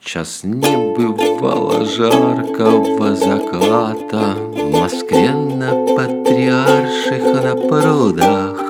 В 0.00 0.04
час 0.04 0.40
небывало 0.44 1.84
жаркого 1.84 3.16
заката 3.16 4.34
В 4.36 4.70
Москве 4.70 5.30
на 5.30 5.70
патриарших 5.96 7.22
на 7.22 7.54
прудах 7.54 8.60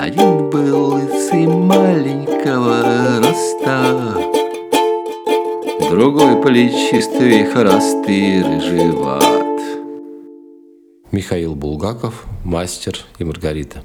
Один 0.00 0.50
был 0.50 0.94
лысый 0.94 1.46
маленького 1.46 3.20
роста 3.20 4.16
Другой 5.90 6.42
плечистый, 6.42 7.44
вихрастый, 7.44 8.42
рыжеват 8.42 9.46
Михаил 11.12 11.54
Булгаков, 11.54 12.26
мастер 12.44 12.98
и 13.18 13.24
Маргарита. 13.24 13.82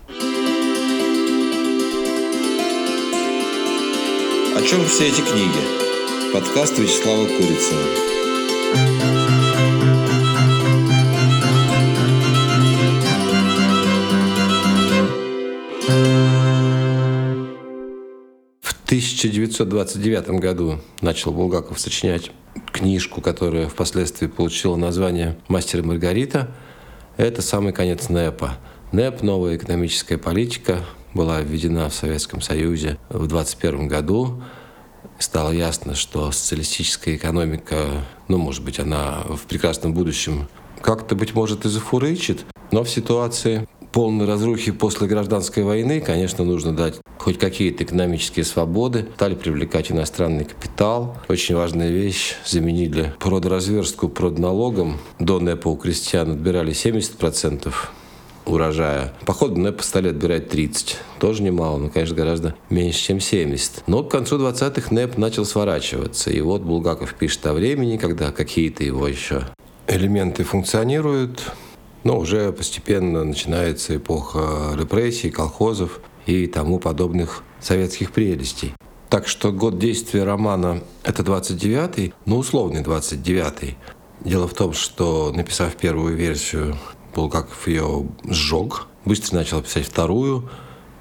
О 4.54 4.62
чем 4.62 4.86
все 4.86 5.08
эти 5.08 5.22
книги? 5.22 5.81
Подкаст 6.34 6.80
Вячеслава 6.80 7.26
Курицына. 7.26 7.82
В 18.62 18.86
1929 18.86 20.30
году 20.40 20.80
начал 21.02 21.34
Булгаков 21.34 21.78
сочинять 21.78 22.32
книжку, 22.72 23.20
которая 23.20 23.68
впоследствии 23.68 24.28
получила 24.28 24.78
название 24.78 25.38
«Мастер 25.50 25.80
и 25.80 25.84
Маргарита». 25.84 26.56
Это 27.18 27.42
самый 27.42 27.74
конец 27.74 28.08
НЭПа. 28.08 28.58
НЭП, 28.94 29.22
новая 29.22 29.58
экономическая 29.58 30.18
политика, 30.18 30.80
была 31.14 31.42
введена 31.42 31.90
в 31.90 31.94
Советском 31.94 32.40
Союзе 32.40 32.98
в 33.10 33.26
1921 33.26 33.88
году. 33.90 34.42
Стало 35.22 35.52
ясно, 35.52 35.94
что 35.94 36.32
социалистическая 36.32 37.16
экономика, 37.16 38.04
ну, 38.28 38.40
может 38.40 38.64
быть, 38.64 38.80
она 38.80 39.20
в 39.30 39.42
прекрасном 39.44 39.94
будущем 39.94 40.48
как-то, 40.82 41.14
быть 41.14 41.36
может, 41.36 41.64
и 41.64 41.70
зафурычит, 41.70 42.44
но 42.72 42.84
в 42.84 42.90
ситуации 42.90 43.68
полной 43.92 44.26
разрухи 44.26 44.72
после 44.72 45.08
гражданской 45.08 45.62
войны, 45.62 46.02
конечно, 46.02 46.44
нужно 46.44 46.76
дать 46.76 46.96
хоть 47.20 47.38
какие-то 47.38 47.84
экономические 47.84 48.46
свободы, 48.46 49.08
стали 49.16 49.36
привлекать 49.36 49.92
иностранный 49.92 50.46
капитал. 50.46 51.16
Очень 51.28 51.56
важная 51.56 51.92
вещь. 51.92 52.34
Заменили 52.44 53.14
продразверстку 53.20 54.10
продналогом. 54.10 54.98
До 55.20 55.40
НЭПа 55.40 55.68
у 55.68 55.76
крестьян 55.76 56.32
отбирали 56.32 56.74
70% 56.74 57.72
урожая. 58.46 59.14
По 59.26 59.34
ходу 59.34 59.60
НЭПа 59.60 59.84
стали 59.84 60.10
отбирать 60.10 60.50
30. 60.50 60.98
Тоже 61.20 61.44
немало, 61.44 61.78
но, 61.78 61.90
конечно, 61.90 62.16
гораздо 62.16 62.56
меньше, 62.70 63.00
чем 63.00 63.20
70. 63.20 63.84
Но 63.88 64.04
к 64.04 64.12
концу 64.12 64.38
20-х 64.38 64.94
НЭП 64.94 65.18
начал 65.18 65.46
сворачиваться. 65.46 66.30
И 66.30 66.42
вот 66.42 66.62
Булгаков 66.62 67.14
пишет 67.14 67.46
о 67.46 67.54
времени, 67.54 67.98
когда 67.98 68.32
какие-то 68.32 68.84
его 68.84 69.08
еще 69.08 69.44
элементы 69.88 70.44
функционируют, 70.44 71.52
но 72.04 72.18
уже 72.18 72.52
постепенно 72.52 73.24
начинается 73.24 73.98
эпоха 73.98 74.76
репрессий, 74.76 75.30
колхозов 75.30 76.00
и 76.26 76.48
тому 76.48 76.80
подобных 76.80 77.44
советских 77.60 78.12
прелестей. 78.12 78.74
Так 79.10 79.28
что 79.28 79.52
год 79.52 79.78
действия 79.78 80.24
романа— 80.24 80.82
это 81.04 81.22
29-й, 81.22 82.14
ну, 82.26 82.38
условный 82.38 82.82
29-й. 82.82 83.78
Дело 84.22 84.48
в 84.48 84.54
том, 84.54 84.72
что, 84.72 85.34
написав 85.36 85.76
первую 85.76 86.16
версию, 86.16 86.78
Булгаков 87.16 87.68
ее 87.68 88.06
сжег, 88.26 88.88
быстро 89.06 89.38
начал 89.38 89.62
писать 89.62 89.86
вторую, 89.86 90.50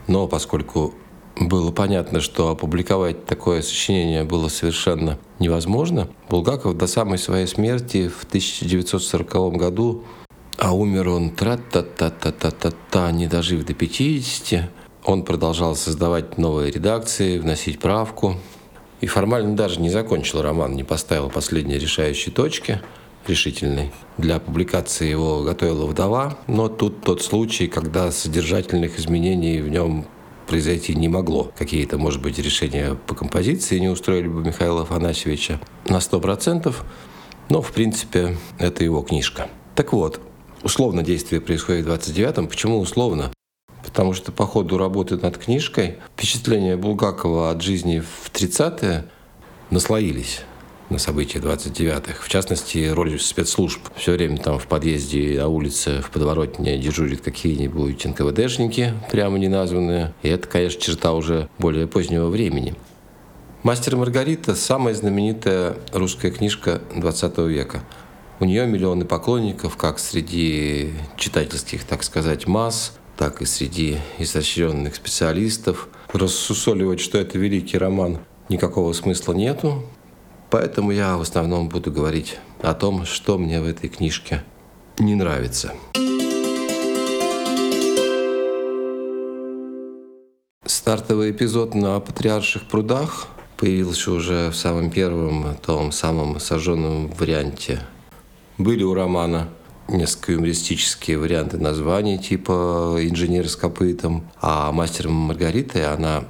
но 0.06 0.26
поскольку 0.26 0.94
было 1.36 1.70
понятно, 1.70 2.20
что 2.20 2.48
опубликовать 2.48 3.24
такое 3.26 3.62
сочинение 3.62 4.24
было 4.24 4.48
совершенно 4.48 5.18
невозможно, 5.38 6.08
Булгаков 6.28 6.76
до 6.76 6.86
самой 6.86 7.18
своей 7.18 7.46
смерти 7.46 8.08
в 8.08 8.24
1940 8.24 9.56
году, 9.56 10.04
а 10.58 10.74
умер 10.74 11.08
он 11.08 11.30
тра-та-та-та-та-та-та, 11.30 13.10
не 13.12 13.26
дожив 13.26 13.64
до 13.64 13.74
50, 13.74 14.68
он 15.04 15.24
продолжал 15.24 15.76
создавать 15.76 16.36
новые 16.36 16.70
редакции, 16.70 17.38
вносить 17.38 17.78
правку, 17.78 18.36
и 19.00 19.06
формально 19.06 19.56
даже 19.56 19.80
не 19.80 19.88
закончил 19.88 20.42
роман, 20.42 20.74
не 20.74 20.84
поставил 20.84 21.30
последние 21.30 21.78
решающие 21.78 22.34
точки– 22.34 22.80
решительный. 23.26 23.90
Для 24.18 24.38
публикации 24.38 25.08
его 25.08 25.42
готовила 25.42 25.86
вдова, 25.86 26.38
но 26.46 26.68
тут 26.68 27.02
тот 27.02 27.22
случай, 27.22 27.68
когда 27.68 28.10
содержательных 28.10 28.98
изменений 28.98 29.60
в 29.60 29.68
нем 29.68 30.06
произойти 30.46 30.94
не 30.94 31.08
могло. 31.08 31.52
Какие-то, 31.56 31.96
может 31.96 32.20
быть, 32.20 32.38
решения 32.38 32.96
по 33.06 33.14
композиции 33.14 33.78
не 33.78 33.88
устроили 33.88 34.26
бы 34.26 34.42
Михаила 34.42 34.82
Афанасьевича 34.82 35.60
на 35.86 35.98
100%, 35.98 36.74
но, 37.48 37.62
в 37.62 37.72
принципе, 37.72 38.36
это 38.58 38.82
его 38.82 39.02
книжка. 39.02 39.48
Так 39.76 39.92
вот, 39.92 40.20
условно 40.62 41.02
действие 41.02 41.40
происходит 41.40 41.86
в 41.86 41.90
29-м. 41.90 42.48
Почему 42.48 42.80
условно? 42.80 43.32
Потому 43.84 44.12
что 44.12 44.32
по 44.32 44.46
ходу 44.46 44.76
работы 44.76 45.16
над 45.16 45.38
книжкой 45.38 45.98
впечатления 46.14 46.76
Булгакова 46.76 47.50
от 47.50 47.62
жизни 47.62 48.00
в 48.00 48.30
30-е 48.32 49.06
наслоились 49.70 50.42
на 50.90 50.98
события 50.98 51.38
29-х. 51.38 52.22
В 52.22 52.28
частности, 52.28 52.88
роль 52.88 53.18
спецслужб. 53.18 53.80
Все 53.96 54.12
время 54.12 54.38
там 54.38 54.58
в 54.58 54.66
подъезде, 54.66 55.40
на 55.40 55.48
улице, 55.48 56.02
в 56.02 56.10
подворотне 56.10 56.76
дежурят 56.78 57.20
какие-нибудь 57.20 58.04
НКВДшники, 58.04 58.94
прямо 59.10 59.38
не 59.38 59.48
названные. 59.48 60.12
И 60.22 60.28
это, 60.28 60.48
конечно, 60.48 60.80
черта 60.80 61.12
уже 61.12 61.48
более 61.58 61.86
позднего 61.86 62.28
времени. 62.28 62.74
«Мастер 63.62 63.96
Маргарита»– 63.96 64.54
самая 64.56 64.94
знаменитая 64.94 65.76
русская 65.92 66.30
книжка 66.30 66.80
20 66.96 67.38
века. 67.38 67.82
У 68.40 68.46
нее 68.46 68.66
миллионы 68.66 69.04
поклонников 69.04 69.76
как 69.76 69.98
среди 69.98 70.92
читательских, 71.16 71.84
так 71.84 72.02
сказать, 72.02 72.46
масс, 72.46 72.94
так 73.18 73.42
и 73.42 73.44
среди 73.44 73.98
изощренных 74.18 74.94
специалистов. 74.94 75.88
Рассусоливать, 76.14 77.00
что 77.00 77.18
это 77.18 77.38
великий 77.38 77.76
роман, 77.76 78.20
никакого 78.48 78.94
смысла 78.94 79.34
нету. 79.34 79.84
Поэтому 80.50 80.90
я 80.90 81.16
в 81.16 81.20
основном 81.20 81.68
буду 81.68 81.92
говорить 81.92 82.38
о 82.60 82.74
том, 82.74 83.04
что 83.04 83.38
мне 83.38 83.60
в 83.60 83.66
этой 83.66 83.88
книжке 83.88 84.42
не 84.98 85.14
нравится. 85.14 85.72
Стартовый 90.64 91.30
эпизод 91.30 91.74
на 91.74 92.00
Патриарших 92.00 92.68
прудах 92.68 93.28
появился 93.56 94.10
уже 94.10 94.50
в 94.50 94.56
самом 94.56 94.90
первом, 94.90 95.54
том 95.64 95.92
самом 95.92 96.40
сожженном 96.40 97.08
варианте. 97.08 97.80
Были 98.58 98.82
у 98.82 98.94
романа 98.94 99.48
несколько 99.88 100.32
юмористические 100.32 101.18
варианты 101.18 101.58
названий, 101.58 102.18
типа 102.18 102.96
«Инженер 103.00 103.48
с 103.48 103.56
копытом», 103.56 104.30
а 104.40 104.72
«Мастером 104.72 105.12
Маргариты» 105.12 105.84
она 105.84 106.24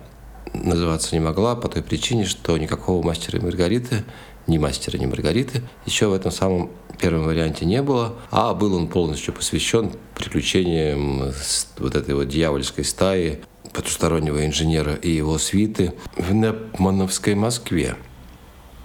называться 0.52 1.14
не 1.14 1.20
могла 1.20 1.56
по 1.56 1.68
той 1.68 1.82
причине, 1.82 2.24
что 2.24 2.56
никакого 2.58 3.04
мастера 3.04 3.38
и 3.38 3.42
Маргариты, 3.42 4.04
ни 4.46 4.58
мастера, 4.58 4.98
ни 4.98 5.06
Маргариты 5.06 5.62
еще 5.86 6.08
в 6.08 6.12
этом 6.12 6.32
самом 6.32 6.70
первом 7.00 7.24
варианте 7.24 7.64
не 7.64 7.82
было, 7.82 8.14
а 8.30 8.52
был 8.54 8.74
он 8.74 8.88
полностью 8.88 9.32
посвящен 9.32 9.92
приключениям 10.14 11.32
вот 11.78 11.94
этой 11.94 12.14
вот 12.14 12.28
дьявольской 12.28 12.84
стаи 12.84 13.40
потустороннего 13.72 14.44
инженера 14.44 14.94
и 14.94 15.10
его 15.10 15.38
свиты 15.38 15.94
в 16.16 16.32
Непмановской 16.32 17.34
Москве. 17.34 17.96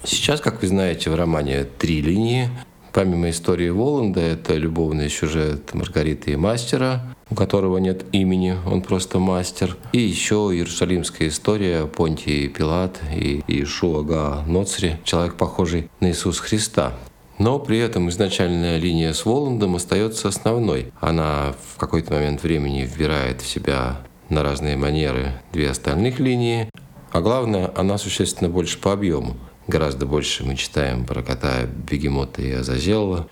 Сейчас, 0.03 0.39
как 0.39 0.61
вы 0.61 0.67
знаете, 0.67 1.09
в 1.09 1.15
романе 1.15 1.65
три 1.79 2.01
линии. 2.01 2.49
Помимо 2.93 3.29
истории 3.29 3.69
Воланда, 3.69 4.21
это 4.21 4.55
любовный 4.55 5.09
сюжет 5.09 5.73
Маргариты 5.73 6.31
и 6.31 6.35
мастера, 6.35 7.14
у 7.30 7.36
которого 7.36 7.78
нет 7.78 8.06
имени, 8.12 8.56
он 8.66 8.81
просто 8.81 9.19
мастер. 9.19 9.78
И 9.91 10.00
еще 10.00 10.36
иерусалимская 10.36 11.30
история 11.30 11.86
Понтии 11.86 12.47
Пилат 12.47 13.00
и 13.13 13.44
Иешуа 13.47 14.03
Га 14.03 14.44
Ноцри, 14.47 15.00
человек, 15.03 15.36
похожий 15.36 15.90
на 16.00 16.10
Иисуса 16.10 16.44
Христа. 16.44 16.94
Но 17.38 17.60
при 17.60 17.80
этом 17.80 18.10
изначальная 18.10 18.77
линия 18.77 19.12
с 19.12 19.25
Воландом 19.25 19.75
остается 19.75 20.30
основной. 20.30 20.94
Она 21.01 21.54
в 21.74 21.77
какой-то 21.77 22.13
момент 22.13 22.44
времени 22.44 22.83
вбирает 22.83 23.42
в 23.42 23.48
себя 23.48 23.98
на 24.30 24.42
разные 24.42 24.78
манеры 24.78 25.33
две 25.51 25.69
остальных 25.69 26.19
линии, 26.19 26.69
а 27.12 27.21
главное, 27.21 27.71
она 27.75 27.98
существенно 27.98 28.50
больше 28.50 28.80
по 28.80 28.94
объему. 28.94 29.36
Гораздо 29.68 30.06
больше 30.06 30.44
мы 30.44 30.56
читаем 30.56 31.06
про 31.06 31.24
кота 31.24 31.63
Бегемота 31.63 32.42
и 32.42 32.51
Азазелла, 32.51 33.28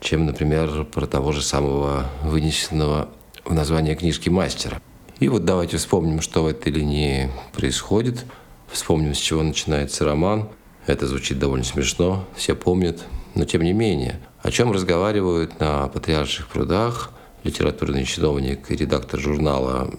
чем, 0.00 0.26
например, 0.26 0.84
про 0.84 1.06
того 1.06 1.32
же 1.32 1.42
самого 1.42 2.06
вынесенного 2.22 3.08
в 3.46 3.54
название 3.54 3.94
книжки 3.94 4.28
мастера. 4.28 4.82
И 5.20 5.28
вот 5.28 5.44
давайте 5.44 5.78
вспомним, 5.78 6.20
что 6.20 6.42
в 6.42 6.46
этой 6.46 6.72
линии 6.72 7.30
происходит. 7.54 8.26
Вспомним, 8.68 9.14
с 9.14 9.18
чего 9.18 9.42
начинается 9.42 10.04
роман. 10.04 10.48
Это 10.86 11.06
звучит 11.06 11.38
довольно 11.38 11.64
смешно, 11.64 12.26
все 12.36 12.54
помнят. 12.54 13.04
Но 13.34 13.44
тем 13.44 13.62
не 13.62 13.72
менее, 13.72 14.20
о 14.42 14.50
чем 14.50 14.72
разговаривают 14.72 15.58
на 15.60 15.88
Патриарших 15.88 16.48
прудах 16.48 17.12
литературный 17.44 18.04
чиновник 18.04 18.70
и 18.70 18.76
редактор 18.76 19.20
журнала 19.20 19.90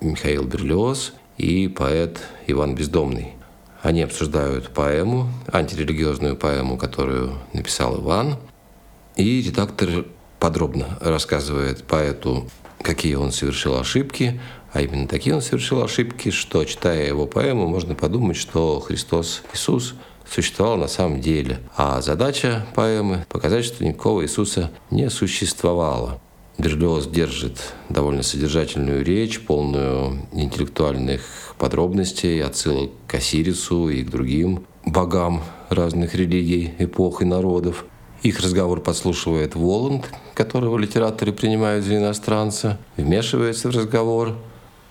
Михаил 0.00 0.44
Берлиоз 0.44 1.12
и 1.36 1.68
поэт 1.68 2.20
Иван 2.46 2.74
Бездомный. 2.74 3.34
Они 3.82 4.02
обсуждают 4.02 4.70
поэму, 4.70 5.28
антирелигиозную 5.52 6.36
поэму, 6.36 6.78
которую 6.78 7.38
написал 7.52 8.00
Иван. 8.00 8.36
И 9.16 9.42
редактор 9.42 10.06
подробно 10.38 10.98
рассказывает 11.00 11.84
поэту, 11.84 12.48
какие 12.82 13.14
он 13.14 13.32
совершил 13.32 13.78
ошибки, 13.78 14.40
а 14.72 14.80
именно 14.82 15.06
такие 15.06 15.34
он 15.34 15.42
совершил 15.42 15.82
ошибки, 15.82 16.30
что, 16.30 16.64
читая 16.64 17.06
его 17.06 17.26
поэму, 17.26 17.66
можно 17.66 17.94
подумать, 17.94 18.36
что 18.36 18.80
Христос 18.80 19.42
Иисус 19.52 19.94
существовал 20.28 20.76
на 20.76 20.88
самом 20.88 21.20
деле. 21.20 21.60
А 21.76 22.00
задача 22.00 22.66
поэмы– 22.74 23.26
показать, 23.28 23.64
что 23.64 23.84
никакого 23.84 24.22
Иисуса 24.22 24.70
не 24.90 25.10
существовало. 25.10 26.20
Берлиоз 26.58 27.06
держит 27.06 27.74
довольно 27.88 28.22
содержательную 28.22 29.04
речь, 29.04 29.40
полную 29.40 30.26
интеллектуальных 30.32 31.54
подробностей, 31.58 32.42
отсылок 32.42 32.90
к 33.06 33.14
Осирису 33.14 33.88
и 33.88 34.02
к 34.02 34.10
другим 34.10 34.66
богам 34.84 35.42
разных 35.70 36.14
религий, 36.14 36.74
эпох 36.78 37.22
и 37.22 37.24
народов. 37.24 37.86
Их 38.22 38.38
разговор 38.38 38.80
подслушивает 38.80 39.56
Воланд, 39.56 40.08
которого 40.34 40.78
литераторы 40.78 41.32
принимают 41.32 41.84
за 41.84 41.96
иностранца, 41.96 42.78
вмешивается 42.96 43.68
в 43.68 43.76
разговор, 43.76 44.36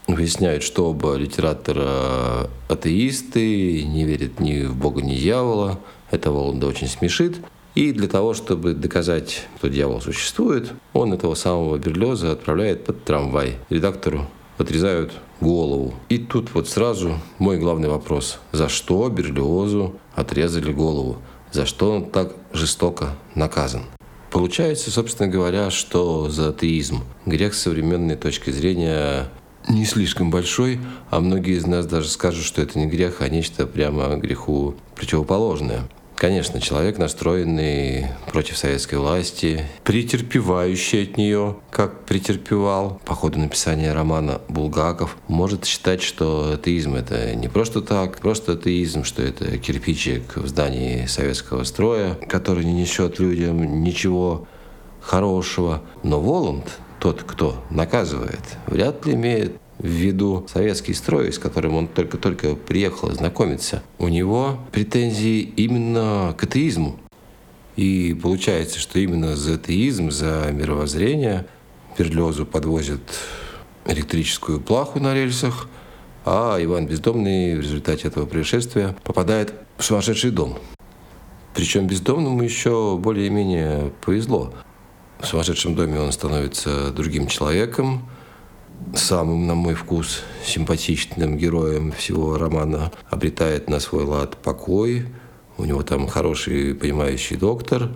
выясняет, 0.07 0.63
что 0.63 0.89
оба 0.89 1.15
литератора 1.15 2.49
атеисты, 2.67 3.83
не 3.83 4.03
верят 4.03 4.41
ни 4.41 4.63
в 4.63 4.75
Бога, 4.75 5.01
ни 5.01 5.15
в 5.15 5.19
дьявола. 5.19 5.79
Это 6.09 6.29
Воланда 6.31 6.67
очень 6.67 6.87
смешит. 6.87 7.37
И 7.73 7.93
для 7.93 8.09
того, 8.09 8.33
чтобы 8.33 8.73
доказать, 8.73 9.47
что 9.57 9.69
дьявол 9.69 10.01
существует, 10.01 10.73
он 10.91 11.13
этого 11.13 11.35
самого 11.35 11.77
Берлеза 11.77 12.33
отправляет 12.33 12.83
под 12.83 13.05
трамвай. 13.05 13.55
Редактору 13.69 14.27
отрезают 14.57 15.13
голову. 15.39 15.93
И 16.09 16.17
тут 16.17 16.53
вот 16.53 16.67
сразу 16.67 17.13
мой 17.39 17.57
главный 17.57 17.87
вопрос. 17.87 18.39
За 18.51 18.67
что 18.67 19.07
Берлиозу 19.07 19.95
отрезали 20.15 20.73
голову? 20.73 21.19
За 21.51 21.65
что 21.65 21.91
он 21.91 22.09
так 22.09 22.33
жестоко 22.53 23.15
наказан? 23.35 23.83
Получается, 24.31 24.89
собственно 24.91 25.29
говоря, 25.29 25.69
что 25.69 26.29
за 26.29 26.49
атеизм 26.49 27.03
грех 27.25 27.53
с 27.53 27.61
современной 27.61 28.15
точки 28.15 28.49
зрения 28.49 29.27
не 29.67 29.85
слишком 29.85 30.31
большой, 30.31 30.79
а 31.09 31.19
многие 31.19 31.57
из 31.57 31.67
нас 31.67 31.85
даже 31.85 32.07
скажут, 32.07 32.45
что 32.45 32.61
это 32.61 32.79
не 32.79 32.87
грех, 32.87 33.21
а 33.21 33.29
нечто 33.29 33.67
прямо 33.67 34.15
греху 34.15 34.75
противоположное. 34.95 35.89
Конечно, 36.21 36.61
человек, 36.61 36.99
настроенный 36.99 38.05
против 38.31 38.55
советской 38.55 38.99
власти, 38.99 39.65
претерпевающий 39.83 41.01
от 41.01 41.17
нее, 41.17 41.55
как 41.71 42.05
претерпевал 42.05 43.01
по 43.05 43.15
ходу 43.15 43.39
написания 43.39 43.91
романа 43.91 44.39
Булгаков, 44.47 45.17
может 45.27 45.65
считать, 45.65 46.03
что 46.03 46.51
атеизм— 46.53 46.93
это 46.95 47.33
не 47.33 47.47
просто 47.47 47.81
так, 47.81 48.19
просто 48.19 48.51
атеизм, 48.51 49.03
что 49.03 49.23
это 49.23 49.57
кирпичик 49.57 50.37
в 50.37 50.47
здании 50.47 51.07
советского 51.07 51.63
строя, 51.63 52.13
который 52.29 52.65
не 52.65 52.73
несет 52.73 53.17
людям 53.17 53.81
ничего 53.81 54.47
хорошего. 55.01 55.81
Но 56.03 56.21
Воланд, 56.21 56.77
тот, 56.99 57.23
кто 57.23 57.55
наказывает, 57.71 58.43
вряд 58.67 59.07
ли 59.07 59.13
имеет 59.13 59.60
в 59.81 59.87
виду 59.87 60.45
советский 60.51 60.93
строй, 60.93 61.33
с 61.33 61.39
которым 61.39 61.75
он 61.75 61.87
только-только 61.87 62.55
приехал 62.55 63.11
знакомиться, 63.11 63.83
у 63.97 64.07
него 64.07 64.59
претензии 64.71 65.41
именно 65.41 66.35
к 66.37 66.43
атеизму. 66.43 66.99
И 67.75 68.17
получается, 68.21 68.79
что 68.79 68.99
именно 68.99 69.35
за 69.35 69.55
атеизм, 69.55 70.11
за 70.11 70.49
мировоззрение 70.51 71.47
Берлезу 71.97 72.45
подвозят 72.45 73.01
электрическую 73.85 74.59
плаху 74.59 74.99
на 74.99 75.13
рельсах, 75.13 75.67
а 76.25 76.57
Иван 76.61 76.85
Бездомный 76.85 77.55
в 77.55 77.61
результате 77.61 78.07
этого 78.07 78.25
происшествия 78.25 78.95
попадает 79.03 79.53
в 79.77 79.83
сумасшедший 79.83 80.31
дом. 80.31 80.57
Причем 81.55 81.87
бездомному 81.87 82.43
еще 82.43 82.97
более-менее 82.97 83.91
повезло. 84.05 84.53
В 85.19 85.25
сумасшедшем 85.25 85.75
доме 85.75 85.99
он 85.99 86.11
становится 86.11 86.91
другим 86.91 87.27
человеком, 87.27 88.07
самым, 88.95 89.47
на 89.47 89.55
мой 89.55 89.73
вкус, 89.73 90.21
симпатичным 90.45 91.37
героем 91.37 91.91
всего 91.91 92.37
романа 92.37 92.91
обретает 93.09 93.69
на 93.69 93.79
свой 93.79 94.03
лад 94.03 94.37
покой. 94.37 95.05
У 95.57 95.65
него 95.65 95.83
там 95.83 96.07
хороший, 96.07 96.75
понимающий 96.75 97.37
доктор. 97.37 97.91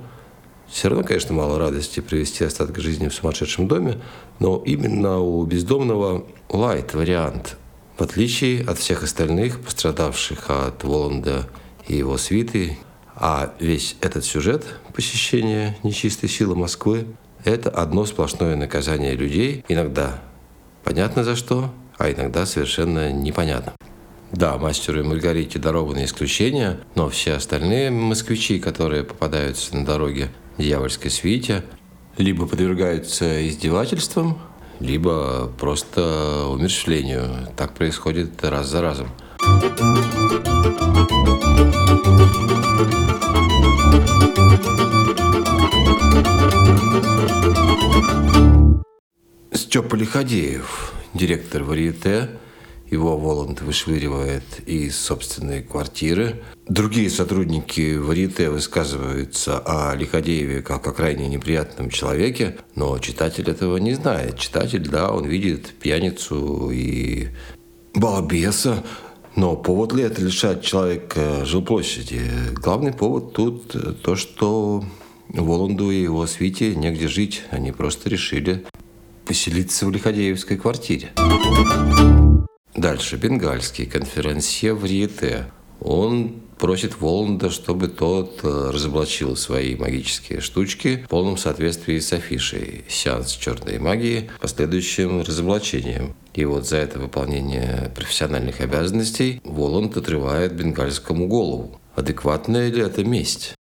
Все 0.67 0.89
равно, 0.89 1.03
конечно, 1.03 1.33
мало 1.33 1.59
радости 1.59 1.99
провести 1.99 2.43
остаток 2.43 2.79
жизни 2.79 3.07
в 3.07 3.13
сумасшедшем 3.13 3.67
доме, 3.67 4.01
но 4.39 4.61
именно 4.65 5.19
у 5.19 5.43
бездомного 5.45 6.25
лайт 6.49 6.93
вариант. 6.93 7.57
В 7.97 8.01
отличие 8.01 8.63
от 8.65 8.77
всех 8.77 9.03
остальных, 9.03 9.61
пострадавших 9.61 10.49
от 10.49 10.83
Воланда 10.83 11.47
и 11.87 11.95
его 11.95 12.17
свиты, 12.17 12.77
а 13.15 13.53
весь 13.59 13.95
этот 14.01 14.25
сюжет 14.25 14.65
посещения 14.93 15.77
нечистой 15.83 16.29
силы 16.29 16.55
Москвы– 16.55 17.05
это 17.45 17.69
одно 17.69 18.05
сплошное 18.05 18.55
наказание 18.55 19.13
людей, 19.13 19.63
иногда 19.69 20.19
Понятно 20.85 21.23
за 21.23 21.35
что, 21.35 21.71
а 21.97 22.11
иногда 22.11 22.45
совершенно 22.45 23.11
непонятно. 23.11 23.73
Да, 24.31 24.57
мастеру 24.57 24.99
и 24.99 25.03
Маргарите 25.03 25.59
дарованы 25.59 26.05
исключения, 26.05 26.79
но 26.93 27.09
все 27.09 27.33
остальные 27.33 27.89
москвичи, 27.89 28.59
которые 28.59 29.03
попадаются 29.03 29.75
на 29.75 29.83
дороге 29.83 30.29
дьявольской 30.57 31.09
свите, 31.09 31.63
либо 32.17 32.45
подвергаются 32.45 33.47
издевательствам, 33.47 34.37
либо 34.79 35.51
просто 35.59 36.47
умерщвлению. 36.49 37.49
Так 37.57 37.73
происходит 37.73 38.43
раз 38.43 38.67
за 38.67 38.81
разом. 38.81 39.09
Степа 49.55 49.95
Лиходеев, 49.95 50.93
директор 51.13 51.63
Варьете, 51.63 52.29
его 52.91 53.17
Воланд 53.17 53.61
вышвыривает 53.61 54.43
из 54.65 54.97
собственной 54.97 55.63
квартиры. 55.63 56.43
Другие 56.67 57.09
сотрудники 57.09 57.95
Варьете 57.95 58.49
высказываются 58.49 59.59
о 59.59 59.95
Лиходееве 59.95 60.61
как 60.61 60.85
о 60.87 60.91
крайне 60.91 61.27
неприятном 61.29 61.89
человеке, 61.89 62.57
но 62.75 62.99
читатель 62.99 63.49
этого 63.49 63.77
не 63.77 63.93
знает. 63.93 64.37
Читатель, 64.37 64.87
да, 64.89 65.11
он 65.11 65.25
видит 65.25 65.67
пьяницу 65.79 66.69
и 66.71 67.29
балбеса, 67.93 68.83
но 69.37 69.55
повод 69.55 69.93
ли 69.93 70.03
это 70.03 70.21
лишать 70.21 70.63
человека 70.63 71.45
жилплощади? 71.45 72.21
Главный 72.55 72.91
повод 72.91 73.31
тут 73.31 74.01
то, 74.01 74.15
что 74.17 74.83
Воланду 75.29 75.91
и 75.91 76.01
его 76.01 76.27
свите 76.27 76.75
негде 76.75 77.07
жить. 77.07 77.43
Они 77.51 77.71
просто 77.71 78.09
решили 78.09 78.65
поселиться 79.25 79.85
в 79.85 79.91
Лиходеевской 79.91 80.57
квартире. 80.57 81.11
Дальше. 82.75 83.15
Бенгальский 83.17 83.85
конферансье 83.85 84.73
в 84.73 84.85
Риете. 84.85 85.45
Он 85.79 86.41
просит 86.57 86.99
Воланда, 86.99 87.49
чтобы 87.49 87.87
тот 87.87 88.39
э, 88.43 88.71
разоблачил 88.71 89.35
свои 89.35 89.75
магические 89.75 90.39
штучки 90.41 91.03
в 91.05 91.09
полном 91.09 91.37
соответствии 91.37 91.99
с 91.99 92.11
афишей 92.13 92.85
«Сеанс 92.87 93.31
черной 93.31 93.77
магии» 93.79 94.29
последующим 94.41 95.21
разоблачением. 95.21 96.15
И 96.33 96.45
вот 96.45 96.67
за 96.67 96.77
это 96.77 96.99
выполнение 96.99 97.91
профессиональных 97.95 98.61
обязанностей 98.61 99.41
Воланд 99.43 99.97
отрывает 99.97 100.53
бенгальскому 100.53 101.27
голову. 101.27 101.79
Адекватная 101.95 102.69
ли 102.69 102.81
это 102.81 103.03
месть? 103.03 103.55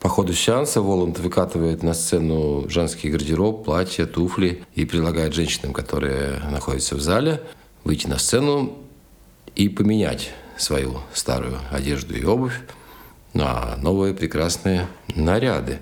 По 0.00 0.08
ходу 0.08 0.32
сеанса 0.32 0.80
Воланд 0.80 1.18
выкатывает 1.18 1.82
на 1.82 1.92
сцену 1.92 2.64
женский 2.70 3.10
гардероб, 3.10 3.64
платья, 3.64 4.06
туфли 4.06 4.64
и 4.74 4.86
предлагает 4.86 5.34
женщинам, 5.34 5.74
которые 5.74 6.40
находятся 6.50 6.96
в 6.96 7.02
зале, 7.02 7.42
выйти 7.84 8.06
на 8.06 8.18
сцену 8.18 8.78
и 9.54 9.68
поменять 9.68 10.30
свою 10.56 11.00
старую 11.12 11.58
одежду 11.70 12.14
и 12.16 12.24
обувь 12.24 12.58
на 13.34 13.76
новые 13.76 14.14
прекрасные 14.14 14.86
наряды. 15.14 15.80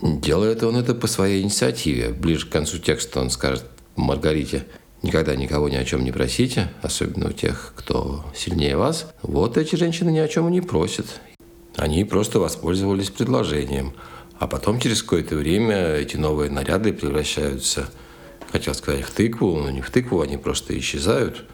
Делает 0.00 0.62
он 0.62 0.76
это 0.76 0.94
по 0.94 1.08
своей 1.08 1.42
инициативе. 1.42 2.10
Ближе 2.10 2.46
к 2.46 2.50
концу 2.50 2.78
текста 2.78 3.20
он 3.20 3.30
скажет 3.30 3.64
Маргарите, 3.96 4.64
никогда 5.02 5.34
никого 5.34 5.68
ни 5.68 5.76
о 5.76 5.84
чем 5.84 6.04
не 6.04 6.12
просите, 6.12 6.68
особенно 6.82 7.30
у 7.30 7.32
тех, 7.32 7.72
кто 7.74 8.24
сильнее 8.32 8.76
вас. 8.76 9.12
Вот 9.22 9.56
эти 9.56 9.74
женщины 9.74 10.10
ни 10.10 10.18
о 10.18 10.28
чем 10.28 10.48
и 10.48 10.52
не 10.52 10.60
просят. 10.60 11.06
Они 11.80 12.04
просто 12.04 12.38
воспользовались 12.38 13.08
предложением. 13.08 13.94
А 14.38 14.46
потом 14.46 14.78
через 14.78 15.02
какое-то 15.02 15.34
время 15.34 15.94
эти 15.94 16.18
новые 16.18 16.50
наряды 16.50 16.92
превращаются, 16.92 17.88
хотел 18.52 18.74
сказать, 18.74 19.02
в 19.02 19.10
тыкву, 19.10 19.56
но 19.56 19.70
не 19.70 19.80
в 19.80 19.90
тыкву, 19.90 20.20
они 20.20 20.36
просто 20.36 20.78
исчезают. 20.78 21.46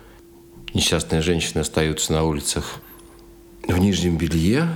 Несчастные 0.74 1.22
женщины 1.22 1.60
остаются 1.60 2.12
на 2.12 2.24
улицах 2.24 2.80
в 3.68 3.78
нижнем 3.78 4.18
белье. 4.18 4.68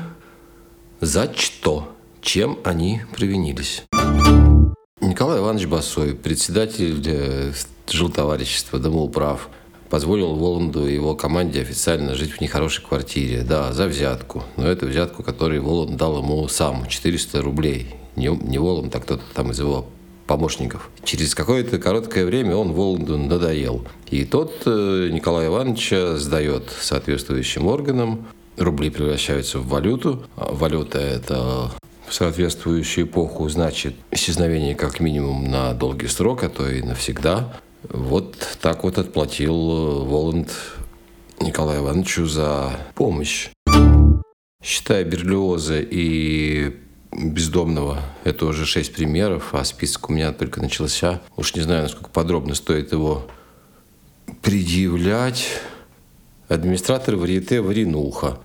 За 1.01 1.29
что? 1.35 1.97
Чем 2.21 2.61
они 2.63 3.01
провинились? 3.17 3.83
Николай 5.01 5.41
Иванович 5.41 5.67
Басой, 5.67 6.15
председатель 6.15 7.03
э, 7.05 7.53
жилтоварищества 7.89 8.79
«Домоуправ», 8.79 9.49
позволил 9.91 10.37
Воланду 10.37 10.87
и 10.87 10.95
его 10.95 11.15
команде 11.15 11.61
официально 11.61 12.15
жить 12.15 12.33
в 12.33 12.41
нехорошей 12.41 12.85
квартире. 12.85 13.43
Да, 13.43 13.73
за 13.73 13.87
взятку. 13.87 14.45
Но 14.57 14.67
это 14.67 14.87
взятку, 14.87 15.23
которую 15.23 15.63
Воланд 15.63 15.97
дал 15.97 16.19
ему 16.19 16.47
сам. 16.49 16.87
400 16.87 17.43
рублей. 17.43 17.95
Не, 18.17 18.29
не 18.29 18.59
Воланд, 18.59 18.95
а 18.95 19.01
кто-то 19.01 19.23
там 19.35 19.51
из 19.51 19.59
его 19.59 19.87
помощников. 20.27 20.91
Через 21.03 21.35
какое-то 21.35 21.79
короткое 21.79 22.25
время 22.25 22.55
он 22.55 22.73
Воланду 22.73 23.19
надоел. 23.19 23.85
И 24.11 24.25
тот 24.25 24.63
э, 24.65 25.09
Николая 25.11 25.49
Ивановича 25.49 26.17
сдает 26.17 26.71
соответствующим 26.81 27.67
органам. 27.67 28.29
Рубли 28.57 28.91
превращаются 28.91 29.59
в 29.59 29.67
валюту. 29.67 30.23
А 30.37 30.53
валюта– 30.53 30.99
это 31.01 31.73
в 32.07 32.15
соответствующую 32.15 33.07
эпоху 33.07 33.49
значит 33.49 33.95
исчезновение 34.13 34.75
как 34.75 35.01
минимум 35.01 35.51
на 35.51 35.75
долгий 35.75 36.09
срок, 36.09 36.45
а 36.45 36.49
то 36.49 36.69
и 36.69 36.83
навсегда. 36.83 37.53
Вот 37.89 38.37
так 38.61 38.85
вот 38.85 38.99
отплатил 38.99 39.55
э, 39.55 40.05
Воланд 40.05 40.51
Николаю 41.41 41.83
Ивановичу 41.83 42.27
за 42.27 42.73
помощь. 42.95 43.49
Считая 44.63 45.05
Берлиоза 45.05 45.81
и 45.81 46.77
бездомного, 47.13 48.03
это 48.25 48.45
уже 48.47 48.67
шесть 48.67 48.93
примеров, 48.93 49.55
а 49.55 49.65
список 49.65 50.11
у 50.11 50.13
меня 50.13 50.33
только 50.33 50.61
начался. 50.61 51.23
Уж 51.37 51.55
не 51.55 51.63
знаю, 51.63 51.85
насколько 51.85 52.11
подробно 52.11 52.55
стоит 52.55 52.93
его 52.93 53.27
предъявлять. 54.43 55.47
Администратор 56.49 57.17
Варьете 57.17 57.63
Варинуха 57.63 58.39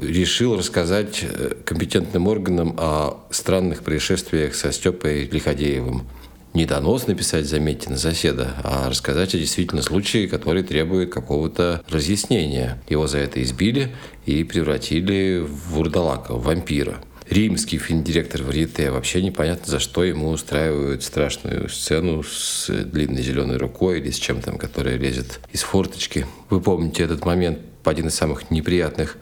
решил 0.00 0.56
рассказать 0.56 1.22
э, 1.22 1.54
компетентным 1.66 2.26
органам 2.26 2.74
о 2.78 3.26
странных 3.30 3.82
происшествиях 3.82 4.54
со 4.54 4.72
Степой 4.72 5.26
Лиходеевым– 5.26 6.08
не 6.54 6.66
донос 6.66 7.06
написать, 7.06 7.46
заметьте, 7.46 7.90
на 7.90 7.96
соседа, 7.96 8.54
а 8.64 8.88
рассказать 8.88 9.34
о 9.34 9.38
действительно 9.38 9.82
случае, 9.82 10.28
который 10.28 10.62
требует 10.62 11.12
какого-то 11.12 11.82
разъяснения. 11.88 12.82
Его 12.88 13.06
за 13.06 13.18
это 13.18 13.42
избили 13.42 13.94
и 14.26 14.42
превратили 14.44 15.38
в 15.38 15.74
вурдалака, 15.74 16.34
в 16.34 16.44
вампира. 16.44 17.00
Римский 17.28 17.78
финдиректор 17.78 18.42
Варьете 18.42 18.90
вообще 18.90 19.22
непонятно, 19.22 19.64
за 19.70 19.78
что 19.78 20.02
ему 20.02 20.30
устраивают 20.30 21.04
страшную 21.04 21.68
сцену 21.68 22.24
с 22.24 22.68
длинной 22.68 23.22
зеленой 23.22 23.56
рукой 23.56 24.00
или 24.00 24.10
с 24.10 24.16
чем 24.16 24.42
там, 24.42 24.58
которая 24.58 24.96
лезет 24.96 25.38
из 25.52 25.62
форточки. 25.62 26.26
Вы 26.48 26.60
помните 26.60 27.04
этот 27.04 27.24
момент, 27.24 27.60
один 27.84 28.08
из 28.08 28.16
самых 28.16 28.50
неприятных 28.50 29.16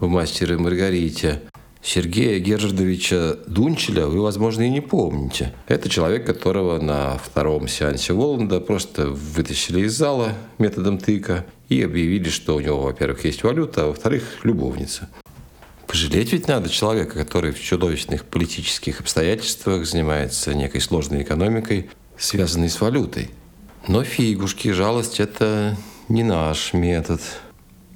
в 0.00 0.08
«Мастере 0.08 0.56
Маргарите», 0.56 1.42
Сергея 1.84 2.38
Гержардовича 2.38 3.36
Дунчеля 3.46 4.06
вы, 4.06 4.22
возможно, 4.22 4.62
и 4.62 4.70
не 4.70 4.80
помните. 4.80 5.52
Это 5.68 5.90
человек, 5.90 6.24
которого 6.24 6.80
на 6.80 7.18
втором 7.18 7.68
сеансе 7.68 8.14
Воланда 8.14 8.60
просто 8.60 9.08
вытащили 9.08 9.80
из 9.80 9.92
зала 9.92 10.32
методом 10.56 10.96
тыка 10.96 11.44
и 11.68 11.82
объявили, 11.82 12.30
что 12.30 12.56
у 12.56 12.60
него, 12.60 12.80
во-первых, 12.80 13.26
есть 13.26 13.42
валюта, 13.42 13.84
а 13.84 13.86
во-вторых, 13.88 14.24
любовница. 14.44 15.10
Пожалеть 15.86 16.32
ведь 16.32 16.48
надо 16.48 16.70
человека, 16.70 17.18
который 17.18 17.52
в 17.52 17.60
чудовищных 17.60 18.24
политических 18.24 19.00
обстоятельствах 19.00 19.84
занимается 19.84 20.54
некой 20.54 20.80
сложной 20.80 21.22
экономикой, 21.22 21.90
связанной 22.16 22.70
с 22.70 22.80
валютой. 22.80 23.30
Но 23.88 24.04
фигушки, 24.04 24.72
жалость– 24.72 25.20
это 25.20 25.76
не 26.08 26.22
наш 26.22 26.72
метод. 26.72 27.20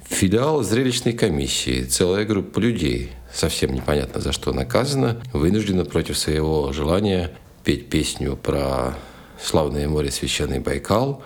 Филиал 0.05 0.63
зрелищной 0.63 1.15
комиссии, 1.15 1.85
целая 1.85 2.27
группа 2.27 2.59
людей– 2.59 3.13
совсем 3.33 3.73
непонятно 3.75 4.21
за 4.21 4.33
что 4.33 4.53
наказана, 4.53 5.21
вынуждена 5.33 5.85
против 5.85 6.17
своего 6.19 6.73
желания 6.73 7.31
петь 7.65 7.89
песню 7.89 8.37
про 8.37 8.95
славное 9.41 9.89
море 9.89 10.11
священный 10.11 10.59
Байкал, 10.59 11.23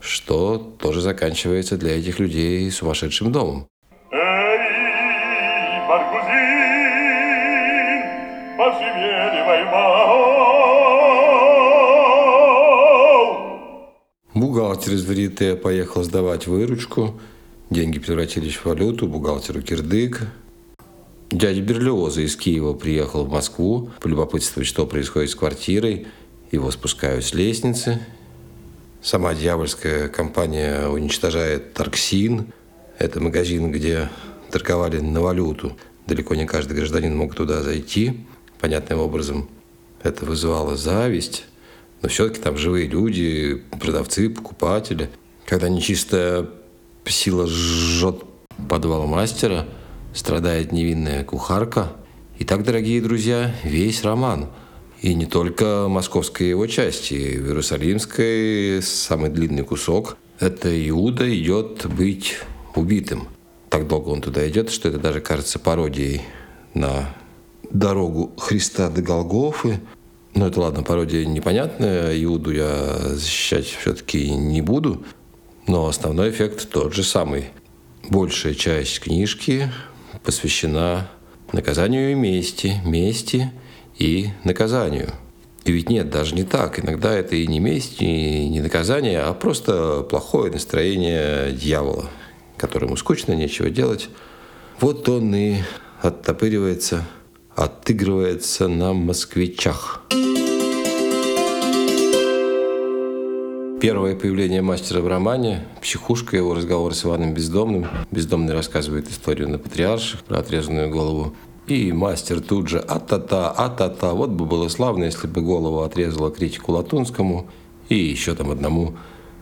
что 0.00 0.58
тоже 0.58 1.00
заканчивается 1.00 1.76
для 1.76 1.98
этих 1.98 2.18
людей 2.18 2.70
сумасшедшим 2.70 3.32
домом. 3.32 3.66
Бухгалтер 14.34 14.94
из 14.94 15.04
Верите 15.04 15.54
поехал 15.54 16.02
сдавать 16.02 16.46
выручку. 16.48 17.20
Деньги 17.70 17.98
превратились 17.98 18.56
в 18.56 18.66
валюту, 18.66 19.06
бухгалтеру 19.06 19.62
кирдык. 19.62 20.22
Дядя 21.30 21.60
Берлиоза 21.62 22.20
из 22.20 22.36
Киева 22.36 22.74
приехал 22.74 23.24
в 23.24 23.30
Москву 23.30 23.90
полюбопытствовать, 24.00 24.68
что 24.68 24.86
происходит 24.86 25.30
с 25.30 25.34
квартирой. 25.34 26.06
Его 26.52 26.70
спускают 26.70 27.24
с 27.24 27.34
лестницы. 27.34 28.00
Сама 29.02 29.34
дьявольская 29.34 30.08
компания 30.08 30.86
уничтожает 30.86 31.74
Тарксин. 31.74 32.52
Это 32.98 33.20
магазин, 33.20 33.72
где 33.72 34.10
торговали 34.50 34.98
на 35.00 35.20
валюту. 35.20 35.76
Далеко 36.06 36.34
не 36.34 36.46
каждый 36.46 36.76
гражданин 36.76 37.16
мог 37.16 37.34
туда 37.34 37.62
зайти. 37.62 38.26
Понятным 38.60 39.00
образом 39.00 39.48
это 40.02 40.24
вызывало 40.26 40.76
зависть. 40.76 41.44
Но 42.02 42.08
все-таки 42.08 42.40
там 42.40 42.58
живые 42.58 42.86
люди, 42.86 43.62
продавцы, 43.80 44.28
покупатели. 44.28 45.10
Когда 45.46 45.68
нечистая 45.68 46.46
сила 47.06 47.46
жжет 47.46 48.22
подвал 48.68 49.06
мастера– 49.06 49.66
страдает 50.14 50.72
невинная 50.72 51.24
кухарка. 51.24 51.92
Итак, 52.38 52.62
дорогие 52.62 53.02
друзья, 53.02 53.54
весь 53.64 54.02
роман. 54.04 54.48
И 55.02 55.14
не 55.14 55.26
только 55.26 55.86
московской 55.88 56.48
его 56.48 56.66
части, 56.66 57.36
в 57.36 57.48
Иерусалимской 57.48 58.80
самый 58.80 59.28
длинный 59.28 59.64
кусок. 59.64 60.16
Это 60.40 60.70
Иуда 60.88 61.28
идет 61.36 61.84
быть 61.86 62.36
убитым. 62.74 63.28
Так 63.68 63.86
долго 63.86 64.08
он 64.08 64.22
туда 64.22 64.48
идет, 64.48 64.70
что 64.70 64.88
это 64.88 64.98
даже 64.98 65.20
кажется 65.20 65.58
пародией 65.58 66.22
на 66.72 67.14
дорогу 67.70 68.32
Христа 68.38 68.88
до 68.88 69.02
Голгофы. 69.02 69.80
Но 70.34 70.46
это 70.46 70.60
ладно, 70.60 70.82
пародия 70.82 71.24
непонятная. 71.26 72.20
Иуду 72.22 72.52
я 72.52 72.96
защищать 73.10 73.66
все-таки 73.66 74.30
не 74.30 74.62
буду. 74.62 75.04
Но 75.66 75.86
основной 75.86 76.30
эффект 76.30 76.68
тот 76.70 76.94
же 76.94 77.02
самый. 77.04 77.50
Большая 78.08 78.54
часть 78.54 79.00
книжки 79.00 79.70
посвящена 80.22 81.08
наказанию 81.52 82.12
и 82.12 82.14
мести, 82.14 82.80
мести 82.84 83.50
и 83.98 84.28
наказанию. 84.44 85.12
И 85.64 85.72
ведь 85.72 85.88
нет, 85.88 86.10
даже 86.10 86.34
не 86.34 86.44
так. 86.44 86.78
Иногда 86.78 87.12
это 87.14 87.36
и 87.36 87.46
не 87.46 87.58
месть, 87.58 88.02
и 88.02 88.48
не 88.48 88.60
наказание, 88.60 89.20
а 89.20 89.32
просто 89.32 90.02
плохое 90.02 90.52
настроение 90.52 91.52
дьявола, 91.52 92.10
которому 92.58 92.96
скучно, 92.96 93.32
нечего 93.32 93.70
делать. 93.70 94.10
Вот 94.80 95.08
он 95.08 95.34
и 95.34 95.56
оттопыривается, 96.02 97.06
отыгрывается 97.54 98.68
на 98.68 98.92
москвичах. 98.92 100.02
Первое 103.84 104.16
появление 104.16 104.62
мастера 104.62 105.02
в 105.02 105.08
романе, 105.08 105.66
психушка, 105.82 106.38
его 106.38 106.54
разговор 106.54 106.94
с 106.94 107.04
Иваном 107.04 107.34
Бездомным. 107.34 107.86
Бездомный 108.10 108.54
рассказывает 108.54 109.10
историю 109.10 109.46
на 109.50 109.58
патриарших 109.58 110.24
про 110.24 110.38
отрезанную 110.38 110.88
голову. 110.88 111.34
И 111.66 111.92
мастер 111.92 112.40
тут 112.40 112.68
же 112.68 112.78
а-та-та, 112.78 113.50
а-та-та. 113.50 114.14
Вот 114.14 114.30
бы 114.30 114.46
было 114.46 114.68
славно, 114.68 115.04
если 115.04 115.26
бы 115.26 115.42
голову 115.42 115.82
отрезала 115.82 116.30
критику 116.30 116.72
Латунскому 116.72 117.50
и 117.90 117.96
еще 117.96 118.34
там 118.34 118.50
одному 118.50 118.94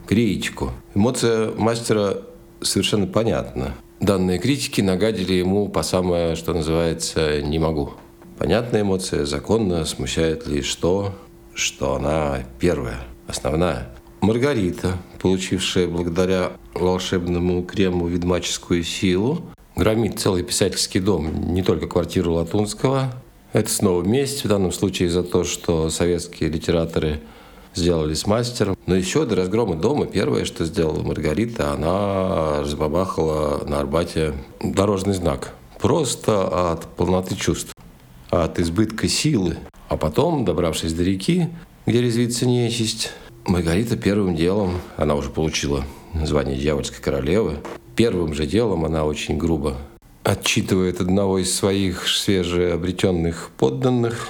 критику. 0.09 0.73
Эмоция 0.97 1.53
мастера 1.57 2.17
совершенно 2.61 3.07
понятна. 3.07 3.77
Данные 4.01 4.41
критики 4.41 4.81
нагадили 4.81 5.35
ему 5.35 5.69
по 5.69 5.85
самое, 5.85 6.35
что 6.35 6.53
называется, 6.53 7.41
«не 7.43 7.61
могу». 7.61 7.93
Понятная 8.39 8.83
эмоция, 8.83 9.25
законно, 9.25 9.85
смущает 9.85 10.49
лишь 10.49 10.75
то, 10.75 11.15
что 11.55 11.95
она 11.95 12.41
первая, 12.59 12.99
основная. 13.29 13.89
Маргарита, 14.23 14.99
получившая 15.21 15.89
благодаря 15.89 16.53
волшебному 16.75 17.65
крему 17.65 18.07
ведьмаческую 18.07 18.85
силу, 18.85 19.43
громит 19.75 20.21
целый 20.21 20.45
писательский 20.45 21.01
дом, 21.01 21.53
не 21.53 21.63
только 21.65 21.89
квартиру 21.89 22.35
Латунского. 22.35 23.13
Это 23.53 23.69
снова 23.69 24.05
месть, 24.05 24.45
в 24.45 24.49
данном 24.49 24.71
случае 24.71 25.11
за 25.11 25.25
то, 25.25 25.43
что 25.43 25.91
советские 25.91 26.51
литераторы 26.51 27.21
сделали 27.75 28.15
с 28.15 28.25
мастером. 28.25 28.77
Но 28.87 28.95
еще 28.95 29.27
до 29.27 29.35
разгрома 29.35 29.75
дома 29.75 30.07
первое, 30.07 30.45
что 30.45 30.65
сделала 30.67 31.03
Маргарита, 31.03 31.73
она 31.73 32.61
разбабахала 32.61 33.65
на 33.67 33.81
Арбате 33.81 34.35
дорожный 34.63 35.15
знак. 35.15 35.53
Просто 35.81 36.71
от 36.71 36.87
полноты 36.95 37.35
чувств, 37.35 37.75
от 38.31 38.61
избытка 38.61 39.09
силы. 39.09 39.57
А 39.89 39.97
потом, 39.97 40.45
добравшись 40.45 40.93
до 40.93 41.03
реки, 41.03 41.49
где 41.87 42.01
резвится 42.01 42.47
нечисть, 42.47 43.11
Маргарита 43.47 43.97
первым 43.97 44.37
делом, 44.37 44.81
она 44.97 45.15
уже 45.15 45.31
получила 45.31 45.85
звание 46.15 46.57
дьявольской 46.57 47.03
королевы, 47.03 47.59
первым 47.97 48.35
же 48.35 48.47
делом 48.47 48.85
она 48.85 49.05
очень 49.05 49.37
грубо 49.37 49.77
отчитывает 50.23 51.01
одного 51.01 51.39
из 51.39 51.55
своих 51.55 52.07
свежеобретенных 52.07 53.51
подданных, 53.59 54.29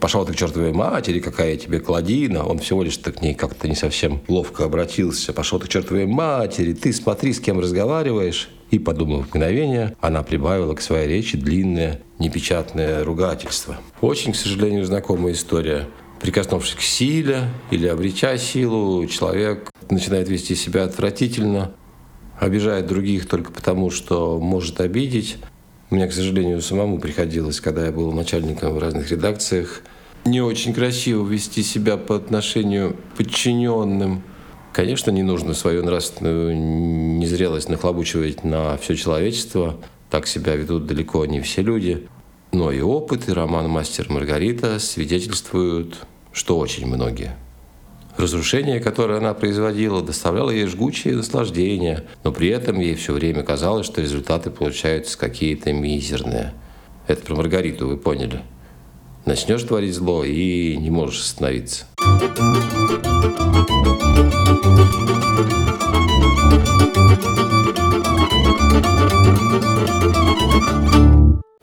пошел 0.00 0.24
ты 0.24 0.32
к 0.32 0.36
чертовой 0.36 0.72
матери, 0.72 1.20
какая 1.20 1.56
тебе 1.56 1.80
кладина. 1.80 2.44
Он 2.44 2.58
всего 2.58 2.82
лишь 2.82 2.96
так 2.96 3.16
к 3.16 3.22
ней 3.22 3.34
как-то 3.34 3.68
не 3.68 3.74
совсем 3.74 4.20
ловко 4.28 4.64
обратился. 4.64 5.32
Пошел 5.32 5.58
ты 5.60 5.66
к 5.66 5.70
чертовой 5.70 6.06
матери, 6.06 6.72
ты 6.72 6.92
смотри, 6.92 7.32
с 7.32 7.40
кем 7.40 7.60
разговариваешь. 7.60 8.50
И, 8.70 8.78
подумав 8.78 9.28
мгновение, 9.28 9.96
она 10.00 10.22
прибавила 10.22 10.74
к 10.74 10.80
своей 10.80 11.08
речи 11.08 11.36
длинное, 11.36 12.00
непечатное 12.18 13.04
ругательство. 13.04 13.78
Очень, 14.00 14.32
к 14.32 14.36
сожалению, 14.36 14.84
знакомая 14.84 15.32
история. 15.32 15.86
Прикоснувшись 16.20 16.74
к 16.74 16.80
силе 16.82 17.48
или 17.70 17.86
обретя 17.86 18.36
силу, 18.36 19.06
человек 19.06 19.70
начинает 19.88 20.28
вести 20.28 20.54
себя 20.54 20.84
отвратительно, 20.84 21.72
обижает 22.38 22.86
других 22.86 23.26
только 23.26 23.50
потому, 23.50 23.90
что 23.90 24.38
может 24.38 24.80
обидеть. 24.80 25.38
Мне, 25.88 26.06
к 26.06 26.12
сожалению, 26.12 26.60
самому 26.60 26.98
приходилось, 26.98 27.60
когда 27.60 27.86
я 27.86 27.92
был 27.92 28.12
начальником 28.12 28.74
в 28.74 28.78
разных 28.78 29.10
редакциях, 29.10 29.82
не 30.26 30.42
очень 30.42 30.74
красиво 30.74 31.26
вести 31.26 31.62
себя 31.62 31.96
по 31.96 32.16
отношению 32.16 32.92
к 32.92 33.16
подчиненным. 33.16 34.22
Конечно, 34.74 35.10
не 35.10 35.22
нужно 35.22 35.54
свою 35.54 35.82
нравственную 35.82 36.54
незрелость 37.18 37.70
нахлобучивать 37.70 38.44
на 38.44 38.76
все 38.76 38.94
человечество. 38.94 39.78
Так 40.10 40.26
себя 40.26 40.54
ведут 40.54 40.86
далеко 40.86 41.24
не 41.24 41.40
все 41.40 41.62
люди. 41.62 42.08
Но 42.52 42.72
и 42.72 42.80
опыт, 42.80 43.28
и 43.28 43.32
роман 43.32 43.68
«Мастер 43.68 44.10
Маргарита» 44.10 44.78
свидетельствуют, 44.80 46.06
что 46.32 46.58
очень 46.58 46.86
многие. 46.86 47.36
Разрушение, 48.16 48.80
которое 48.80 49.18
она 49.18 49.34
производила, 49.34 50.02
доставляло 50.02 50.50
ей 50.50 50.66
жгучее 50.66 51.16
наслаждение, 51.16 52.04
но 52.24 52.32
при 52.32 52.48
этом 52.48 52.80
ей 52.80 52.96
все 52.96 53.12
время 53.12 53.44
казалось, 53.44 53.86
что 53.86 54.02
результаты 54.02 54.50
получаются 54.50 55.16
какие-то 55.16 55.72
мизерные. 55.72 56.52
Это 57.06 57.22
про 57.22 57.36
Маргариту, 57.36 57.86
вы 57.86 57.96
поняли. 57.96 58.42
Начнешь 59.26 59.62
творить 59.62 59.94
зло 59.94 60.24
и 60.24 60.76
не 60.76 60.90
можешь 60.90 61.20
остановиться. 61.20 61.86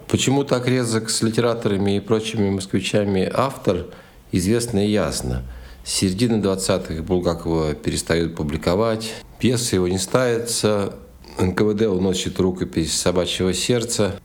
Почему 0.07 0.43
так 0.43 0.67
резок 0.67 1.09
с 1.09 1.21
литераторами 1.21 1.97
и 1.97 1.99
прочими 1.99 2.49
москвичами 2.49 3.29
автор, 3.33 3.87
известно 4.31 4.85
и 4.85 4.91
ясно– 4.91 5.43
с 5.87 5.93
середины 5.93 6.41
20-х 6.43 7.01
Булгакова 7.01 7.73
перестают 7.73 8.35
публиковать, 8.35 9.13
пьесы 9.39 9.75
его 9.75 9.87
не 9.87 9.97
ставятся, 9.97 10.95
НКВД 11.39 11.83
уносит 11.83 12.37
рукопись 12.41 12.93
«Собачьего 12.93 13.53
сердца», 13.53 14.19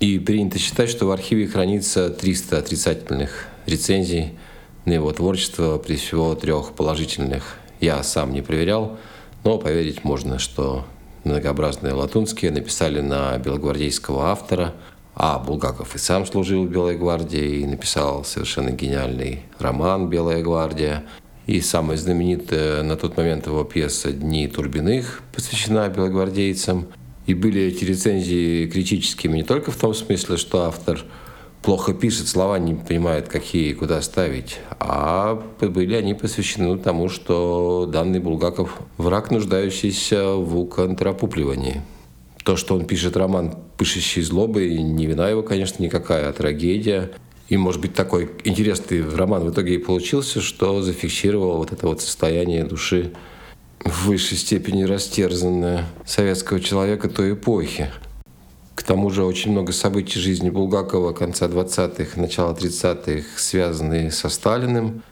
и 0.00 0.18
принято 0.18 0.58
считать, 0.58 0.88
что 0.88 1.04
в 1.04 1.10
архиве 1.10 1.46
хранится 1.46 2.08
300 2.08 2.58
отрицательных 2.58 3.48
рецензий 3.66 4.38
на 4.86 4.92
его 4.94 5.12
творчество 5.12 5.76
при 5.76 5.96
всего 5.96 6.34
трех 6.34 6.72
положительных. 6.72 7.56
Я 7.80 8.02
сам 8.02 8.32
не 8.32 8.40
проверял, 8.40 8.96
но 9.44 9.58
поверить 9.58 10.04
можно, 10.04 10.38
что 10.38 10.86
многообразные 11.24 11.92
латунские 11.92 12.50
написали 12.50 13.00
на 13.02 13.36
белогвардейского 13.36 14.30
автора– 14.30 14.74
а 15.20 15.40
Булгаков 15.40 15.96
и 15.96 15.98
сам 15.98 16.24
служил 16.24 16.64
в 16.64 16.70
Белой 16.70 16.96
гвардии 16.96 17.60
и 17.60 17.66
написал 17.66 18.24
совершенно 18.24 18.70
гениальный 18.70 19.42
роман 19.58 20.08
«Белая 20.08 20.42
гвардия». 20.42 21.04
И 21.46 21.60
самая 21.60 21.96
знаменитая 21.96 22.84
на 22.84 22.96
тот 22.96 23.16
момент 23.16 23.46
его 23.46 23.64
пьеса 23.64 24.12
«Дни 24.12 24.46
Турбиных» 24.46 25.22
посвящена 25.34 25.88
белогвардейцам. 25.88 26.86
И 27.26 27.34
были 27.34 27.62
эти 27.62 27.84
рецензии 27.84 28.68
критическими 28.68 29.38
не 29.38 29.42
только 29.42 29.72
в 29.72 29.76
том 29.76 29.92
смысле, 29.92 30.36
что 30.36 30.62
автор 30.62 31.04
плохо 31.62 31.94
пишет, 31.94 32.28
слова 32.28 32.56
не 32.60 32.76
понимает, 32.76 33.28
какие 33.28 33.70
и 33.70 33.74
куда 33.74 34.00
ставить, 34.02 34.60
а 34.78 35.42
были 35.60 35.94
они 35.96 36.14
посвящены 36.14 36.78
тому, 36.78 37.08
что 37.08 37.88
данный 37.92 38.20
Булгаков– 38.20 38.78
враг, 38.98 39.32
нуждающийся 39.32 40.34
в 40.34 40.56
уконтропупливании. 40.56 41.82
То, 42.44 42.56
что 42.56 42.76
он 42.76 42.84
пишет 42.84 43.16
роман 43.16 43.56
«Пышущий 43.78 44.22
злобой», 44.22 44.76
не 44.76 45.06
вина 45.06 45.30
его, 45.30 45.42
конечно, 45.42 45.82
никакая, 45.82 46.28
а 46.28 46.32
трагедия. 46.32 47.10
И, 47.48 47.56
может 47.56 47.80
быть, 47.80 47.94
такой 47.94 48.30
интересный 48.44 49.08
роман 49.08 49.44
в 49.44 49.52
итоге 49.52 49.76
и 49.76 49.78
получился, 49.78 50.42
что 50.42 50.82
зафиксировал 50.82 51.56
вот 51.56 51.72
это 51.72 51.86
вот 51.86 52.02
состояние 52.02 52.64
души 52.64 53.12
в 53.84 54.06
высшей 54.06 54.36
степени 54.36 54.82
растерзанное 54.82 55.86
советского 56.04 56.60
человека 56.60 57.08
той 57.08 57.32
эпохи. 57.32 57.90
К 58.74 58.82
тому 58.82 59.10
же 59.10 59.24
очень 59.24 59.52
много 59.52 59.72
событий 59.72 60.18
жизни 60.18 60.50
Булгакова 60.50 61.12
конца 61.12 61.46
20-х, 61.46 62.20
начала 62.20 62.54
30-х, 62.54 63.26
связанные 63.36 64.10
со 64.10 64.28
Сталиным. 64.28 65.02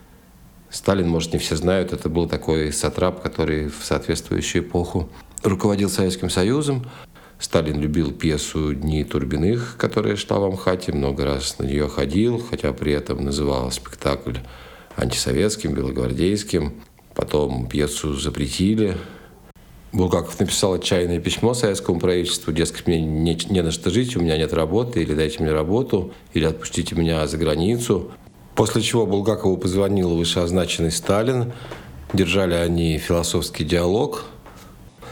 Сталин, 0.69 1.07
может, 1.07 1.33
не 1.33 1.39
все 1.39 1.55
знают, 1.55 1.93
это 1.93 2.09
был 2.09 2.27
такой 2.27 2.73
сатрап, 2.73 3.21
который 3.21 3.69
в 3.69 3.83
соответствующую 3.83 4.63
эпоху 4.63 5.09
руководил 5.43 5.89
Советским 5.89 6.29
Союзом. 6.29 6.85
Сталин 7.39 7.79
любил 7.79 8.11
пьесу 8.11 8.73
«Дни 8.73 9.03
Турбиных», 9.03 9.75
которая 9.77 10.15
шла 10.15 10.39
в 10.39 10.45
Амхате, 10.45 10.91
много 10.91 11.23
раз 11.23 11.59
на 11.59 11.65
нее 11.65 11.87
ходил, 11.87 12.39
хотя 12.39 12.73
при 12.73 12.93
этом 12.93 13.23
называл 13.23 13.71
спектакль 13.71 14.37
антисоветским, 14.95 15.75
белогвардейским. 15.75 16.81
Потом 17.13 17.67
пьесу 17.67 18.13
запретили. 18.13 18.97
Булгаков 19.93 20.39
написал 20.39 20.73
отчаянное 20.73 21.19
письмо 21.19 21.53
советскому 21.53 21.99
правительству, 21.99 22.51
дескать, 22.51 22.87
мне 22.87 22.99
не, 23.01 23.37
не 23.49 23.61
на 23.61 23.71
что 23.71 23.91
жить, 23.91 24.15
у 24.17 24.19
меня 24.19 24.37
нет 24.37 24.51
работы, 24.53 25.03
или 25.03 25.13
дайте 25.13 25.41
мне 25.41 25.51
работу, 25.51 26.13
или 26.33 26.45
отпустите 26.45 26.95
меня 26.95 27.25
за 27.27 27.37
границу. 27.37 28.11
После 28.55 28.81
чего 28.81 29.05
Булгакову 29.05 29.57
позвонил 29.57 30.15
вышеозначенный 30.15 30.91
Сталин. 30.91 31.53
Держали 32.13 32.55
они 32.55 32.97
философский 32.97 33.63
диалог– 33.63 34.25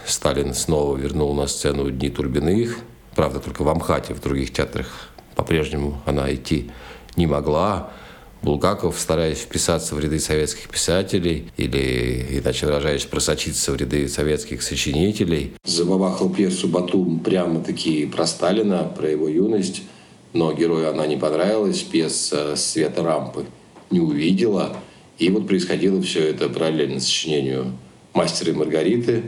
Сталин 0.06 0.54
снова 0.54 0.96
вернул 0.96 1.34
на 1.34 1.46
сцену 1.46 1.90
«Дни 1.90 2.10
Турбиных». 2.10 2.78
Правда, 3.14 3.40
только 3.40 3.62
в 3.62 3.68
Амхате, 3.68 4.14
в 4.14 4.20
других 4.20 4.52
театрах 4.52 5.10
по-прежнему 5.34 6.00
она 6.04 6.32
идти 6.32 6.70
не 7.16 7.26
могла. 7.26 7.90
Булгаков, 8.42 9.00
стараясь 9.00 9.38
вписаться 9.38 9.94
в 9.94 9.98
ряды 9.98 10.20
советских 10.20 10.68
писателей 10.68 11.50
или, 11.56 12.38
иначе 12.38 12.66
выражаясь, 12.66 13.04
просочиться 13.04 13.72
в 13.72 13.76
ряды 13.76 14.08
советских 14.08 14.62
сочинителей, 14.62 15.54
забабахал 15.64 16.30
пьесу 16.30 16.68
«Батум» 16.68 17.20
прямо-таки 17.20 18.06
про 18.06 18.26
Сталина, 18.26 18.84
про 18.96 19.10
его 19.10 19.28
юность, 19.28 19.82
но 20.32 20.52
герою 20.52 20.90
она 20.90 21.06
не 21.06 21.16
понравилась, 21.16 21.80
пьеса 21.82 22.54
«Света 22.56 23.02
рампы» 23.02 23.46
не 23.90 24.00
увидела. 24.00 24.76
И 25.18 25.30
вот 25.30 25.48
происходило 25.48 26.00
все 26.02 26.28
это 26.28 26.48
параллельно 26.48 27.00
сочинению 27.00 27.72
«Мастера 28.12 28.52
и 28.52 28.54
Маргариты», 28.54 29.24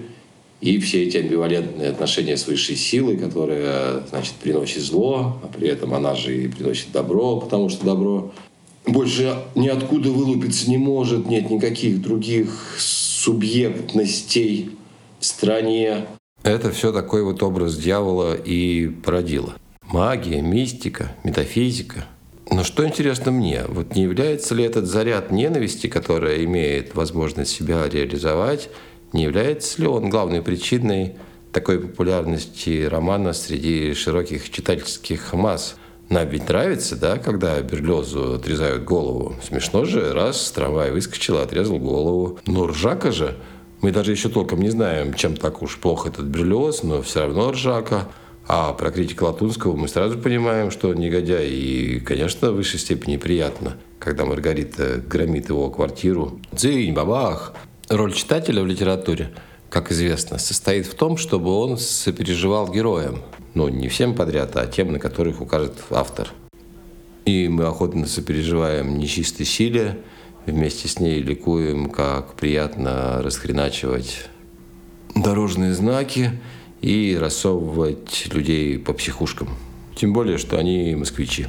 и 0.60 0.78
все 0.78 1.04
эти 1.04 1.16
амбивалентные 1.18 1.90
отношения 1.90 2.36
с 2.36 2.46
высшей 2.46 2.76
силой, 2.76 3.16
которая, 3.16 4.02
значит, 4.08 4.34
приносит 4.34 4.82
зло, 4.82 5.40
а 5.42 5.46
при 5.46 5.68
этом 5.68 5.94
она 5.94 6.14
же 6.14 6.36
и 6.36 6.48
приносит 6.48 6.90
добро, 6.92 7.38
потому 7.38 7.68
что 7.68 7.84
добро 7.84 8.32
больше 8.88 9.36
ниоткуда 9.54 10.10
вылупиться 10.10 10.68
не 10.70 10.78
может, 10.78 11.26
нет 11.28 11.50
никаких 11.50 12.00
других 12.00 12.76
субъектностей 12.78 14.70
в 15.20 15.24
стране. 15.26 16.06
Это 16.42 16.70
все 16.70 16.92
такой 16.92 17.22
вот 17.22 17.42
образ 17.42 17.76
дьявола 17.76 18.34
и 18.34 18.88
породило. 18.88 19.54
Магия, 19.82 20.40
мистика, 20.40 21.12
метафизика. 21.24 22.06
Но 22.50 22.64
что 22.64 22.86
интересно 22.86 23.30
мне, 23.30 23.64
вот 23.68 23.94
не 23.94 24.02
является 24.02 24.54
ли 24.54 24.64
этот 24.64 24.86
заряд 24.86 25.30
ненависти, 25.30 25.86
которая 25.86 26.44
имеет 26.44 26.94
возможность 26.94 27.50
себя 27.50 27.86
реализовать, 27.88 28.70
не 29.12 29.24
является 29.24 29.80
ли 29.80 29.88
он 29.88 30.10
главной 30.10 30.42
причиной 30.42 31.16
такой 31.52 31.80
популярности 31.80 32.84
романа 32.84 33.32
среди 33.32 33.94
широких 33.94 34.50
читательских 34.50 35.32
масс? 35.32 35.76
Нам 36.08 36.26
ведь 36.28 36.48
нравится, 36.48 36.96
да, 36.96 37.18
когда 37.18 37.60
Берлезу 37.60 38.34
отрезают 38.34 38.84
голову. 38.84 39.34
Смешно 39.46 39.84
же, 39.84 40.12
раз 40.14 40.50
трамвай 40.52 40.90
выскочил, 40.90 41.38
отрезал 41.38 41.78
голову. 41.78 42.38
Но 42.46 42.66
ржака 42.66 43.12
же. 43.12 43.36
Мы 43.82 43.92
даже 43.92 44.12
еще 44.12 44.28
толком 44.28 44.60
не 44.60 44.70
знаем, 44.70 45.14
чем 45.14 45.36
так 45.36 45.62
уж 45.62 45.76
плохо 45.76 46.08
этот 46.08 46.26
Берлиоз, 46.26 46.82
но 46.82 47.02
все 47.02 47.20
равно 47.22 47.52
ржака. 47.52 48.08
А 48.46 48.72
про 48.72 48.90
критика 48.90 49.24
Латунского 49.24 49.76
мы 49.76 49.88
сразу 49.88 50.18
понимаем, 50.18 50.70
что 50.70 50.88
он 50.88 50.96
негодяй. 50.96 51.48
И, 51.48 52.00
конечно, 52.00 52.50
в 52.50 52.56
высшей 52.56 52.80
степени 52.80 53.18
приятно, 53.18 53.76
когда 53.98 54.24
Маргарита 54.24 55.02
громит 55.06 55.50
его 55.50 55.68
квартиру. 55.70 56.40
Дзынь, 56.52 56.94
бабах! 56.94 57.52
Роль 57.88 58.12
читателя 58.12 58.62
в 58.62 58.66
литературе, 58.66 59.30
как 59.70 59.90
известно, 59.90 60.36
состоит 60.36 60.86
в 60.86 60.94
том, 60.94 61.16
чтобы 61.16 61.54
он 61.54 61.78
сопереживал 61.78 62.70
героям. 62.70 63.22
Ну, 63.54 63.68
не 63.68 63.88
всем 63.88 64.14
подряд, 64.14 64.56
а 64.56 64.66
тем, 64.66 64.92
на 64.92 64.98
которых 64.98 65.40
укажет 65.40 65.72
автор. 65.88 66.28
И 67.24 67.48
мы 67.48 67.64
охотно 67.64 68.06
сопереживаем 68.06 68.98
нечистой 68.98 69.46
силе, 69.46 69.98
вместе 70.44 70.86
с 70.86 71.00
ней 71.00 71.22
ликуем, 71.22 71.88
как 71.88 72.34
приятно 72.34 73.22
расхреначивать 73.22 74.28
дорожные 75.14 75.72
знаки 75.72 76.32
и 76.82 77.16
рассовывать 77.18 78.28
людей 78.34 78.78
по 78.78 78.92
психушкам. 78.92 79.48
Тем 79.96 80.12
более, 80.12 80.36
что 80.36 80.58
они 80.58 80.94
москвичи. 80.94 81.46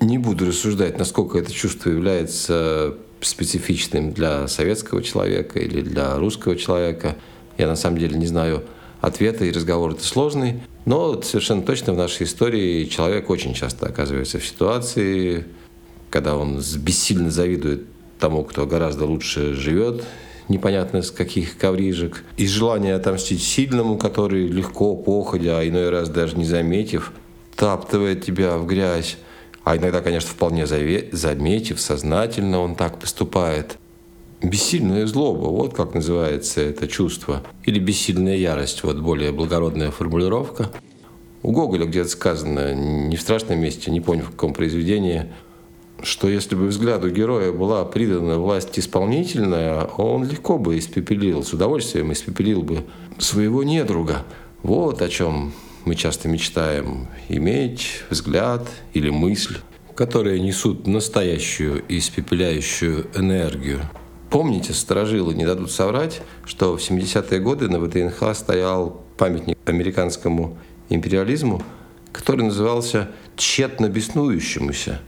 Не 0.00 0.18
буду 0.18 0.46
рассуждать, 0.46 0.98
насколько 0.98 1.36
это 1.36 1.52
чувство 1.52 1.90
является 1.90 2.96
специфичным 3.26 4.12
для 4.12 4.48
советского 4.48 5.02
человека 5.02 5.58
или 5.58 5.80
для 5.80 6.16
русского 6.16 6.56
человека. 6.56 7.16
Я 7.58 7.66
на 7.66 7.76
самом 7.76 7.98
деле 7.98 8.16
не 8.16 8.26
знаю 8.26 8.64
ответа, 9.00 9.44
и 9.44 9.52
разговор 9.52 9.92
это 9.92 10.04
сложный. 10.04 10.62
Но 10.84 11.20
совершенно 11.22 11.62
точно 11.62 11.92
в 11.92 11.96
нашей 11.96 12.24
истории 12.24 12.84
человек 12.84 13.30
очень 13.30 13.54
часто 13.54 13.86
оказывается 13.86 14.38
в 14.38 14.46
ситуации, 14.46 15.46
когда 16.10 16.36
он 16.36 16.62
бессильно 16.78 17.30
завидует 17.30 17.84
тому, 18.18 18.44
кто 18.44 18.66
гораздо 18.66 19.06
лучше 19.06 19.54
живет, 19.54 20.04
непонятно 20.48 21.02
с 21.02 21.10
каких 21.10 21.56
коврижек, 21.56 22.24
из 22.36 22.50
желания 22.50 22.94
отомстить 22.94 23.42
сильному, 23.42 23.98
который 23.98 24.46
легко, 24.46 24.94
походя, 24.94 25.58
а 25.58 25.68
иной 25.68 25.90
раз 25.90 26.08
даже 26.08 26.36
не 26.36 26.44
заметив, 26.44 27.12
таптывает 27.56 28.24
тебя 28.24 28.58
в 28.58 28.66
грязь. 28.66 29.16
А 29.64 29.76
иногда, 29.76 30.02
конечно, 30.02 30.30
вполне 30.30 30.66
заметив, 30.66 31.80
сознательно 31.80 32.60
он 32.60 32.74
так 32.74 32.98
поступает. 32.98 33.78
Бессильная 34.42 35.06
злоба, 35.06 35.46
вот 35.48 35.74
как 35.74 35.94
называется 35.94 36.60
это 36.60 36.86
чувство. 36.86 37.42
Или 37.64 37.78
бессильная 37.78 38.36
ярость, 38.36 38.84
вот 38.84 38.98
более 38.98 39.32
благородная 39.32 39.90
формулировка. 39.90 40.70
У 41.42 41.52
Гоголя 41.52 41.86
где-то 41.86 42.10
сказано, 42.10 42.74
не 42.74 43.16
в 43.16 43.20
страшном 43.22 43.58
месте, 43.58 43.90
не 43.90 44.02
помню 44.02 44.24
в 44.24 44.30
каком 44.32 44.52
произведении, 44.52 45.32
что 46.02 46.28
если 46.28 46.56
бы 46.56 46.66
взгляду 46.66 47.10
героя 47.10 47.50
была 47.50 47.86
придана 47.86 48.38
власть 48.38 48.78
исполнительная, 48.78 49.84
он 49.84 50.28
легко 50.28 50.58
бы 50.58 50.78
испепелил, 50.78 51.42
с 51.42 51.54
удовольствием 51.54 52.12
испепелил 52.12 52.62
бы 52.62 52.84
своего 53.18 53.62
недруга. 53.62 54.24
Вот 54.62 55.00
о 55.00 55.08
чем 55.08 55.52
мы 55.84 55.94
часто 55.94 56.28
мечтаем 56.28 57.08
иметь 57.28 58.02
взгляд 58.10 58.66
или 58.94 59.10
мысль, 59.10 59.58
которые 59.94 60.40
несут 60.40 60.86
настоящую 60.86 61.84
испепеляющую 61.88 63.06
энергию. 63.14 63.80
Помните, 64.30 64.72
сторожилы 64.72 65.34
не 65.34 65.44
дадут 65.44 65.70
соврать, 65.70 66.22
что 66.44 66.76
в 66.76 66.80
70-е 66.80 67.38
годы 67.38 67.68
на 67.68 67.78
ВТНХ 67.78 68.34
стоял 68.34 69.04
памятник 69.16 69.56
американскому 69.66 70.58
империализму, 70.88 71.62
который 72.12 72.44
назывался 72.44 73.10
«тщетно 73.36 73.88
беснующемуся». 73.88 75.00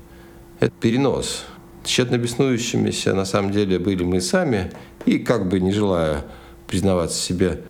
Это 0.61 0.73
перенос. 0.81 1.45
Тщетно 1.85 2.19
беснующимися 2.19 3.15
на 3.15 3.25
самом 3.25 3.53
деле 3.53 3.79
были 3.79 4.05
мы 4.05 4.21
сами, 4.21 4.73
и 5.07 5.19
как 5.19 5.49
бы 5.49 5.61
не 5.61 5.73
желая 5.73 6.25
признаваться 6.67 7.19
себе 7.19 7.63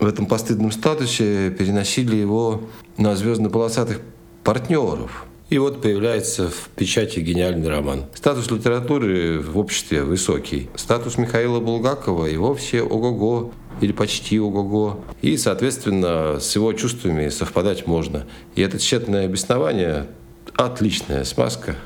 в 0.00 0.06
этом 0.06 0.26
постыдном 0.26 0.70
статусе, 0.72 1.50
переносили 1.50 2.16
его 2.16 2.62
на 2.96 3.16
звездно-полосатых 3.16 4.00
партнеров. 4.44 5.24
И 5.50 5.56
вот 5.56 5.80
появляется 5.80 6.48
в 6.48 6.68
печати 6.76 7.20
гениальный 7.20 7.68
роман. 7.68 8.04
Статус 8.14 8.50
литературы 8.50 9.40
в 9.40 9.56
обществе 9.58 10.02
высокий. 10.02 10.68
Статус 10.76 11.16
Михаила 11.16 11.58
Булгакова 11.58 12.26
и 12.26 12.36
вовсе 12.36 12.82
ого-го 12.82 13.52
или 13.80 13.92
почти 13.92 14.38
ого-го. 14.38 15.00
И, 15.22 15.38
соответственно, 15.38 16.38
с 16.38 16.54
его 16.54 16.72
чувствами 16.74 17.30
совпадать 17.30 17.86
можно. 17.86 18.26
И 18.56 18.60
это 18.60 18.78
тщетное 18.78 19.24
обеснование– 19.24 20.06
отличная 20.54 21.24
смазка 21.24 21.76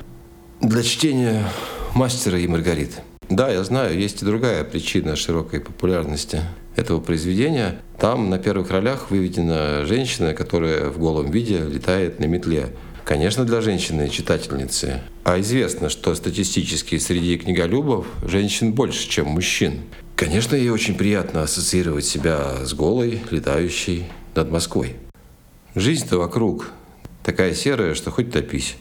для 0.59 0.83
чтения 0.83 1.47
«Мастера 1.95 2.39
и 2.39 2.47
Маргариты». 2.47 3.01
Да, 3.29 3.49
я 3.49 3.63
знаю, 3.63 3.97
есть 3.97 4.21
и 4.21 4.25
другая 4.25 4.63
причина 4.63 5.15
широкой 5.15 5.61
популярности 5.61 6.41
этого 6.75 6.99
произведения. 6.99 7.81
Там 7.99 8.29
на 8.29 8.39
первых 8.39 8.71
ролях 8.71 9.11
выведена 9.11 9.85
женщина, 9.85 10.33
которая 10.33 10.89
в 10.89 10.97
голом 10.97 11.31
виде 11.31 11.59
летает 11.59 12.19
на 12.19 12.25
метле. 12.25 12.69
Конечно, 13.05 13.43
для 13.43 13.61
женщины-читательницы. 13.61 15.01
А 15.25 15.39
известно, 15.41 15.89
что 15.89 16.15
статистически 16.15 16.97
среди 16.97 17.37
книголюбов 17.37 18.07
женщин 18.25 18.73
больше, 18.73 19.09
чем 19.09 19.27
мужчин. 19.27 19.81
Конечно, 20.15 20.55
ей 20.55 20.69
очень 20.69 20.95
приятно 20.95 21.43
ассоциировать 21.43 22.05
себя 22.05 22.65
с 22.65 22.73
голой, 22.73 23.21
летающей 23.29 24.05
над 24.35 24.51
Москвой. 24.51 24.95
Жизнь-то 25.75 26.17
вокруг 26.17 26.71
такая 27.23 27.53
серая, 27.53 27.93
что 27.93 28.11
хоть 28.11 28.31
топись. 28.31 28.75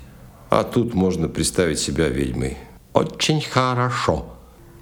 А 0.51 0.65
тут 0.65 0.95
можно 0.95 1.29
представить 1.29 1.79
себя 1.79 2.09
ведьмой. 2.09 2.59
Очень 2.93 3.41
хорошо. 3.41 4.27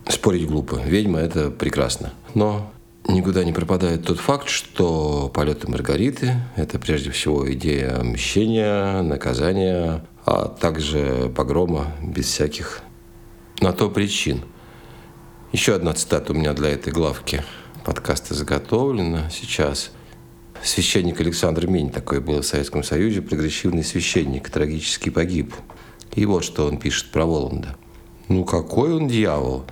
Спорить 0.09 0.49
глупо. 0.49 0.81
Ведьма– 0.85 1.19
это 1.21 1.51
прекрасно. 1.51 2.13
Но 2.35 2.73
никуда 3.09 3.45
не 3.45 3.53
пропадает 3.53 4.05
тот 4.05 4.19
факт, 4.19 4.49
что 4.49 5.31
полеты 5.33 5.71
Маргариты– 5.71 6.37
это 6.57 6.79
прежде 6.79 7.11
всего 7.11 7.51
идея 7.53 8.03
мщения, 8.03 9.03
наказания, 9.03 10.05
а 10.25 10.47
также 10.49 11.33
погрома 11.35 11.93
без 12.03 12.27
всяких 12.27 12.83
на 13.61 13.73
то 13.73 13.91
причин. 13.91 14.43
Еще 15.53 15.75
одна 15.75 15.93
цитата 15.93 16.33
у 16.33 16.37
меня 16.37 16.53
для 16.53 16.71
этой 16.71 16.93
главки 16.93 17.43
подкаста 17.85 18.35
заготовлена 18.35 19.31
сейчас. 19.31 19.91
Священник 20.63 21.21
Александр 21.21 21.67
Минь 21.67 21.91
такой 21.91 22.21
был 22.21 22.43
в 22.43 22.47
Советском 22.47 22.85
Союзе, 22.85 23.23
прогрессивный 23.23 23.83
священник, 23.83 24.51
трагически 24.51 25.09
погиб. 25.09 25.55
И 26.15 26.27
вот 26.27 26.45
что 26.45 26.67
он 26.67 26.77
пишет 26.77 27.11
про 27.11 27.25
Воланда. 27.25 27.77
Ну 28.29 28.45
какой 28.45 28.95
он 28.95 29.09
дьявол? 29.09 29.65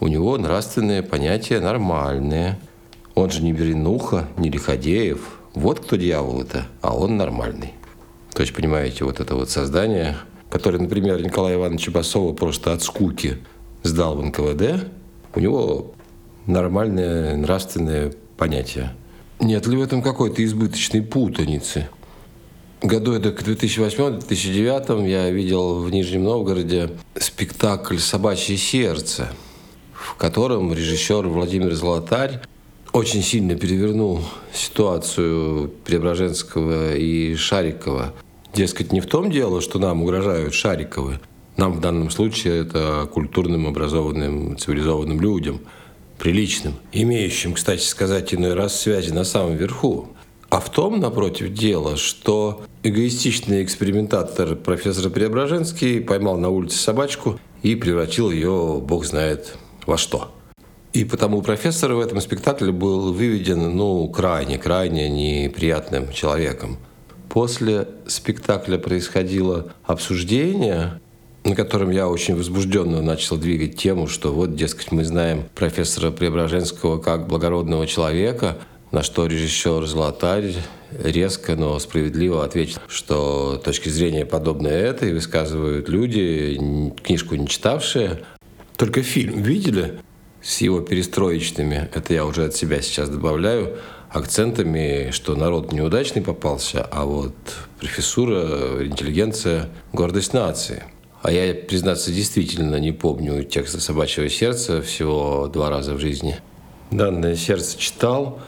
У 0.00 0.08
него 0.08 0.36
нравственные 0.36 1.02
понятия 1.02 1.60
нормальные– 1.60 2.58
он 3.14 3.30
же 3.30 3.42
не 3.42 3.52
Беренуха, 3.52 4.28
не 4.36 4.50
Лиходеев. 4.50 5.38
Вот 5.54 5.80
кто 5.80 5.96
дьявол 5.96 6.42
это, 6.42 6.66
а 6.80 6.96
он 6.96 7.16
нормальный. 7.16 7.74
То 8.32 8.40
есть, 8.40 8.54
понимаете, 8.54 9.04
вот 9.04 9.20
это 9.20 9.34
вот 9.34 9.50
создание, 9.50 10.16
которое, 10.50 10.78
например, 10.78 11.22
Николая 11.22 11.56
Ивановича 11.56 11.92
Басова 11.92 12.32
просто 12.32 12.72
от 12.72 12.82
скуки 12.82 13.38
сдал 13.82 14.16
в 14.16 14.24
НКВД, 14.24 14.88
у 15.34 15.40
него 15.40 15.92
нормальное 16.46 17.36
нравственное 17.36 18.12
понятие. 18.36 18.94
Нет 19.40 19.66
ли 19.66 19.76
в 19.76 19.82
этом 19.82 20.02
какой-то 20.02 20.42
избыточной 20.44 21.02
путаницы? 21.02 21.88
Году 22.80 23.12
это 23.12 23.30
к 23.30 23.42
2008-2009 23.42 25.08
я 25.08 25.30
видел 25.30 25.80
в 25.80 25.90
Нижнем 25.90 26.24
Новгороде 26.24 26.90
спектакль 27.16 27.98
«Собачье 27.98 28.56
сердце», 28.56 29.28
в 29.92 30.16
котором 30.16 30.72
режиссер 30.72 31.28
Владимир 31.28 31.74
Золотарь 31.74 32.40
очень 32.92 33.22
сильно 33.22 33.54
перевернул 33.54 34.20
ситуацию 34.52 35.70
Преображенского 35.84 36.94
и 36.94 37.34
Шарикова. 37.34 38.12
Дескать, 38.54 38.92
не 38.92 39.00
в 39.00 39.06
том 39.06 39.30
дело, 39.30 39.60
что 39.62 39.78
нам 39.78 40.02
угрожают 40.02 40.52
Шариковы. 40.52 41.18
Нам 41.56 41.72
в 41.72 41.80
данном 41.80 42.10
случае 42.10 42.60
это 42.60 43.08
культурным, 43.12 43.66
образованным, 43.66 44.58
цивилизованным 44.58 45.20
людям, 45.20 45.60
приличным, 46.18 46.74
имеющим, 46.92 47.54
кстати 47.54 47.82
сказать, 47.82 48.34
иной 48.34 48.54
раз 48.54 48.78
связи 48.78 49.10
на 49.10 49.24
самом 49.24 49.56
верху. 49.56 50.08
А 50.50 50.60
в 50.60 50.70
том, 50.70 51.00
напротив, 51.00 51.52
дело, 51.54 51.96
что 51.96 52.62
эгоистичный 52.82 53.64
экспериментатор 53.64 54.54
профессор 54.54 55.10
Преображенский 55.10 56.02
поймал 56.02 56.36
на 56.36 56.50
улице 56.50 56.76
собачку 56.76 57.40
и 57.62 57.74
превратил 57.74 58.30
ее, 58.30 58.82
бог 58.82 59.06
знает, 59.06 59.56
во 59.86 59.96
что– 59.96 60.30
и 60.92 61.04
потому 61.04 61.42
профессор 61.42 61.94
в 61.94 62.00
этом 62.00 62.20
спектакле 62.20 62.70
был 62.70 63.12
выведен, 63.12 63.76
ну, 63.76 64.08
крайне-крайне 64.08 65.08
неприятным 65.08 66.12
человеком. 66.12 66.76
После 67.28 67.88
спектакля 68.06 68.76
происходило 68.76 69.72
обсуждение, 69.84 71.00
на 71.44 71.54
котором 71.54 71.90
я 71.90 72.08
очень 72.08 72.36
возбужденно 72.36 73.00
начал 73.00 73.38
двигать 73.38 73.76
тему, 73.76 74.06
что 74.06 74.32
вот, 74.34 74.54
дескать, 74.54 74.92
мы 74.92 75.04
знаем 75.04 75.44
профессора 75.54 76.10
Преображенского 76.10 76.98
как 76.98 77.26
благородного 77.26 77.86
человека, 77.86 78.58
на 78.90 79.02
что 79.02 79.26
режиссер 79.26 79.86
Золотарь 79.86 80.54
резко, 80.90 81.56
но 81.56 81.78
справедливо 81.78 82.44
ответил, 82.44 82.80
что 82.86 83.60
точки 83.64 83.88
зрения 83.88 84.26
подобные 84.26 84.74
этой 84.74 85.14
высказывают 85.14 85.88
люди, 85.88 86.92
книжку 87.02 87.34
не 87.36 87.48
читавшие, 87.48 88.20
только 88.76 89.02
фильм 89.02 89.40
видели, 89.42 89.94
с 90.42 90.60
его 90.60 90.80
перестроечными, 90.80 91.88
это 91.94 92.14
я 92.14 92.24
уже 92.24 92.44
от 92.46 92.54
себя 92.54 92.82
сейчас 92.82 93.08
добавляю, 93.08 93.76
акцентами, 94.10 95.10
что 95.10 95.34
народ 95.34 95.72
неудачный 95.72 96.22
попался, 96.22 96.82
а 96.84 97.04
вот 97.04 97.34
профессура, 97.80 98.84
интеллигенция, 98.84 99.70
гордость 99.92 100.34
нации. 100.34 100.84
А 101.22 101.30
я, 101.30 101.54
признаться, 101.54 102.10
действительно 102.10 102.76
не 102.76 102.92
помню 102.92 103.44
текста 103.44 103.80
«Собачьего 103.80 104.28
сердца» 104.28 104.82
всего 104.82 105.48
два 105.52 105.70
раза 105.70 105.94
в 105.94 106.00
жизни. 106.00 106.36
Данное 106.90 107.36
сердце 107.36 107.78
читал. 107.78 108.40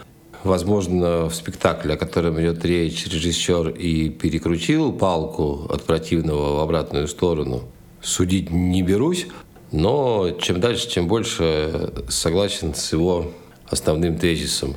Возможно, 0.43 1.31
в 1.31 1.35
спектакле, 1.35 1.95
о 1.95 1.97
котором 1.97 2.39
идет 2.41 2.65
речь, 2.65 3.07
режиссер 3.07 3.71
и 3.71 4.11
перекрутил 4.11 4.93
палку 4.93 5.67
от 5.71 5.85
противного 5.85 6.57
в 6.57 6.61
обратную 6.61 7.09
сторону. 7.09 7.63
Судить 8.03 8.51
не 8.51 8.83
берусь, 8.83 9.29
но 9.75 10.31
чем 10.41 10.61
дальше, 10.61 10.89
тем 10.89 11.09
больше 11.09 11.93
согласен 12.09 12.75
с 12.75 12.93
его 12.93 13.33
основным 13.69 14.17
тезисом. 14.19 14.77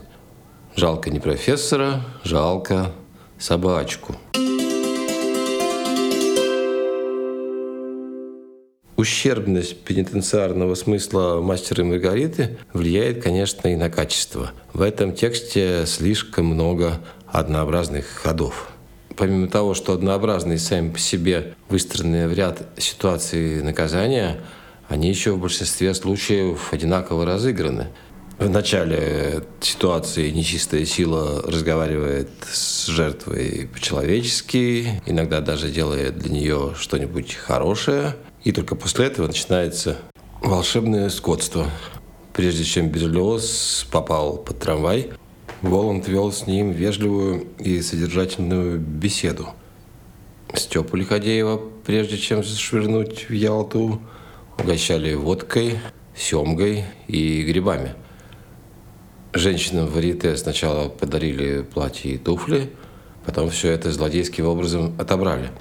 Жалко 0.76 1.12
не 1.12 1.20
профессора, 1.20 2.02
жалко 2.24 2.92
собачку. 3.38 4.16
ущербность 8.96 9.84
пенитенциарного 9.84 10.74
смысла 10.74 11.40
«Мастера 11.40 11.84
и 11.84 11.88
Маргариты» 11.88 12.58
влияет, 12.74 13.22
конечно, 13.22 13.68
и 13.68 13.76
на 13.76 13.92
качество. 13.92 14.52
В 14.74 14.82
этом 14.82 15.14
тексте 15.14 15.86
слишком 15.86 16.48
много 16.48 17.00
однообразных 17.28 18.08
ходов. 18.08 18.70
Помимо 19.16 19.48
того, 19.48 19.76
что 19.76 19.94
однообразные 19.94 20.58
сами 20.58 20.92
по 20.92 21.00
себе 21.00 21.56
выстроенные 21.70 22.28
в 22.28 22.34
ряд 22.34 22.68
ситуаций 22.78 23.62
наказания, 23.62 24.40
они 24.88 25.10
еще 25.10 25.32
в 25.32 25.40
большинстве 25.40 25.94
случаев 25.94 26.72
одинаково 26.72 27.26
разыграны. 27.26 27.88
В 28.40 28.50
начале 28.50 29.44
ситуации 29.62 30.30
нечистая 30.30 30.86
сила 30.86 31.42
разговаривает 31.42 32.30
с 32.52 32.86
жертвой 32.86 33.68
по-человечески, 33.74 35.02
иногда 35.08 35.42
даже 35.42 35.70
делает 35.70 36.20
для 36.20 36.32
нее 36.32 36.74
что-нибудь 36.78 37.34
хорошее– 37.34 38.16
и 38.48 38.54
только 38.54 38.76
после 38.76 39.08
этого 39.08 39.28
начинается 39.28 39.98
волшебное 40.42 41.10
скотство. 41.10 41.70
Прежде 42.32 42.64
чем 42.64 42.88
Берлиоз 42.88 43.86
попал 43.92 44.38
под 44.38 44.58
трамвай, 44.60 45.10
Воланд 45.62 46.08
вел 46.08 46.32
с 46.32 46.48
ним 46.48 46.72
вежливую 46.72 47.48
и 47.60 47.82
содержательную 47.82 48.80
беседу. 48.80 49.50
Степу 50.54 50.96
Лиходеева, 50.96 51.62
прежде 51.86 52.18
чем 52.18 52.42
швырнуть 52.42 53.28
в 53.28 53.34
Ялту, 53.34 54.02
угощали 54.60 55.14
водкой, 55.14 55.80
семгой 56.16 56.86
и 57.08 57.44
грибами. 57.44 57.94
Женщинам 59.34 59.88
в 59.88 59.94
варьете 59.94 60.36
сначала 60.38 60.90
подарили 60.90 61.62
платье 61.62 62.14
и 62.14 62.18
туфли, 62.18 62.72
потом 63.26 63.50
все 63.50 63.72
это 63.72 63.92
злодейским 63.92 64.46
образом 64.46 64.96
отобрали– 65.00 65.50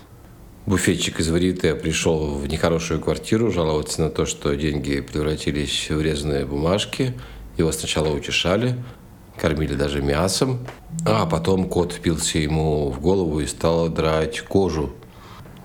буфетчик 0.66 1.20
из 1.20 1.30
Варите 1.30 1.74
пришел 1.74 2.34
в 2.34 2.46
нехорошую 2.48 3.00
квартиру 3.00 3.52
жаловаться 3.52 4.02
на 4.02 4.10
то, 4.10 4.26
что 4.26 4.54
деньги 4.54 5.00
превратились 5.00 5.88
в 5.88 6.00
резаные 6.00 6.44
бумажки. 6.44 7.14
Его 7.56 7.72
сначала 7.72 8.08
утешали, 8.08 8.76
кормили 9.40 9.74
даже 9.74 10.02
мясом, 10.02 10.66
а 11.06 11.24
потом 11.26 11.68
кот 11.68 11.92
впился 11.92 12.38
ему 12.38 12.90
в 12.90 13.00
голову 13.00 13.40
и 13.40 13.46
стал 13.46 13.88
драть 13.88 14.40
кожу. 14.40 14.92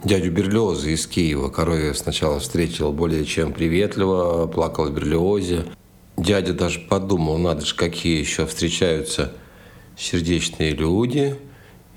Дядю 0.03 0.31
Берлиоза 0.31 0.89
из 0.89 1.05
Киева 1.05 1.49
Коровьев 1.49 1.97
сначала 1.97 2.39
встретил 2.39 2.91
более 2.91 3.25
чем 3.25 3.53
приветливо, 3.53 4.47
плакал 4.47 4.85
в 4.85 4.93
Берлиозе. 4.93 5.65
Дядя 6.17 6.53
даже 6.53 6.79
подумал, 6.79 7.37
надо 7.37 7.65
же, 7.65 7.75
какие 7.75 8.19
еще 8.19 8.45
встречаются 8.45 9.33
сердечные 9.95 10.71
люди– 10.71 11.35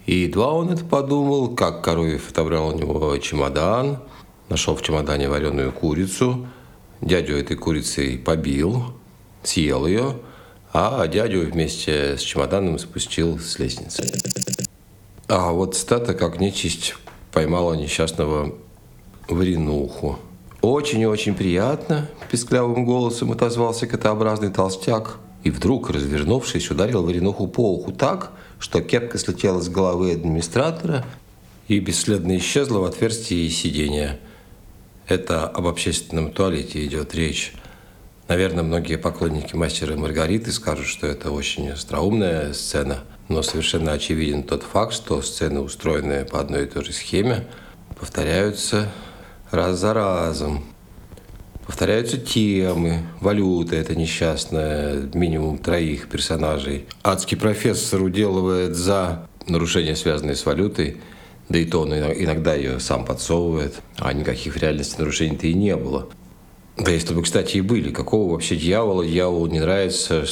и 0.07 0.17
едва 0.17 0.53
он 0.53 0.71
это 0.71 0.85
подумал, 0.85 1.55
как 1.55 1.83
Коровьев 1.83 2.31
отобрал 2.31 2.69
у 2.69 2.79
него 2.79 3.17
чемодан, 3.19 4.01
нашел 4.49 4.77
в 4.77 4.83
чемодане 4.83 5.29
вареную 5.29 5.73
курицу, 5.73 6.47
дядю 7.01 7.37
этой 7.37 7.57
курицей 7.57 8.19
побил, 8.19 8.95
съел 9.43 9.87
ее, 9.87 10.17
а 10.73 11.07
дядю 11.07 11.41
вместе 11.41 12.19
с 12.19 12.21
чемоданом 12.21 12.79
спустил 12.79 13.39
с 13.39 13.59
лестницы. 13.59 14.05
А 15.27 15.53
вот 15.53 15.75
стата, 15.75 16.13
как 16.13 16.39
нечисть, 16.39 16.97
поймала 17.35 17.75
несчастного 17.75 18.55
варенуху. 19.29 20.19
«Очень-очень 20.63 21.35
приятно»,– 21.35 22.09
песклявым 22.31 22.87
голосом 22.87 23.33
отозвался 23.33 23.89
котообразный 23.89 24.51
толстяк. 24.51 25.19
И 25.43 25.51
вдруг, 25.51 25.91
развернувшись, 25.91 26.71
ударил 26.71 27.05
варенуху 27.05 27.49
по 27.49 27.75
уху 27.75 27.93
так, 27.93 28.31
что 28.59 28.81
кепка 28.81 29.19
слетела 29.19 29.61
с 29.61 29.69
головы 29.69 30.13
администратора 30.13 31.05
и 31.69 31.81
бесследно 31.81 32.39
исчезла 32.39 32.79
в 32.79 32.85
отверстии 32.85 33.49
сидения. 33.49 34.21
Это 35.07 35.47
об 35.47 35.67
общественном 35.67 36.31
туалете 36.31 36.87
идет 36.87 37.15
речь. 37.15 37.53
Наверное, 38.29 38.63
многие 38.63 38.97
поклонники 38.97 39.55
мастера 39.55 39.97
Маргариты 39.97 40.51
скажут, 40.51 40.87
что 40.87 41.07
это 41.07 41.31
очень 41.31 41.69
остроумная 41.69 42.55
сцена, 42.55 43.05
но 43.29 43.43
совершенно 43.43 43.93
очевиден 43.93 44.43
тот 44.43 44.63
факт, 44.63 44.95
что 44.95 45.23
сцены, 45.23 45.61
устроенные 45.61 46.25
по 46.25 46.41
одной 46.41 46.65
и 46.65 46.67
той 46.67 46.85
же 46.85 46.93
схеме, 46.93 47.47
повторяются 47.99 48.91
раз 49.51 49.79
за 49.79 49.95
разом. 49.95 50.65
Повторяются 51.67 52.19
темы, 52.19 53.07
валюта 53.21 53.77
это 53.77 53.97
несчастная, 53.97 55.09
минимум 55.15 55.57
троих 55.57 56.11
персонажей. 56.11 56.87
Адский 57.03 57.39
профессор 57.39 58.03
уделывает 58.03 58.77
за 58.77 59.29
нарушения, 59.47 59.97
связанные 59.97 60.37
с 60.37 60.45
валютой, 60.45 60.99
да 61.49 61.59
и 61.59 61.65
то 61.65 61.81
он 61.81 61.95
иногда 61.95 62.55
ее 62.55 62.81
сам 62.81 63.07
подсовывает, 63.07 63.81
а 63.99 64.13
никаких 64.13 64.55
в 64.55 64.59
реальности 64.59 64.99
нарушений-то 64.99 65.47
и 65.47 65.55
не 65.55 65.75
было. 65.77 66.09
Да 66.77 66.91
если 66.91 67.15
бы, 67.15 67.23
кстати, 67.23 67.59
и 67.59 67.61
были, 67.61 67.91
какого 67.91 68.33
вообще 68.33 68.57
дьявола 68.57 69.07
дьяволу 69.07 69.47
не 69.47 69.61
нравится, 69.61 70.27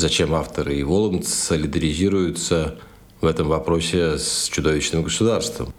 зачем 0.00 0.34
авторы 0.34 0.76
и 0.76 0.82
Воланд 0.82 1.26
солидаризируются 1.26 2.78
в 3.20 3.26
этом 3.26 3.48
вопросе 3.48 4.18
с 4.18 4.48
чудовищным 4.50 5.02
государством. 5.02 5.72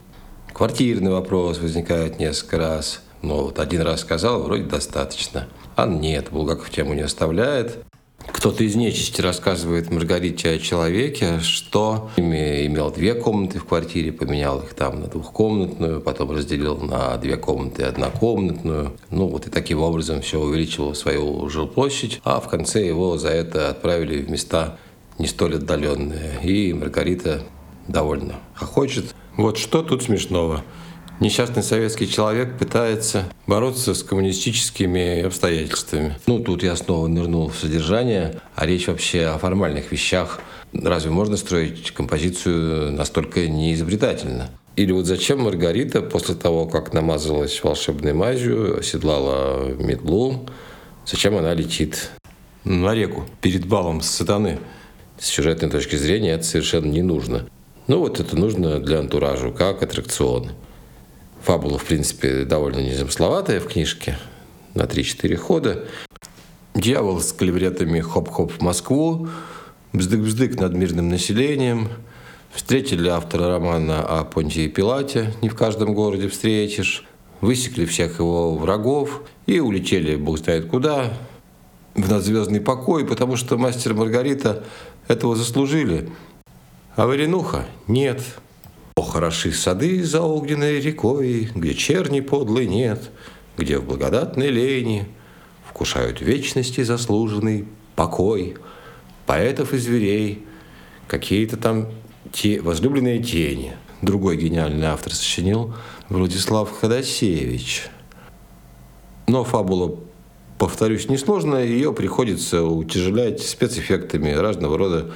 Квартирный 0.53 1.11
вопрос 1.11 1.59
возникает 1.59 2.19
несколько 2.19 2.57
раз– 2.57 3.01
но 3.21 3.43
вот 3.43 3.59
один 3.59 3.81
раз 3.81 4.01
сказал, 4.01 4.41
вроде 4.41 4.63
достаточно. 4.63 5.47
А 5.75 5.85
нет, 5.85 6.29
Булгаков 6.31 6.69
тему 6.69 6.93
не 6.93 7.01
оставляет. 7.01 7.85
Кто-то 8.27 8.63
из 8.63 8.75
нечисти 8.75 9.21
рассказывает 9.21 9.91
Маргарите 9.91 10.51
о 10.51 10.57
человеке, 10.59 11.39
что 11.41 12.09
имел 12.17 12.91
две 12.91 13.13
комнаты 13.13 13.59
в 13.59 13.65
квартире, 13.65 14.11
поменял 14.11 14.59
их 14.61 14.73
там 14.73 14.99
на 14.99 15.07
двухкомнатную, 15.07 16.01
потом 16.01 16.31
разделил 16.31 16.77
на 16.77 17.17
две 17.17 17.37
комнаты 17.37 17.83
однокомнатную. 17.83 18.93
Ну 19.09 19.27
вот 19.27 19.47
и 19.47 19.49
таким 19.49 19.81
образом 19.81 20.21
все 20.21 20.39
увеличивал 20.39 20.95
свою 20.95 21.47
жилплощадь, 21.49 22.19
а 22.23 22.39
в 22.39 22.47
конце 22.47 22.85
его 22.85 23.17
за 23.17 23.29
это 23.29 23.69
отправили 23.69 24.21
в 24.21 24.29
места 24.29 24.77
не 25.19 25.27
столь 25.27 25.55
отдаленные. 25.55 26.39
И 26.43 26.73
Маргарита 26.73 27.43
довольно 27.87 28.35
хохочет. 28.55 29.13
Вот 29.37 29.57
что 29.57 29.83
тут 29.83 30.03
смешного? 30.03 30.63
Несчастный 31.21 31.63
советский 31.63 32.09
человек 32.09 32.57
пытается 32.57 33.25
бороться 33.47 33.93
с 33.93 34.03
коммунистическими 34.03 35.21
обстоятельствами. 35.21 36.17
Ну, 36.27 36.39
тут 36.39 36.63
я 36.63 36.75
снова 36.75 37.07
нырнул 37.07 37.49
в 37.49 37.55
содержание, 37.55 38.41
а 38.55 38.65
речь 38.65 38.87
вообще 38.87 39.27
о 39.27 39.37
формальных 39.37 39.91
вещах. 39.91 40.41
Разве 40.73 41.11
можно 41.11 41.37
строить 41.37 41.91
композицию 41.91 42.91
настолько 42.91 43.47
неизобретательно? 43.47 44.49
Или 44.75 44.91
вот 44.93 45.05
зачем 45.05 45.41
Маргарита 45.41 46.01
после 46.01 46.33
того, 46.33 46.65
как 46.65 46.93
намазалась 46.93 47.61
волшебной 47.63 48.13
мазью, 48.13 48.79
оседлала 48.79 49.73
метлу, 49.75 50.47
зачем 51.05 51.37
она 51.37 51.53
летит 51.53 52.11
на 52.63 52.95
реку 52.95 53.25
перед 53.41 53.65
балом 53.65 54.01
сатаны? 54.01 54.59
С 55.19 55.27
сюжетной 55.27 55.69
точки 55.69 55.97
зрения 55.97 56.31
это 56.31 56.45
совершенно 56.45 56.87
не 56.87 57.03
нужно. 57.03 57.47
Ну 57.87 57.99
вот 57.99 58.19
это 58.19 58.35
нужно 58.35 58.79
для 58.79 58.99
антуража, 58.99 59.51
как 59.51 59.83
аттракцион. 59.83 60.51
Фабула, 61.43 61.79
в 61.79 61.85
принципе, 61.85 62.45
довольно 62.45 62.79
незамысловатая 62.79 63.59
в 63.59 63.67
книжке, 63.67 64.17
на 64.75 64.83
3-4 64.83 65.35
хода. 65.37 65.85
Дьявол 66.75 67.19
с 67.19 67.33
клевретами 67.33 67.99
хоп-хоп 67.99 68.51
в 68.51 68.61
Москву, 68.61 69.27
бздык-бздык 69.91 70.59
над 70.59 70.73
мирным 70.75 71.09
населением. 71.09 71.89
Встретили 72.53 73.07
автора 73.07 73.47
романа 73.47 74.03
о 74.03 74.23
Понтии 74.23 74.67
Пилате, 74.67 75.33
не 75.41 75.49
в 75.49 75.55
каждом 75.55 75.95
городе 75.95 76.27
встретишь. 76.27 77.05
Высекли 77.39 77.85
всех 77.85 78.19
его 78.19 78.55
врагов 78.55 79.23
и 79.47 79.59
улетели 79.59 80.15
бог 80.15 80.37
знает 80.37 80.67
куда, 80.67 81.11
в 81.95 82.09
надзвездный 82.09 82.61
покой, 82.61 83.05
потому 83.05 83.35
что 83.35 83.57
мастер 83.57 83.95
Маргарита 83.95 84.63
этого 85.07 85.35
заслужили. 85.35 86.07
А 86.95 87.07
Варенуха 87.07 87.65
нет– 87.87 88.21
о, 88.95 89.01
хороши 89.01 89.51
сады 89.51 90.03
за 90.03 90.21
огненной 90.21 90.79
рекой, 90.79 91.49
Где 91.55 91.73
черни 91.73 92.19
подлый 92.19 92.67
нет, 92.67 93.11
Где 93.57 93.77
в 93.77 93.85
благодатной 93.85 94.49
лени 94.49 95.07
Вкушают 95.69 96.21
вечности 96.21 96.81
заслуженный 96.81 97.67
покой 97.95 98.57
Поэтов 99.25 99.73
и 99.73 99.77
зверей, 99.77 100.45
Какие-то 101.07 101.57
там 101.57 101.87
те, 102.31 102.61
возлюбленные 102.61 103.21
тени. 103.21 103.73
Другой 104.01 104.37
гениальный 104.37 104.87
автор 104.87 105.13
сочинил 105.13 105.73
Владислав 106.09 106.71
Ходосевич. 106.71 107.87
Но 109.27 109.43
фабула, 109.43 109.97
повторюсь, 110.57 111.07
несложная, 111.09 111.65
ее 111.65 111.93
приходится 111.93 112.63
утяжелять 112.63 113.41
спецэффектами 113.41 114.31
разного 114.31 114.77
рода 114.77 115.11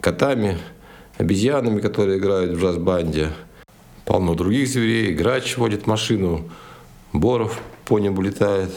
котами, 0.00 0.58
обезьянами, 1.20 1.80
которые 1.80 2.18
играют 2.18 2.52
в 2.52 2.60
джаз-банде. 2.60 3.28
Полно 4.06 4.34
других 4.34 4.66
зверей. 4.68 5.12
Грач 5.12 5.58
водит 5.58 5.86
машину. 5.86 6.48
Боров 7.12 7.60
по 7.84 7.98
небу 7.98 8.22
летает. 8.22 8.70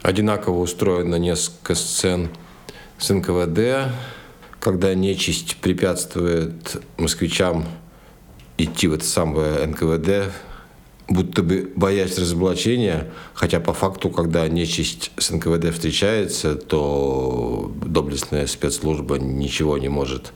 Одинаково 0.00 0.60
устроено 0.60 1.16
несколько 1.16 1.74
сцен 1.74 2.30
с 2.98 3.12
НКВД, 3.12 3.92
когда 4.58 4.94
нечисть 4.94 5.56
препятствует 5.56 6.82
москвичам 6.96 7.66
идти 8.56 8.88
в 8.88 8.94
это 8.94 9.04
самое 9.04 9.66
НКВД 9.66 10.32
будто 11.06 11.42
бы 11.42 11.70
боясь 11.76 12.18
разоблачения, 12.18 13.10
хотя 13.34 13.60
по 13.60 13.74
факту, 13.74 14.08
когда 14.08 14.48
нечисть 14.48 15.10
с 15.18 15.30
НКВД 15.30 15.74
встречается, 15.74 16.54
то 16.54 17.70
доблестная 17.84 18.46
спецслужба 18.46 19.18
ничего 19.18 19.76
не 19.76 19.90
может 19.90 20.32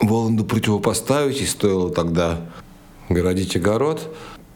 Воланду 0.00 0.44
противопоставить, 0.44 1.40
и 1.40 1.46
стоило 1.46 1.90
тогда 1.90 2.40
городить 3.08 3.56
огород. 3.56 4.14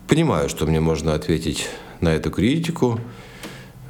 Понимаю, 0.09 0.49
что 0.49 0.67
мне 0.67 0.81
можно 0.81 1.15
ответить 1.15 1.69
на 2.01 2.15
эту 2.15 2.31
критику. 2.31 3.01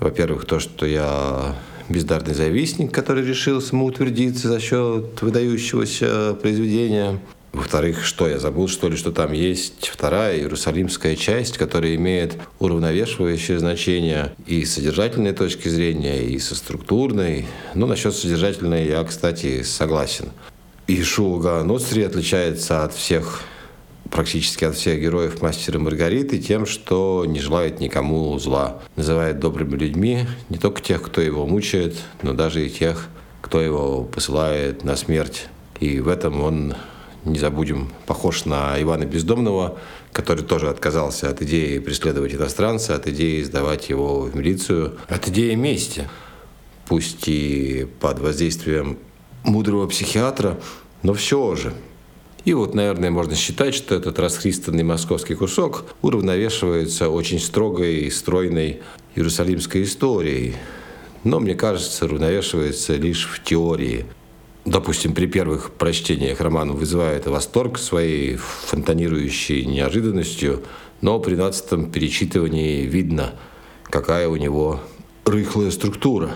Во-первых, 0.01 0.45
то, 0.47 0.59
что 0.59 0.87
я 0.87 1.55
бездарный 1.89 2.35
завистник, 2.35 2.93
который 2.93 3.25
решил 3.25 3.61
самоутвердиться 3.61 4.49
за 4.49 4.61
счет 4.61 5.21
выдающегося 5.23 6.35
произведения. 6.41 7.21
Во-вторых, 7.53 8.05
что 8.05 8.27
я 8.27 8.41
забыл, 8.41 8.67
что 8.67 8.89
ли, 8.89 8.97
что 8.97 9.13
там 9.13 9.33
есть 9.33 9.89
вторая 9.89 10.39
иерусалимская 10.39 11.15
часть, 11.15 11.57
которая 11.57 11.95
имеет 11.95 12.37
уравновешивающее 12.59 13.61
значение 13.61 14.35
и 14.47 14.65
с 14.65 14.75
содержательной 14.75 15.33
точки 15.33 15.69
зрения, 15.69 16.25
и 16.25 16.39
со 16.41 16.57
структурной. 16.57 17.47
Ну, 17.75 17.87
насчет 17.87 18.13
содержательной 18.13 18.89
я, 18.89 19.05
кстати, 19.05 19.63
согласен. 19.63 20.31
Ишуа 20.87 21.41
Ганоцри 21.41 22.03
отличается 22.03 22.85
от 22.85 22.93
всех 22.93 23.43
практически 24.11 24.65
от 24.65 24.77
всех 24.77 25.01
героев 25.01 25.43
«Мастера 25.43 25.79
Маргариты» 25.79 26.39
тем, 26.39 26.67
что 26.67 27.25
не 27.27 27.41
желает 27.41 27.81
никому 27.81 28.39
зла. 28.39 28.81
Называет 28.95 29.41
добрыми 29.41 29.77
людьми 29.77 30.27
не 30.51 30.59
только 30.59 30.83
тех, 30.83 31.03
кто 31.03 31.21
его 31.21 31.47
мучает, 31.47 31.97
но 32.23 32.33
даже 32.33 32.65
и 32.65 32.71
тех, 32.71 33.09
кто 33.41 33.61
его 33.61 34.05
посылает 34.05 34.85
на 34.85 34.95
смерть. 34.95 35.49
И 35.81 36.01
в 36.01 36.09
этом 36.09 36.43
он 36.43 36.75
не 37.25 37.39
забудем, 37.39 37.91
похож 38.07 38.45
на 38.45 38.81
Ивана 38.81 39.05
Бездомного, 39.05 39.79
который 40.13 40.45
тоже 40.45 40.69
отказался 40.69 41.31
от 41.31 41.43
идеи 41.43 41.79
преследовать 41.79 42.35
иностранца, 42.35 42.95
от 42.95 43.09
идеи 43.09 43.43
сдавать 43.43 43.89
его 43.89 44.21
в 44.21 44.37
милицию, 44.37 44.99
от 45.09 45.27
идеи 45.29 45.55
мести. 45.55 46.09
Пусть 46.87 47.27
и 47.27 47.89
под 48.01 48.21
воздействием 48.21 48.99
мудрого 49.45 49.87
психиатра, 49.87 50.59
но 51.03 51.15
все 51.15 51.55
же. 51.55 51.73
И 52.45 52.53
вот, 52.53 52.75
наверное, 52.75 53.11
можно 53.11 53.35
считать, 53.35 53.75
что 53.75 53.95
этот 53.95 54.19
расхристанный 54.19 54.83
московский 54.83 55.35
кусок 55.35 55.87
уравновешивается 56.03 57.09
очень 57.09 57.41
строгой 57.41 58.01
и 58.01 58.11
стройной 58.11 58.83
иерусалимской 59.15 59.85
историей. 59.85 60.57
Но, 61.23 61.41
мне 61.41 61.55
кажется, 61.55 62.05
уравновешивается 62.05 62.97
лишь 62.97 63.27
в 63.27 63.43
теории– 63.43 64.07
допустим, 64.65 65.15
при 65.15 65.27
первых 65.27 65.73
прочтениях 65.73 66.41
роман 66.41 66.73
вызывает 66.73 67.27
восторг 67.27 67.79
своей 67.79 68.37
фонтанирующей 68.37 69.65
неожиданностью, 69.65 70.63
но 71.01 71.19
при 71.19 71.35
двадцатом 71.35 71.91
перечитывании 71.91 72.83
видно, 72.83 73.35
какая 73.85 74.29
у 74.29 74.37
него 74.37 74.81
рыхлая 75.25 75.71
структура. 75.71 76.35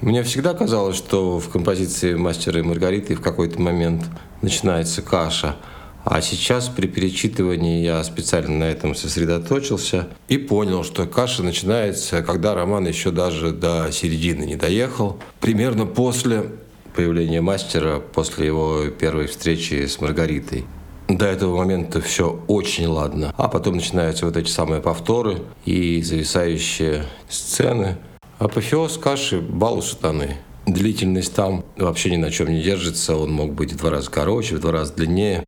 Мне 0.00 0.22
всегда 0.22 0.54
казалось, 0.54 0.96
что 0.96 1.38
в 1.38 1.50
композиции 1.50 2.14
«Мастера 2.14 2.60
и 2.60 2.62
Маргариты» 2.62 3.14
в 3.14 3.20
какой-то 3.20 3.60
момент 3.60 4.04
начинается 4.40 5.02
каша, 5.02 5.56
а 6.04 6.22
сейчас 6.22 6.68
при 6.68 6.86
перечитывании 6.86 7.84
я 7.84 8.02
специально 8.02 8.56
на 8.56 8.64
этом 8.64 8.94
сосредоточился 8.94 10.08
и 10.28 10.38
понял, 10.38 10.84
что 10.84 11.06
каша 11.06 11.42
начинается, 11.42 12.22
когда 12.22 12.54
роман 12.54 12.86
еще 12.86 13.10
даже 13.10 13.50
до 13.50 13.90
середины 13.92 14.44
не 14.44 14.56
доехал, 14.56 15.18
примерно 15.38 15.84
после 15.84 16.46
появления 16.96 17.42
мастера 17.42 18.00
после 18.00 18.46
его 18.46 18.86
первой 18.86 19.26
встречи 19.26 19.84
с 19.84 20.00
Маргаритой. 20.00 20.64
До 21.08 21.26
этого 21.26 21.58
момента 21.58 22.00
все 22.00 22.42
очень 22.46 22.86
ладно. 22.86 23.34
А 23.36 23.48
потом 23.48 23.74
начинаются 23.74 24.24
вот 24.24 24.36
эти 24.36 24.48
самые 24.48 24.80
повторы 24.80 25.42
и 25.64 26.00
зависающие 26.02 27.04
сцены. 27.28 27.98
Апофеоз 28.40 28.96
каши– 28.96 29.38
балу 29.42 29.82
сатаны. 29.82 30.38
Длительность 30.64 31.34
там 31.34 31.62
вообще 31.76 32.10
ни 32.10 32.16
на 32.16 32.30
чем 32.30 32.48
не 32.48 32.62
держится. 32.62 33.14
Он 33.14 33.30
мог 33.30 33.52
быть 33.52 33.74
в 33.74 33.76
два 33.76 33.90
раза 33.90 34.10
короче, 34.10 34.56
в 34.56 34.60
два 34.60 34.72
раза 34.72 34.94
длиннее. 34.94 35.44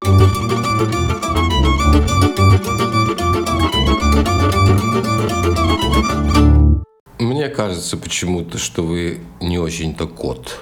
Мне 7.19 7.49
кажется 7.49 7.97
почему-то, 7.97 8.59
что 8.59 8.83
вы 8.83 9.21
не 9.41 9.59
очень-то 9.59 10.07
кот. 10.07 10.61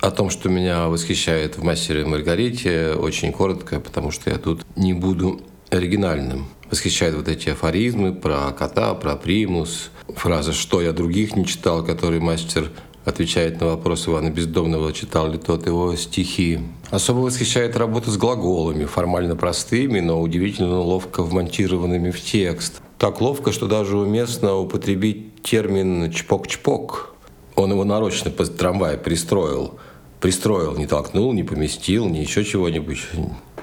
О 0.00 0.10
том, 0.10 0.30
что 0.30 0.48
меня 0.48 0.88
восхищает 0.88 1.58
в 1.58 1.62
«Мастере 1.62 2.04
Маргарите», 2.04 2.94
очень 2.94 3.30
коротко, 3.30 3.78
потому 3.78 4.10
что 4.10 4.30
я 4.30 4.38
тут 4.38 4.66
не 4.74 4.94
буду 4.94 5.40
оригинальным. 5.70 6.48
Восхищают 6.72 7.14
вот 7.14 7.28
эти 7.28 7.50
афоризмы 7.50 8.12
про 8.12 8.50
кота, 8.50 8.94
про 8.94 9.14
примус, 9.14 9.90
фраза 10.08 10.52
«что 10.52 10.80
я 10.80 10.92
других 10.92 11.36
не 11.36 11.46
читал», 11.46 11.84
который 11.84 12.18
мастер 12.18 12.70
отвечает 13.04 13.60
на 13.60 13.66
вопрос 13.66 14.08
Ивана 14.08 14.30
Бездомного, 14.30 14.92
читал 14.92 15.30
ли 15.30 15.38
тот 15.38 15.66
его 15.66 15.94
стихи. 15.96 16.60
Особо 16.90 17.18
восхищает 17.18 17.76
работа 17.76 18.10
с 18.10 18.16
глаголами, 18.16 18.86
формально 18.86 19.36
простыми, 19.36 20.00
но 20.00 20.20
удивительно 20.20 20.80
ловко 20.80 21.22
вмонтированными 21.22 22.10
в 22.10 22.20
текст. 22.20 22.80
Так 22.98 23.20
ловко, 23.20 23.52
что 23.52 23.68
даже 23.68 23.98
уместно 23.98 24.56
употребить 24.56 25.42
термин 25.42 26.10
«чпок-чпок». 26.10 27.14
Он 27.54 27.70
его 27.70 27.84
нарочно 27.84 28.30
под 28.30 28.56
трамвай 28.56 28.96
пристроил– 28.96 29.78
Пристроил, 30.22 30.76
не 30.76 30.86
толкнул, 30.86 31.32
не 31.32 31.42
поместил, 31.42 32.08
ни 32.08 32.18
еще 32.18 32.44
чего-нибудь 32.44 33.00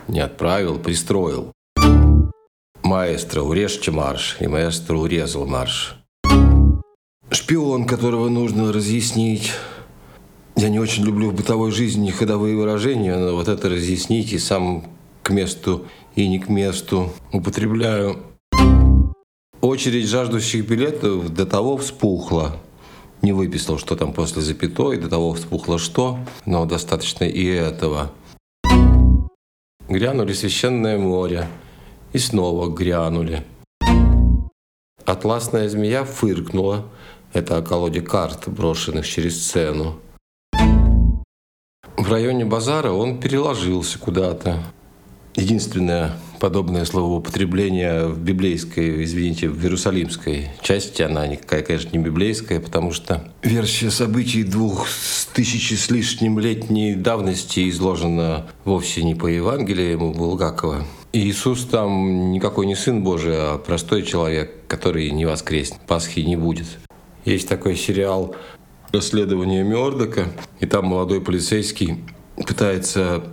не 0.09 0.19
отправил, 0.19 0.77
пристроил. 0.77 1.53
Маэстро, 2.89 3.43
урежьте 3.43 3.91
марш, 3.91 4.37
и 4.39 4.47
маэстро 4.47 4.97
урезал 4.97 5.45
марш. 5.45 5.95
Шпион, 7.29 7.85
которого 7.85 8.29
нужно 8.29 8.73
разъяснить. 8.73 9.51
Я 10.55 10.69
не 10.69 10.79
очень 10.79 11.03
люблю 11.05 11.29
в 11.29 11.35
бытовой 11.35 11.69
жизни 11.69 12.09
ходовые 12.09 12.57
выражения, 12.57 13.15
но 13.15 13.35
вот 13.35 13.47
это 13.47 13.69
разъяснить 13.69 14.33
и 14.33 14.39
сам 14.39 14.85
к 15.21 15.29
месту 15.29 15.85
и 16.15 16.27
не 16.27 16.39
к 16.39 16.49
месту 16.49 17.13
употребляю. 17.31 18.23
Очередь 19.61 20.07
жаждущих 20.07 20.67
билетов 20.67 21.31
до 21.31 21.45
того 21.45 21.77
вспухла– 21.77 22.55
не 23.21 23.33
выписал, 23.33 23.77
что 23.77 23.97
там 23.97 24.13
после 24.13 24.41
запятой, 24.41 24.97
до 24.97 25.09
того 25.09 25.35
вспухло 25.35 25.77
что, 25.77 26.17
но 26.47 26.65
достаточно 26.65 27.25
и 27.25 27.45
этого. 27.45 28.11
Грянули 29.87 30.33
священное 30.33 30.97
море, 30.97 31.47
и 32.13 32.17
снова 32.17 32.69
грянули. 32.69 33.43
Атласная 35.05 35.69
змея 35.69 36.03
фыркнула. 36.03 36.85
Это 37.33 37.57
о 37.57 37.61
колоде 37.61 38.01
карт, 38.01 38.47
брошенных 38.47 39.07
через 39.07 39.43
сцену. 39.43 39.99
В 41.97 42.11
районе 42.11 42.45
базара 42.45 42.91
он 42.91 43.19
переложился 43.19 43.99
куда-то. 43.99 44.63
Единственное 45.35 46.17
подобное 46.39 46.85
словоупотребление 46.85 48.07
в 48.07 48.19
библейской, 48.19 49.03
извините, 49.03 49.49
в 49.49 49.61
иерусалимской 49.61 50.49
части, 50.61 51.01
она 51.01 51.27
никакая, 51.27 51.61
конечно, 51.61 51.89
не 51.91 52.03
библейская, 52.03 52.59
потому 52.59 52.91
что 52.91 53.31
версия 53.43 53.91
событий 53.91 54.43
двух 54.43 54.87
тысячи 55.33 55.75
с 55.75 55.89
лишним 55.89 56.39
летней 56.39 56.95
давности 56.95 57.69
изложена 57.69 58.47
вовсе 58.65 59.03
не 59.03 59.15
по 59.15 59.27
Евангелию 59.27 59.99
Булгакова. 59.99 60.85
Иисус 61.11 61.65
там 61.65 62.31
никакой 62.31 62.67
не 62.67 62.75
Сын 62.75 63.03
Божий, 63.03 63.33
а 63.35 63.57
простой 63.57 64.03
человек, 64.03 64.67
который 64.67 65.09
не 65.09 65.25
воскреснет, 65.25 65.81
Пасхи 65.87 66.19
не 66.19 66.35
будет. 66.35 66.67
Есть 67.25 67.49
такой 67.49 67.75
сериал 67.75 68.35
«Расследование 68.91 69.63
Мёрдока», 69.63 70.27
и 70.59 70.67
там 70.67 70.85
молодой 70.85 71.19
полицейский 71.21 72.03
пытается 72.35 73.23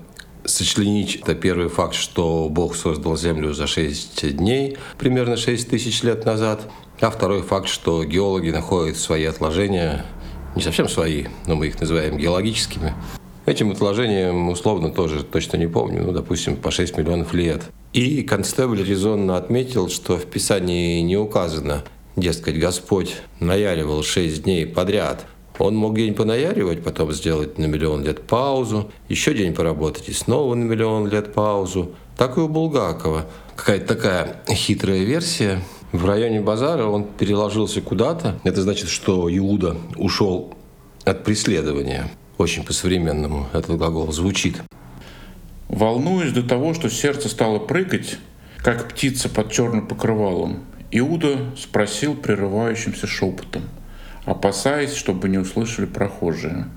сочленить 0.47 1.17
это 1.17 1.35
первый 1.35 1.69
факт, 1.69 1.95
что 1.95 2.49
Бог 2.49 2.77
создал 2.77 3.15
Землю 3.17 3.53
за 3.53 3.67
6 3.67 4.37
дней, 4.37 4.79
примерно 4.97 5.37
6 5.37 5.69
тысяч 5.69 6.03
лет 6.03 6.25
назад, 6.25 6.63
а 7.01 7.11
второй 7.11 7.43
факт, 7.43 7.69
что 7.69 8.05
геологи 8.05 8.51
находят 8.51 8.97
свои 8.97 9.25
отложения, 9.25 10.07
не 10.55 10.63
совсем 10.63 10.89
свои, 10.89 11.27
но 11.47 11.57
мы 11.57 11.67
их 11.67 11.79
называем 11.79 12.17
геологическими, 12.17 12.95
Этим 13.47 13.71
отложением 13.71 14.49
условно 14.49 14.91
тоже 14.91 15.23
точно 15.23 15.57
не 15.57 15.67
помню, 15.67 16.03
ну, 16.03 16.13
допустим, 16.13 16.57
по 16.57 16.71
6 16.71 16.99
миллионов 16.99 17.33
лет. 17.33 17.63
И 17.93 18.23
констебль 18.23 18.83
резонно 18.83 19.37
отметил, 19.37 19.89
что 19.89 20.19
в 20.19 20.27
Писании 20.27 21.01
не 21.01 21.17
указано, 21.17 21.85
дескать, 22.17 22.59
Господь 22.59 23.17
наяривал 23.41 24.03
6 24.03 24.43
дней 24.43 24.67
подряд– 24.67 25.27
он 25.59 25.75
мог 25.77 25.97
день 25.97 26.15
понаяривать, 26.15 26.83
потом 26.83 27.13
сделать 27.13 27.59
на 27.59 27.65
миллион 27.65 28.05
лет 28.05 28.23
паузу, 28.23 28.91
еще 29.09 29.33
день 29.33 29.55
поработать 29.55 30.09
и 30.09 30.13
снова 30.13 30.55
на 30.55 30.65
миллион 30.65 31.09
лет 31.09 31.33
паузу. 31.33 31.93
Так 32.17 32.37
и 32.37 32.41
у 32.41 32.49
Булгакова. 32.49 33.27
Какая-то 33.57 33.87
такая 33.87 34.43
хитрая 34.49 35.03
версия. 35.05 35.63
В 35.93 36.05
районе 36.05 36.41
базара 36.41 36.85
он 36.87 37.05
переложился 37.05 37.81
куда-то. 37.81 38.39
Это 38.45 38.63
значит, 38.63 38.89
что 38.89 39.35
Иуда 39.35 39.77
ушел 39.97 40.55
от 41.05 41.25
преследования. 41.25 42.11
Очень 42.39 42.65
по-современному 42.65 43.49
этот 43.53 43.77
глагол 43.79 44.13
звучит. 44.13 44.63
Волнуюсь 45.69 46.33
до 46.33 46.43
того, 46.43 46.75
что 46.75 46.89
сердце 46.91 47.29
стало 47.29 47.59
прыгать, 47.59 48.19
как 48.59 48.89
птица 48.89 49.29
под 49.29 49.51
черным 49.51 49.87
покрывалом, 49.87 50.65
Иуда 50.91 51.39
спросил 51.57 52.15
прерывающимся 52.15 53.07
шепотом, 53.07 53.63
опасаясь, 54.25 54.95
чтобы 54.95 55.29
не 55.29 55.39
услышали 55.39 55.87
прохожие. 55.87 56.69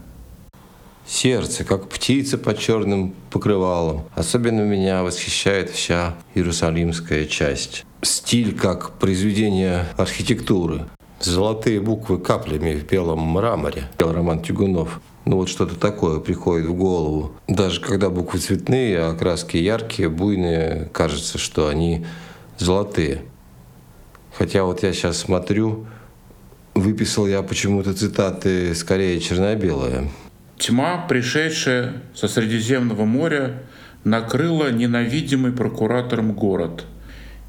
Сердце, 1.05 1.63
как 1.63 1.89
птица 1.89 2.37
под 2.37 2.59
черным 2.59 3.15
покрывалом. 3.31 4.03
Особенно 4.13 4.61
меня 4.61 5.03
восхищает 5.03 5.71
вся 5.71 6.15
иерусалимская 6.35 7.25
часть. 7.25 7.83
Стиль 8.03 8.55
как 8.55 8.91
произведение 8.99 9.87
архитектуры. 9.97 10.85
Золотые 11.19 11.81
буквы 11.81 12.19
каплями 12.19 12.75
в 12.75 12.85
белом 12.85 13.19
мраморе. 13.21 13.85
Роман 13.97 14.41
Тюгунов. 14.41 15.01
Ну 15.29 15.35
вот 15.35 15.47
что-то 15.47 15.75
такое 15.75 16.19
приходит 16.19 16.65
в 16.65 16.73
голову. 16.73 17.33
Даже 17.47 17.81
когда 17.81 18.09
буквы 18.09 18.39
цветные, 18.39 18.97
а 18.97 19.13
краски 19.13 19.57
яркие, 19.57 20.09
буйные, 20.09 20.89
кажется, 20.91 21.37
что 21.37 21.67
они 21.67 22.03
золотые. 22.57 23.21
Хотя 24.35 24.63
вот 24.63 24.81
я 24.81 24.91
сейчас 24.91 25.19
смотрю, 25.19 25.85
выписал 26.73 27.27
я 27.27 27.43
почему-то 27.43 27.93
цитаты 27.93 28.73
скорее 28.73 29.19
черно-белые. 29.19 30.09
Тьма, 30.57 31.05
пришедшая 31.07 32.01
со 32.15 32.27
Средиземного 32.27 33.05
моря, 33.05 33.61
накрыла 34.03 34.71
ненавидимый 34.71 35.51
прокуратором 35.51 36.33
город. 36.33 36.85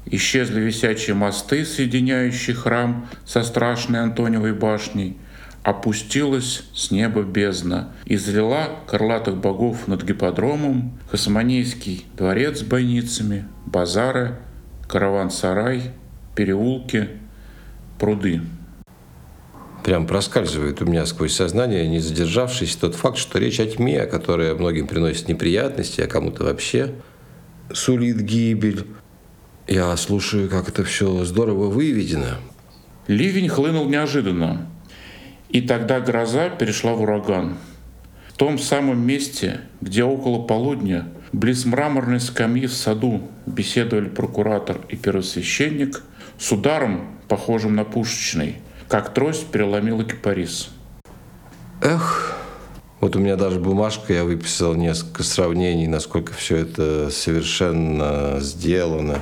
Исчезли 0.05 0.61
висячие 0.61 1.15
мосты, 1.15 1.65
соединяющие 1.65 2.55
храм 2.55 3.09
со 3.25 3.41
страшной 3.41 4.01
Антоневой 4.01 4.53
башней. 4.53 5.17
Опустилась 5.63 6.63
с 6.73 6.89
неба 6.89 7.21
бездна, 7.21 7.93
излила 8.05 8.79
крылатых 8.87 9.37
богов 9.37 9.87
над 9.87 10.03
гипподромом, 10.03 10.97
Хасманейский 11.11 12.05
дворец 12.17 12.59
с 12.59 12.63
бойницами, 12.63 13.45
базары, 13.65 14.37
караван-сарай, 14.87 15.91
переулки, 16.35 17.09
пруды 17.99 18.41
прям 19.83 20.07
проскальзывает 20.07 20.81
у 20.81 20.85
меня 20.85 21.05
сквозь 21.05 21.33
сознание, 21.33 21.87
не 21.87 21.99
задержавшись, 21.99 22.75
тот 22.75 22.95
факт, 22.95 23.17
что 23.17 23.39
речь 23.39 23.59
о 23.59 23.65
тьме, 23.65 24.05
которая 24.05 24.55
многим 24.55 24.87
приносит 24.87 25.27
неприятности, 25.27 26.01
а 26.01 26.07
кому-то 26.07 26.43
вообще 26.43 26.93
сулит 27.73 28.21
гибель. 28.21 28.85
Я 29.67 29.95
слушаю, 29.97 30.49
как 30.49 30.69
это 30.69 30.83
все 30.83 31.23
здорово 31.23 31.67
выведено. 31.67 32.37
Ливень 33.07 33.49
хлынул 33.49 33.87
неожиданно, 33.87 34.69
и 35.51 35.61
тогда 35.61 35.99
гроза 35.99 36.49
перешла 36.49 36.93
в 36.93 37.01
ураган. 37.01 37.57
В 38.29 38.33
том 38.37 38.57
самом 38.57 39.05
месте, 39.05 39.61
где 39.81 40.03
около 40.03 40.45
полудня, 40.45 41.07
близ 41.31 41.65
мраморной 41.65 42.19
скамьи 42.19 42.65
в 42.65 42.73
саду 42.73 43.21
беседовали 43.45 44.09
прокуратор 44.09 44.77
и 44.89 44.95
первосвященник, 44.95 46.03
с 46.37 46.51
ударом, 46.51 47.07
похожим 47.27 47.75
на 47.75 47.83
пушечный– 47.83 48.57
как 48.91 49.13
трость 49.13 49.47
переломила 49.47 50.03
кипарис. 50.03 50.69
Эх, 51.81 52.37
вот 52.99 53.15
у 53.15 53.19
меня 53.19 53.37
даже 53.37 53.57
бумажка, 53.57 54.11
я 54.11 54.25
выписал 54.25 54.73
несколько 54.73 55.23
сравнений, 55.23 55.87
насколько 55.87 56.33
все 56.33 56.57
это 56.57 57.09
совершенно 57.09 58.41
сделано. 58.41 59.19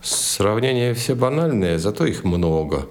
Сравнения 0.00 0.94
все 0.94 1.14
банальные, 1.14 1.78
зато 1.78 2.06
их 2.06 2.24
много. 2.24 2.86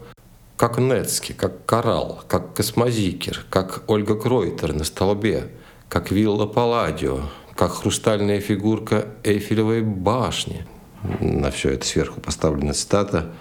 Как 0.62 0.78
нэцке, 0.78 1.32
как 1.32 1.66
коралл, 1.66 2.22
как 2.28 2.54
Космозикер, 2.54 3.44
как 3.50 3.84
Ольга 3.88 4.14
Кройтор 4.14 4.74
на 4.74 4.84
столбе, 4.84 5.48
как 5.90 6.12
Вилла 6.12 6.46
Палладио, 6.46 7.22
как 7.56 7.72
хрустальная 7.72 8.40
фигурка 8.42 9.08
Эйфелевой 9.24 9.82
башни. 9.82 10.68
На 11.20 11.50
все 11.50 11.72
это 11.72 11.88
сверху 11.88 12.22
поставлена 12.22 12.74
цитата 12.74 13.32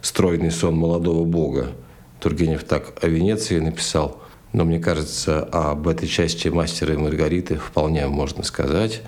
«Стройный 0.00 0.50
сон 0.50 0.74
молодого 0.74 1.26
бога». 1.26 1.72
Тургенев 2.18 2.64
так 2.64 2.94
о 3.04 3.08
Венеции 3.08 3.58
написал. 3.58 4.16
Но 4.54 4.64
мне 4.64 4.78
кажется, 4.78 5.44
об 5.52 5.86
этой 5.86 6.08
части 6.08 6.48
«Мастера 6.48 6.94
и 6.94 6.96
Маргариты» 6.96 7.56
вполне 7.56 8.06
можно 8.06 8.42
сказать. 8.42 9.02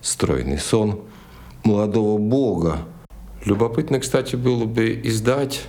Стройный 0.00 0.58
сон 0.58 1.02
молодого 1.62 2.18
бога. 2.18 2.78
Любопытно, 3.44 4.00
кстати, 4.00 4.34
было 4.34 4.64
бы 4.64 5.00
издать 5.04 5.68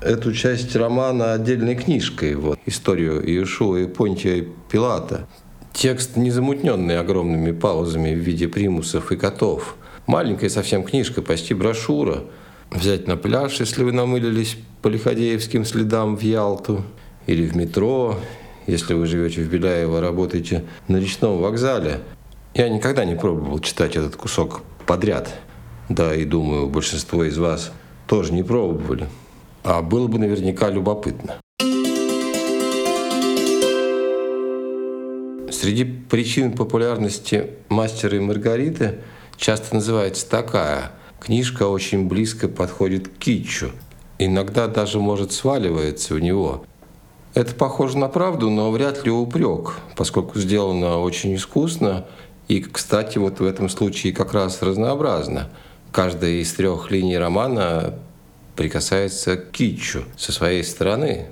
эту 0.00 0.32
часть 0.32 0.74
романа 0.76 1.32
отдельной 1.32 1.74
книжкой, 1.74 2.34
вот, 2.34 2.58
историю 2.66 3.22
Иешуа 3.22 3.78
и 3.78 3.86
Понтия 3.86 4.46
Пилата. 4.70 5.26
Текст 5.72 6.16
не 6.16 6.30
замутненный 6.30 6.98
огромными 6.98 7.52
паузами 7.52 8.14
в 8.14 8.18
виде 8.18 8.48
примусов 8.48 9.12
и 9.12 9.16
котов. 9.16 9.76
Маленькая 10.06 10.48
совсем 10.48 10.84
книжка, 10.84 11.22
почти 11.22 11.54
брошюра– 11.54 12.24
взять 12.70 13.06
на 13.06 13.16
пляж, 13.16 13.60
если 13.60 13.84
вы 13.84 13.92
намылились 13.92 14.56
по 14.82 14.88
Лиходеевским 14.88 15.64
следам 15.64 16.16
в 16.16 16.20
Ялту, 16.20 16.84
или 17.26 17.46
в 17.46 17.56
метро, 17.56 18.18
если 18.66 18.94
вы 18.94 19.06
живете 19.06 19.42
в 19.42 19.48
Беляево, 19.48 20.00
работаете 20.00 20.64
на 20.88 20.96
речном 20.96 21.38
вокзале. 21.38 22.00
Я 22.54 22.68
никогда 22.68 23.04
не 23.04 23.16
пробовал 23.16 23.58
читать 23.58 23.96
этот 23.96 24.16
кусок 24.16 24.62
подряд. 24.86 25.34
Да, 25.88 26.14
и 26.14 26.24
думаю, 26.24 26.68
большинство 26.68 27.24
из 27.24 27.36
вас 27.38 27.72
тоже 28.06 28.32
не 28.32 28.42
пробовали. 28.42 29.08
А 29.66 29.82
было 29.82 30.06
бы 30.06 30.18
наверняка 30.18 30.70
любопытно. 30.70 31.36
Среди 35.50 35.84
причин 35.84 36.52
популярности 36.52 37.50
«Мастера 37.68 38.16
и 38.16 38.20
Маргариты» 38.20 39.00
часто 39.36 39.74
называется 39.74 40.28
такая– 40.28 40.92
Книжка 41.20 41.66
очень 41.66 42.06
близко 42.06 42.46
подходит 42.46 43.08
к 43.08 43.18
китчу. 43.18 43.72
Иногда 44.18 44.68
даже 44.68 45.00
может 45.00 45.32
сваливается 45.32 46.14
у 46.14 46.18
него. 46.18 46.64
Это 47.34 47.54
похоже 47.54 47.98
на 47.98 48.08
правду, 48.08 48.48
но 48.48 48.70
вряд 48.70 49.04
ли 49.04 49.10
упрек, 49.10 49.74
поскольку 49.96 50.38
сделано 50.38 50.98
очень 50.98 51.34
искусно 51.34 52.06
и, 52.48 52.60
кстати, 52.60 53.18
вот 53.18 53.40
в 53.40 53.44
этом 53.44 53.68
случае 53.68 54.12
как 54.12 54.32
раз 54.32 54.62
разнообразно. 54.62 55.50
Каждая 55.90 56.30
из 56.42 56.52
трех 56.52 56.90
линий 56.90 57.18
романа 57.18 57.98
прикасается 58.56 59.36
к 59.36 59.52
китчу 59.52 60.04
со 60.16 60.32
своей 60.32 60.64
стороны. 60.64 61.26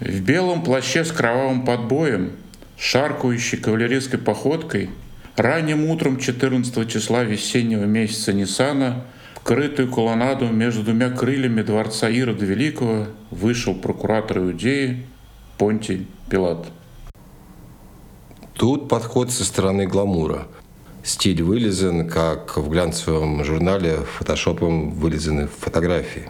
В 0.00 0.20
белом 0.20 0.62
плаще 0.62 1.04
с 1.04 1.12
кровавым 1.12 1.64
подбоем, 1.64 2.32
шаркающей 2.76 3.58
кавалерийской 3.58 4.18
походкой– 4.18 4.90
Ранним 5.38 5.88
утром 5.88 6.18
14 6.18 6.90
числа 6.90 7.22
весеннего 7.22 7.84
месяца 7.84 8.32
Ниссана 8.32 9.04
в 9.36 9.40
крытую 9.44 9.88
колоннаду 9.88 10.48
между 10.48 10.82
двумя 10.82 11.10
крыльями 11.10 11.62
дворца 11.62 12.08
Ирода 12.08 12.44
Великого 12.44 13.06
вышел 13.30 13.76
прокуратор 13.76 14.38
Иудеи 14.38 15.06
Понтий 15.56 16.08
Пилат. 16.28 16.66
Тут 18.54 18.88
подход 18.88 19.30
со 19.30 19.44
стороны 19.44 19.86
гламура. 19.86 20.48
Стиль 21.08 21.42
вылезан, 21.42 22.08
как 22.08 22.56
в 22.58 22.68
глянцевом 22.68 23.42
журнале 23.42 23.96
фотошопом 24.18 24.90
вылезаны 24.90 25.48
фотографии. 25.48 26.28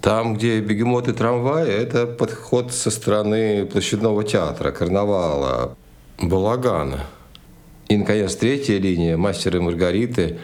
Там, 0.00 0.34
где 0.34 0.60
бегемоты 0.60 1.14
трамваи, 1.14 1.70
это 1.70 2.06
подход 2.06 2.72
со 2.72 2.90
стороны 2.90 3.64
площадного 3.64 4.22
театра, 4.22 4.70
карнавала, 4.70 5.76
балагана– 6.18 7.06
и, 7.88 7.96
наконец, 7.96 8.34
третья 8.34 8.78
линия 8.78 9.16
«Мастер 9.16 9.56
и 9.56 9.60
Маргариты». 9.60 10.38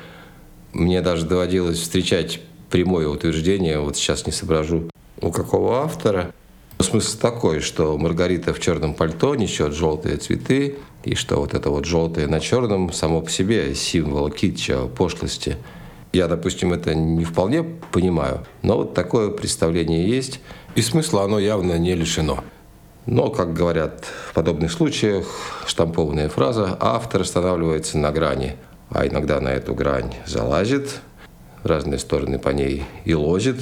Мне 0.72 1.00
даже 1.00 1.26
доводилось 1.26 1.80
встречать 1.80 2.40
прямое 2.70 3.08
утверждение, 3.08 3.80
вот 3.80 3.96
сейчас 3.96 4.26
не 4.26 4.32
соображу, 4.32 4.90
у 5.20 5.30
какого 5.30 5.82
автора. 5.82 6.32
Смысл 6.80 7.18
такой, 7.18 7.60
что 7.60 7.98
Маргарита 7.98 8.54
в 8.54 8.58
черном 8.58 8.94
пальто 8.94 9.34
несет 9.34 9.74
желтые 9.74 10.16
цветы, 10.16 10.78
и 11.04 11.14
что 11.14 11.36
вот 11.36 11.52
это 11.52 11.68
вот 11.68 11.84
желтое 11.84 12.26
на 12.26 12.40
черном 12.40 12.90
само 12.92 13.20
по 13.20 13.30
себе 13.30 13.74
символ 13.74 14.30
китча, 14.30 14.86
пошлости. 14.86 15.58
Я, 16.14 16.26
допустим, 16.26 16.72
это 16.72 16.94
не 16.94 17.24
вполне 17.24 17.62
понимаю, 17.62 18.46
но 18.62 18.78
вот 18.78 18.94
такое 18.94 19.28
представление 19.28 20.08
есть, 20.08 20.40
и 20.74 20.80
смысла 20.80 21.24
оно 21.24 21.38
явно 21.38 21.78
не 21.78 21.94
лишено. 21.94 22.42
Но, 23.04 23.28
как 23.28 23.52
говорят 23.52 24.06
в 24.30 24.32
подобных 24.32 24.72
случаях, 24.72 25.26
штампованная 25.66 26.30
фраза 26.30 26.78
«автор 26.80 27.20
останавливается 27.20 27.98
на 27.98 28.10
грани», 28.10 28.56
а 28.88 29.06
иногда 29.06 29.38
на 29.40 29.48
эту 29.48 29.74
грань 29.74 30.14
залазит, 30.26 31.00
разные 31.62 31.98
стороны 31.98 32.38
по 32.38 32.48
ней 32.48 32.84
и 33.04 33.14
лозит. 33.14 33.58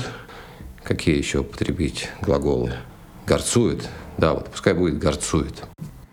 Какие 0.84 1.18
еще 1.18 1.40
употребить 1.40 2.08
глаголы? 2.22 2.74
Горцует. 3.28 3.88
Да, 4.16 4.34
вот 4.34 4.48
пускай 4.48 4.74
будет 4.74 4.98
горцует. 4.98 5.64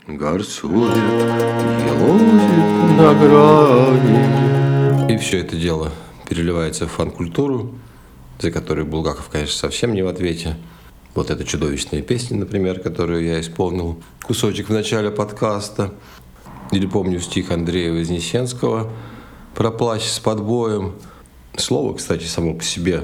Горцует 0.08 0.96
и 0.96 1.92
лозит 1.92 2.98
на 2.98 3.14
грани. 3.14 5.14
И 5.14 5.18
все 5.18 5.40
это 5.40 5.56
дело 5.56 5.92
переливается 6.30 6.88
в 6.88 6.92
фан-культуру, 6.92 7.76
за 8.40 8.52
которой 8.52 8.86
Булгаков, 8.86 9.30
конечно, 9.32 9.56
совсем 9.56 9.94
не 9.94 10.02
в 10.02 10.08
ответе– 10.08 10.58
вот 11.16 11.32
эта 11.32 11.46
чудовищная 11.46 12.02
песня, 12.02 12.38
например, 12.38 12.82
которую 12.82 13.24
я 13.24 13.40
исполнил, 13.40 14.04
кусочек 14.22 14.68
в 14.68 14.74
начале 14.74 15.10
подкаста. 15.10 15.94
Или 16.72 16.86
помню 16.86 17.22
стих 17.22 17.52
Андрея 17.52 17.94
Вознесенского 17.94 18.92
про 19.56 19.72
плащ 19.72 20.04
с 20.04 20.20
подбоем. 20.20 20.96
Слово, 21.56 21.94
кстати, 21.94 22.26
само 22.26 22.54
по 22.54 22.64
себе 22.64 23.02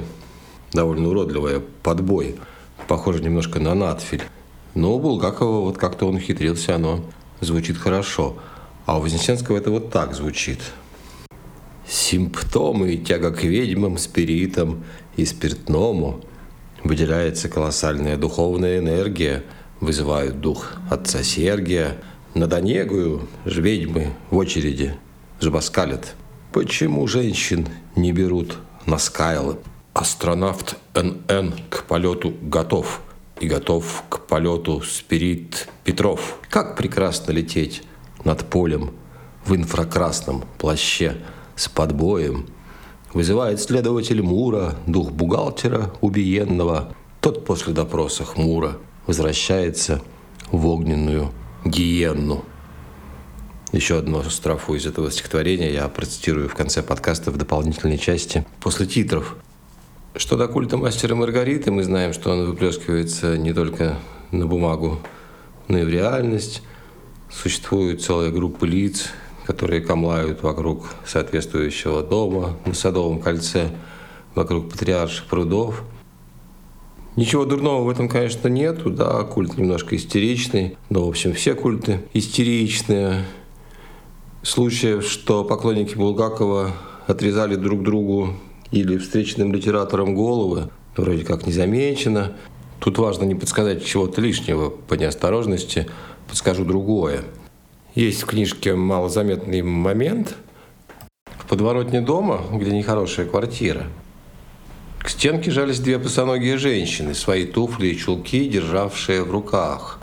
довольно 0.74 1.08
уродливая, 1.08 1.62
подбой. 1.82 2.38
Похоже 2.92 3.22
немножко 3.22 3.58
на 3.58 3.72
надфиль. 3.72 4.22
Но 4.74 4.94
у 4.94 5.00
Булгакова 5.00 5.60
вот 5.60 5.78
как-то 5.78 6.06
он 6.06 6.16
ухитрился, 6.16 6.74
оно 6.74 7.02
звучит 7.40 7.78
хорошо. 7.78 8.36
А 8.84 8.98
у 8.98 9.00
Вознесенского 9.00 9.56
это 9.56 9.70
вот 9.70 9.90
так 9.90 10.12
звучит. 10.14 10.58
Симптомы 11.88 12.98
тяга 12.98 13.30
к 13.30 13.44
ведьмам, 13.44 13.96
спиритам 13.96 14.84
и 15.16 15.24
спиртному 15.24 16.20
выделяется 16.84 17.48
колоссальная 17.48 18.18
духовная 18.18 18.78
энергия, 18.80 19.42
вызывают 19.80 20.42
дух 20.42 20.72
отца 20.90 21.22
Сергия. 21.22 21.96
Над 22.34 22.52
Онегою 22.52 23.26
ж 23.46 23.56
ведьмы 23.56 24.12
в 24.30 24.36
очереди 24.36 24.98
жбоскалят. 25.40 26.14
Почему 26.52 27.06
женщин 27.06 27.68
не 27.96 28.12
берут 28.12 28.58
на 28.84 28.98
скайлы? 28.98 29.56
Астронавт 29.94 30.78
НН 30.94 31.54
к 31.68 31.84
полету 31.84 32.32
готов. 32.40 33.02
И 33.40 33.46
готов 33.46 34.04
к 34.08 34.20
полету 34.20 34.80
Спирит 34.80 35.68
Петров. 35.84 36.38
Как 36.48 36.76
прекрасно 36.76 37.32
лететь 37.32 37.82
над 38.24 38.48
полем 38.48 38.92
в 39.44 39.54
инфракрасном 39.54 40.44
плаще 40.58 41.16
с 41.56 41.68
подбоем. 41.68 42.46
Вызывает 43.12 43.60
следователь 43.60 44.22
Мура, 44.22 44.76
дух 44.86 45.10
бухгалтера 45.10 45.92
убиенного. 46.00 46.94
Тот 47.20 47.44
после 47.44 47.74
допроса 47.74 48.24
хмуро 48.24 48.78
возвращается 49.06 50.00
в 50.50 50.66
огненную 50.66 51.32
гиенну. 51.66 52.44
Еще 53.72 53.98
одну 53.98 54.22
строфу 54.24 54.74
из 54.74 54.86
этого 54.86 55.10
стихотворения 55.10 55.70
я 55.70 55.86
процитирую 55.88 56.48
в 56.48 56.54
конце 56.54 56.82
подкаста 56.82 57.30
в 57.30 57.36
дополнительной 57.36 57.98
части 57.98 58.46
после 58.60 58.86
титров. 58.86 59.36
Что 60.14 60.36
до 60.36 60.46
культа 60.46 60.76
мастера 60.76 61.14
Маргариты, 61.14 61.70
мы 61.70 61.84
знаем, 61.84 62.12
что 62.12 62.32
он 62.32 62.44
выплескивается 62.44 63.38
не 63.38 63.54
только 63.54 63.96
на 64.30 64.46
бумагу, 64.46 64.98
но 65.68 65.78
и 65.78 65.84
в 65.84 65.88
реальность. 65.88 66.62
Существует 67.30 68.02
целая 68.02 68.30
группа 68.30 68.66
лиц, 68.66 69.08
которые 69.46 69.80
камлают 69.80 70.42
вокруг 70.42 70.84
соответствующего 71.06 72.02
дома 72.02 72.58
на 72.66 72.74
Садовом 72.74 73.20
кольце, 73.20 73.70
вокруг 74.34 74.70
патриарших 74.70 75.24
прудов. 75.28 75.82
Ничего 77.16 77.46
дурного 77.46 77.82
в 77.82 77.88
этом, 77.88 78.06
конечно, 78.06 78.48
нету, 78.48 78.90
да, 78.90 79.22
культ 79.22 79.56
немножко 79.56 79.96
истеричный, 79.96 80.76
но, 80.90 81.06
в 81.06 81.08
общем, 81.08 81.32
все 81.32 81.54
культы 81.54 82.02
истеричные. 82.12 83.24
Случаев, 84.42 85.06
что 85.06 85.42
поклонники 85.42 85.94
Булгакова 85.94 86.72
отрезали 87.06 87.56
друг 87.56 87.82
другу 87.82 88.34
или 88.72 88.96
встречным 88.96 89.52
литераторам 89.54 90.14
головы, 90.14 90.70
вроде 90.96 91.24
как 91.24 91.46
не 91.46 91.52
замечено. 91.52 92.32
Тут 92.80 92.98
важно 92.98 93.24
не 93.24 93.36
подсказать 93.36 93.84
чего-то 93.84 94.20
лишнего 94.20 94.70
по 94.70 94.94
неосторожности, 94.94 95.86
подскажу 96.28 96.64
другое. 96.64 97.22
Есть 97.94 98.22
в 98.22 98.26
книжке 98.26 98.74
малозаметный 98.74 99.62
момент 99.62 100.34
в 101.26 101.46
подворотне 101.46 102.00
дома, 102.00 102.40
где 102.50 102.72
нехорошая 102.72 103.26
квартира. 103.26 103.84
К 104.98 105.08
стенке 105.10 105.50
жались 105.50 105.80
две 105.80 105.98
босоногие 105.98 106.56
женщины, 106.56 107.14
свои 107.14 107.44
туфли 107.44 107.88
и 107.88 107.98
чулки, 107.98 108.48
державшие 108.48 109.22
в 109.22 109.30
руках. 109.30 110.00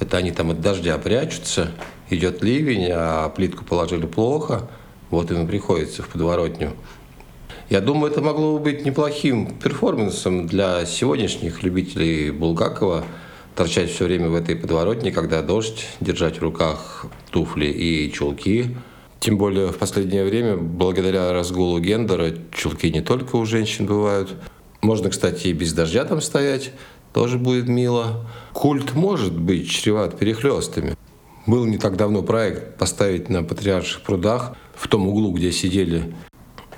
Это 0.00 0.16
они 0.16 0.32
там 0.32 0.50
от 0.50 0.60
дождя 0.60 0.98
прячутся, 0.98 1.70
идет 2.10 2.42
ливень, 2.42 2.88
а 2.90 3.28
плитку 3.28 3.64
положили 3.64 4.06
плохо, 4.06 4.68
вот 5.10 5.30
им 5.30 5.44
и 5.44 5.46
приходится 5.46 6.02
в 6.02 6.08
подворотню 6.08 6.72
я 7.68 7.80
думаю, 7.80 8.12
это 8.12 8.22
могло 8.22 8.58
бы 8.58 8.64
быть 8.64 8.84
неплохим 8.84 9.56
перформансом 9.56 10.46
для 10.46 10.86
сегодняшних 10.86 11.64
любителей 11.64 12.30
Булгакова 12.30 13.04
торчать 13.56 13.90
все 13.90 14.04
время 14.04 14.28
в 14.28 14.34
этой 14.36 14.54
подворотне, 14.54 15.10
когда 15.10 15.42
дождь, 15.42 15.86
держать 16.00 16.38
в 16.38 16.42
руках 16.42 17.06
туфли 17.30 17.66
и 17.66 18.12
чулки. 18.12 18.76
Тем 19.18 19.38
более 19.38 19.72
в 19.72 19.78
последнее 19.78 20.24
время, 20.24 20.56
благодаря 20.56 21.32
разгулу 21.32 21.80
гендера, 21.80 22.34
чулки 22.52 22.90
не 22.90 23.00
только 23.00 23.34
у 23.34 23.44
женщин 23.44 23.86
бывают. 23.86 24.34
Можно, 24.82 25.10
кстати, 25.10 25.48
и 25.48 25.52
без 25.52 25.72
дождя 25.72 26.04
там 26.04 26.20
стоять, 26.20 26.70
тоже 27.12 27.38
будет 27.38 27.66
мило. 27.66 28.26
Культ 28.52 28.94
может 28.94 29.36
быть 29.36 29.68
чреват 29.70 30.18
перехлестами. 30.18 30.94
Был 31.46 31.64
не 31.64 31.78
так 31.78 31.96
давно 31.96 32.22
проект 32.22 32.78
поставить 32.78 33.28
на 33.28 33.42
Патриарших 33.42 34.02
прудах, 34.02 34.54
в 34.76 34.86
том 34.86 35.08
углу, 35.08 35.32
где 35.32 35.50
сидели 35.50 36.14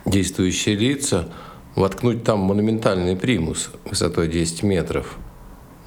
действующие 0.09 0.75
лица, 0.75 1.29
воткнуть 1.75 2.25
там 2.25 2.41
монументальный 2.41 3.17
примус 3.17 3.71
высотой 3.85 4.29
10 4.29 4.63
метров. 4.63 5.17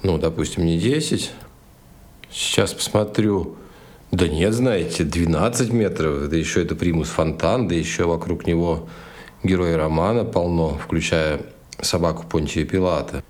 Ну, 0.03 0.17
допустим, 0.17 0.65
не 0.65 0.79
10. 0.79 1.31
Сейчас 2.31 2.73
посмотрю. 2.73 3.55
Да 4.11 4.27
нет, 4.27 4.53
знаете, 4.53 5.03
12 5.03 5.71
метров. 5.71 6.29
Да 6.29 6.35
еще 6.35 6.63
это 6.63 6.75
примус 6.75 7.09
фонтан, 7.09 7.67
да 7.67 7.75
еще 7.75 8.05
вокруг 8.05 8.47
него 8.47 8.87
герои 9.43 9.73
романа 9.73 10.23
полно, 10.23 10.77
включая 10.77 11.41
собаку 11.81 12.25
Понтия 12.27 12.65
Пилата. 12.65 13.23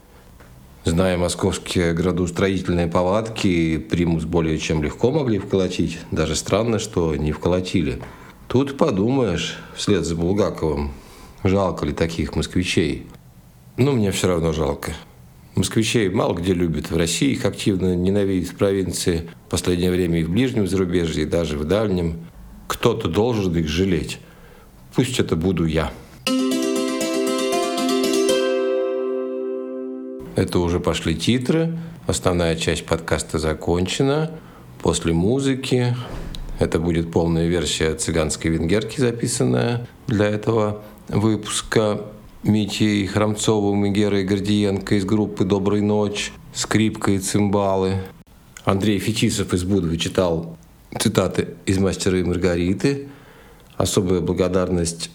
Зная 0.84 1.16
московские 1.16 1.94
градостроительные 1.94 2.88
повадки, 2.88 3.78
примус 3.78 4.24
более 4.24 4.58
чем 4.58 4.82
легко 4.82 5.12
могли 5.12 5.38
вколотить. 5.38 6.00
Даже 6.10 6.36
странно, 6.36 6.80
что 6.80 7.16
не 7.16 7.32
вколотили. 7.32 8.02
Тут 8.52 8.78
подумаешь, 8.78 9.56
вслед 9.78 10.04
за 10.04 10.14
Булгаковым, 10.14 10.92
жалко 11.42 11.86
ли 11.86 11.94
таких 11.94 12.36
москвичей. 12.36 13.08
Ну, 13.78 13.94
мне 13.94 14.12
все 14.12 14.28
равно 14.28 14.52
жалко. 14.52 14.92
Москвичей 15.56 16.10
мало 16.10 16.34
где 16.34 16.54
любят. 16.54 16.92
В 16.92 16.98
России 16.98 17.32
их 17.32 17.46
активно 17.46 17.96
ненавидят 17.96 18.50
в 18.50 18.58
провинции. 18.58 19.30
В 19.48 19.52
последнее 19.52 19.90
время 19.90 20.20
и 20.20 20.26
в 20.26 20.32
ближнем 20.32 20.68
зарубежье, 20.68 21.24
и 21.24 21.26
даже 21.26 21.58
в 21.58 21.64
дальнем. 21.64 22.26
Кто-то 22.68 23.08
должен 23.08 23.56
их 23.56 23.70
жалеть. 23.70 24.20
Пусть 24.96 25.18
это 25.22 25.38
буду 25.38 25.64
я. 25.64 25.90
Это 30.36 30.60
уже 30.60 30.82
пошли 30.82 31.16
титры. 31.16 31.80
Основная 32.06 32.58
часть 32.58 32.86
подкаста 32.86 33.40
закончена. 33.40 34.30
После 34.82 35.14
музыки 35.14 35.96
это 36.62 36.80
будет 36.80 37.12
полная 37.12 37.48
версия 37.48 37.96
цыганской 37.96 38.52
венгерки, 38.52 39.00
записанная 39.00 39.88
для 40.06 40.28
этого 40.28 40.84
выпуска 41.08 42.02
Митей 42.44 43.08
Храмцовым 43.08 43.86
и 43.86 43.90
Герой 43.90 44.24
Гордиенко 44.24 44.94
из 44.94 45.06
группы 45.06 45.44
«Доброй 45.44 45.82
ночь», 45.82 46.32
скрипка 46.54 47.12
и 47.12 47.18
цимбалы. 47.18 47.96
Андрей 48.64 49.00
Фетисов 49.00 49.56
из 49.56 49.64
Будвы 49.64 49.98
читал 49.98 50.56
цитаты 51.00 51.56
из 51.66 51.80
«Мастера 51.80 52.20
и 52.20 52.24
Маргариты». 52.24 53.08
Особая 53.78 54.22
благодарность 54.22 55.10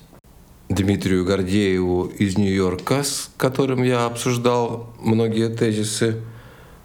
Дмитрию 0.69 1.25
Гордееву 1.25 2.07
из 2.07 2.37
Нью-Йорка, 2.37 3.05
с 3.05 3.31
которым 3.37 3.85
я 3.85 4.07
обсуждал 4.07 4.93
многие 5.01 5.49
тезисы 5.49 6.23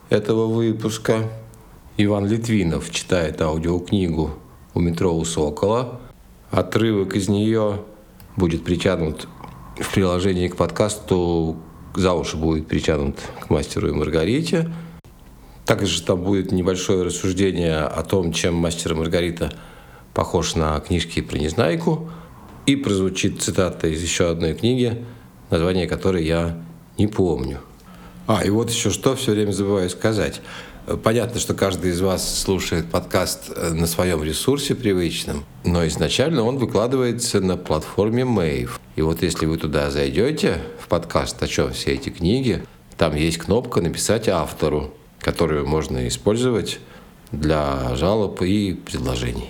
этого 0.09 0.45
выпуска. 0.45 1.32
Иван 1.97 2.28
Литвинов 2.28 2.91
читает 2.91 3.41
аудиокнигу 3.41 4.32
у 4.74 4.80
метро 4.80 5.15
у 5.15 5.26
Сокола. 5.26 5.99
Отрывок 6.49 7.15
из 7.15 7.30
нее 7.30 7.82
будет 8.36 8.63
притянут 8.63 9.28
в 9.78 9.93
приложении 9.93 10.47
к 10.47 10.55
подкасту, 10.55 11.57
за 11.95 12.13
уши 12.13 12.38
будет 12.38 12.67
притянут 12.67 13.17
к 13.39 13.49
мастеру 13.49 13.89
и 13.89 13.91
Маргарите. 13.91 14.72
Также 15.65 16.01
там 16.01 16.22
будет 16.22 16.51
небольшое 16.51 17.03
рассуждение 17.03 17.80
о 17.80 18.03
том, 18.03 18.34
чем 18.34 18.55
мастер 18.55 18.93
и 18.93 18.95
Маргарита 18.95 19.53
похож 20.13 20.55
на 20.55 20.80
книжки 20.80 21.22
про 21.22 21.38
Незнайку. 21.38 22.09
И 22.65 22.76
прозвучит 22.76 23.41
цитата 23.41 23.88
из 23.88 24.01
еще 24.01 24.30
одной 24.30 24.53
книги, 24.53 25.03
название 25.49 25.88
которой 25.88 26.26
я 26.26 26.61
не 26.97 27.07
помню. 27.07 27.59
А, 28.28 28.43
и 28.43 28.49
вот 28.49 28.69
еще 28.69 28.91
что 28.91 29.15
все 29.15 29.32
время 29.32 29.51
забываю 29.51 29.89
сказать. 29.89 30.41
Понятно, 30.98 31.39
что 31.39 31.54
каждый 31.54 31.92
из 31.92 32.02
вас 32.02 32.42
слушает 32.42 32.89
подкаст 32.89 33.52
э, 33.56 33.70
на 33.70 33.88
своем 33.88 34.24
ресурсе 34.24 34.76
привычном, 34.76 35.46
но 35.64 35.86
изначально 35.88 36.44
он 36.44 36.58
выкладывается 36.58 37.39
на 37.39 37.58
платформе 37.58 38.24
Mave. 38.24 38.72
И 38.96 39.02
вот 39.02 39.22
если 39.22 39.46
вы 39.46 39.58
туда 39.58 39.89
зайдете, 39.92 40.60
в 40.80 40.88
подкаст 40.88 41.42
«О 41.44 41.48
чем 41.48 41.74
все 41.74 41.94
эти 41.94 42.10
книги», 42.10 42.64
там 42.98 43.16
есть 43.16 43.38
кнопка 43.38 43.82
«Написать 43.82 44.28
автору», 44.28 44.94
которую 45.20 45.68
можно 45.68 46.08
использовать 46.08 46.80
для 47.32 47.96
жалоб 47.96 48.42
и 48.42 48.74
предложений. 48.74 49.50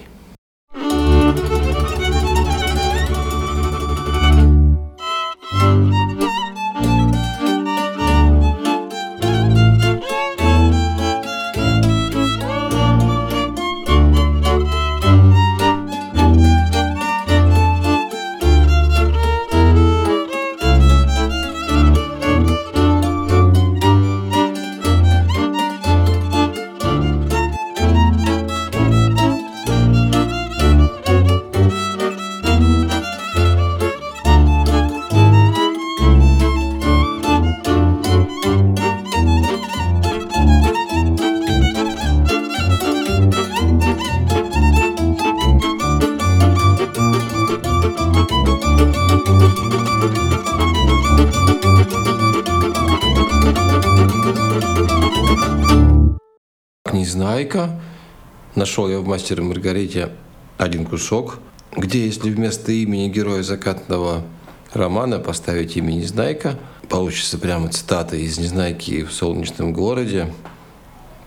Нашел 58.72 58.88
я 58.88 59.00
в 59.00 59.06
«Мастере 59.06 59.44
Маргарите» 59.44 60.12
один 60.58 60.86
кусок, 60.86 61.40
где 61.76 62.06
если 62.06 62.30
вместо 62.30 62.72
имени 62.72 63.10
героя 63.10 63.44
закатного 63.44 64.24
романа 64.72 65.20
поставить 65.20 65.76
имя 65.76 65.92
Незнайка, 65.92 66.58
получится 66.88 67.38
прямо 67.38 67.68
цитата 67.68 68.16
из 68.16 68.40
«Незнайки 68.40 69.04
в 69.04 69.12
солнечном 69.12 69.74
городе». 69.74 70.34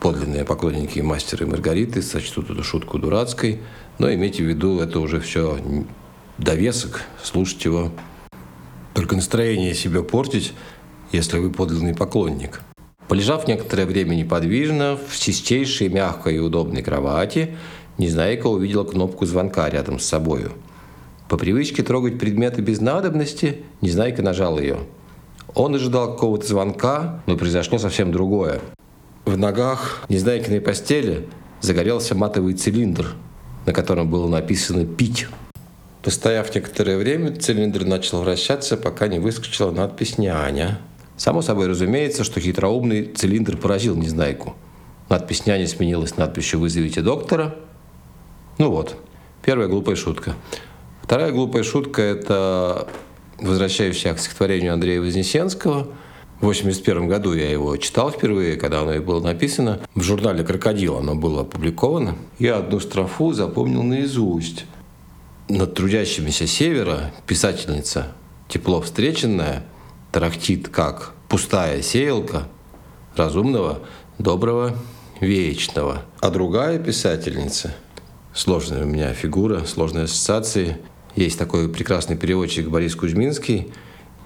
Подлинные 0.01 0.47
поклонники 0.47 1.01
«Мастера 1.01 1.45
и 1.45 1.51
Маргариты» 1.51 2.01
сочтут 2.01 2.49
эту 2.49 2.65
шутку 2.65 2.99
дурацкой, 2.99 3.61
но 3.99 4.11
имейте 4.11 4.43
в 4.43 4.47
виду, 4.47 4.81
это 4.81 4.99
уже 4.99 5.21
все 5.21 5.59
довесок, 6.39 7.03
слушать 7.23 7.63
его. 7.67 7.93
Только 8.95 9.17
настроение 9.17 9.75
себе 9.75 10.03
портить, 10.03 10.55
если 11.13 11.37
вы 11.37 11.51
подлинный 11.51 11.95
поклонник. 11.95 12.63
Полежав 13.09 13.47
некоторое 13.47 13.85
время 13.85 14.15
неподвижно, 14.15 14.97
в 14.97 15.19
чистейшей, 15.19 15.89
мягкой 15.89 16.37
и 16.37 16.39
удобной 16.39 16.83
кровати, 16.83 17.57
Незнайка 17.97 18.49
увидела 18.49 18.85
кнопку 18.85 19.25
звонка 19.25 19.71
рядом 19.71 20.01
с 20.01 20.07
собою. 20.07 20.53
По 21.29 21.37
привычке 21.37 21.83
трогать 21.83 22.19
предметы 22.19 22.61
без 22.61 22.81
надобности, 22.81 23.63
Незнайка 23.83 24.23
нажал 24.23 24.59
ее. 24.59 24.79
Он 25.55 25.75
ожидал 25.75 26.15
какого-то 26.15 26.47
звонка, 26.47 27.23
но 27.27 27.37
произошло 27.37 27.79
совсем 27.79 28.11
другое. 28.11 28.61
В 29.25 29.37
ногах 29.37 30.05
Незнайкиной 30.09 30.61
постели 30.61 31.29
загорелся 31.61 32.15
матовый 32.15 32.55
цилиндр, 32.55 33.15
на 33.65 33.73
котором 33.73 34.11
было 34.11 34.29
написано 34.29 34.85
«Пить». 34.85 35.29
Постояв 36.03 36.55
некоторое 36.55 36.99
время, 36.99 37.35
цилиндр 37.35 37.85
начал 37.85 38.23
вращаться, 38.23 38.77
пока 38.77 39.09
не 39.09 39.19
выскочила 39.19 39.71
надпись 39.71 40.19
«Няня». 40.19 40.81
Само 41.17 41.43
собой 41.43 41.69
разумеется, 41.69 42.25
что 42.25 42.41
хитроумный 42.41 43.05
цилиндр 43.05 43.57
поразил 43.57 43.97
Незнайку. 43.97 44.57
Надпись 45.09 45.47
«Няня» 45.47 45.67
сменилась 45.67 46.17
надписью 46.17 46.61
«Вызовите 46.61 47.03
доктора». 47.03 47.55
Ну 48.59 48.71
вот, 48.71 48.97
первая 49.43 49.69
глупая 49.69 49.97
шутка. 49.97 50.35
Вторая 51.03 51.33
глупая 51.33 51.63
шутка– 51.63 52.03
это 52.03 52.89
возвращающаяся 53.39 54.15
к 54.15 54.19
стихотворению 54.19 54.73
Андрея 54.73 55.01
Вознесенского. 55.01 55.89
В 56.41 56.47
1981 56.47 57.09
году 57.09 57.35
я 57.35 57.51
его 57.51 57.77
читал 57.77 58.11
впервые, 58.11 58.57
когда 58.57 58.81
оно 58.81 58.95
и 58.95 58.99
было 58.99 59.21
написано. 59.21 59.81
В 59.95 60.03
журнале 60.03 60.43
«Крокодил» 60.45 60.97
оно 60.97 61.15
было 61.15 61.43
опубликовано. 61.43 62.17
Я 62.39 62.57
одну 62.57 62.81
строфу 62.81 63.33
запомнил 63.33 63.83
наизусть. 63.83 64.67
Над 65.49 65.75
трудящимися 65.75 66.47
севера 66.47 67.13
писательница, 67.27 68.13
тепло 68.49 68.81
встреченная, 68.81 69.65
тарахтит 70.15 70.69
как 70.69 71.13
пустая 71.29 71.83
сеялка 71.83 72.47
разумного, 73.17 73.81
доброго, 74.21 74.77
вечного. 75.19 76.03
А 76.21 76.31
другая 76.31 76.79
писательница, 76.79 77.75
сложная 78.33 78.85
у 78.85 78.87
меня 78.87 79.13
фигура, 79.13 79.65
сложные 79.65 80.05
ассоциации, 80.05 80.79
есть 81.17 81.37
такой 81.37 81.69
прекрасный 81.69 82.17
переводчик 82.17 82.69
Борис 82.69 82.95
Кузьминский, 82.95 83.73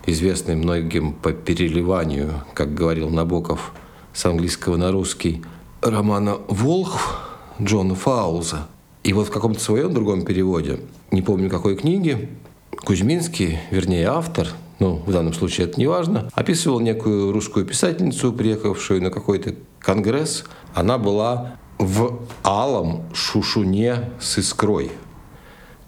известный 0.05 0.57
многим 0.57 1.15
по 1.15 1.33
переливанию, 1.33 2.45
как 2.53 2.75
говорил 2.75 3.09
Набоков, 3.09 3.73
с 4.13 4.27
английского 4.27 4.77
на 4.77 4.93
русский, 4.93 5.43
романа 5.81 6.37
«Волхв» 6.49 7.19
Джона 7.63 7.95
Фауза. 7.95 8.67
И 9.05 9.15
вот 9.15 9.29
в 9.29 9.31
каком-то 9.31 9.59
своем 9.59 9.95
другом 9.95 10.27
переводе, 10.27 10.81
не 11.11 11.23
помню 11.23 11.49
какой 11.49 11.77
книги, 11.77 12.29
Кузьминский, 12.85 13.59
вернее 13.71 14.09
автор, 14.09 14.49
ну, 14.79 15.03
в 15.05 15.13
данном 15.13 15.33
случае 15.33 15.67
это 15.67 15.79
не 15.79 15.87
важно, 15.87 16.31
описывал 16.35 16.79
некую 16.81 17.33
русскую 17.33 17.67
писательницу, 17.67 18.33
приехавшую 18.33 19.03
на 19.03 19.11
какой-то 19.11 19.55
конгресс. 19.81 20.45
Она 20.75 20.99
была 20.99 21.57
в 21.79 22.21
алом 22.45 23.03
шушуне 23.13 24.11
с 24.21 24.39
искрой. 24.39 24.93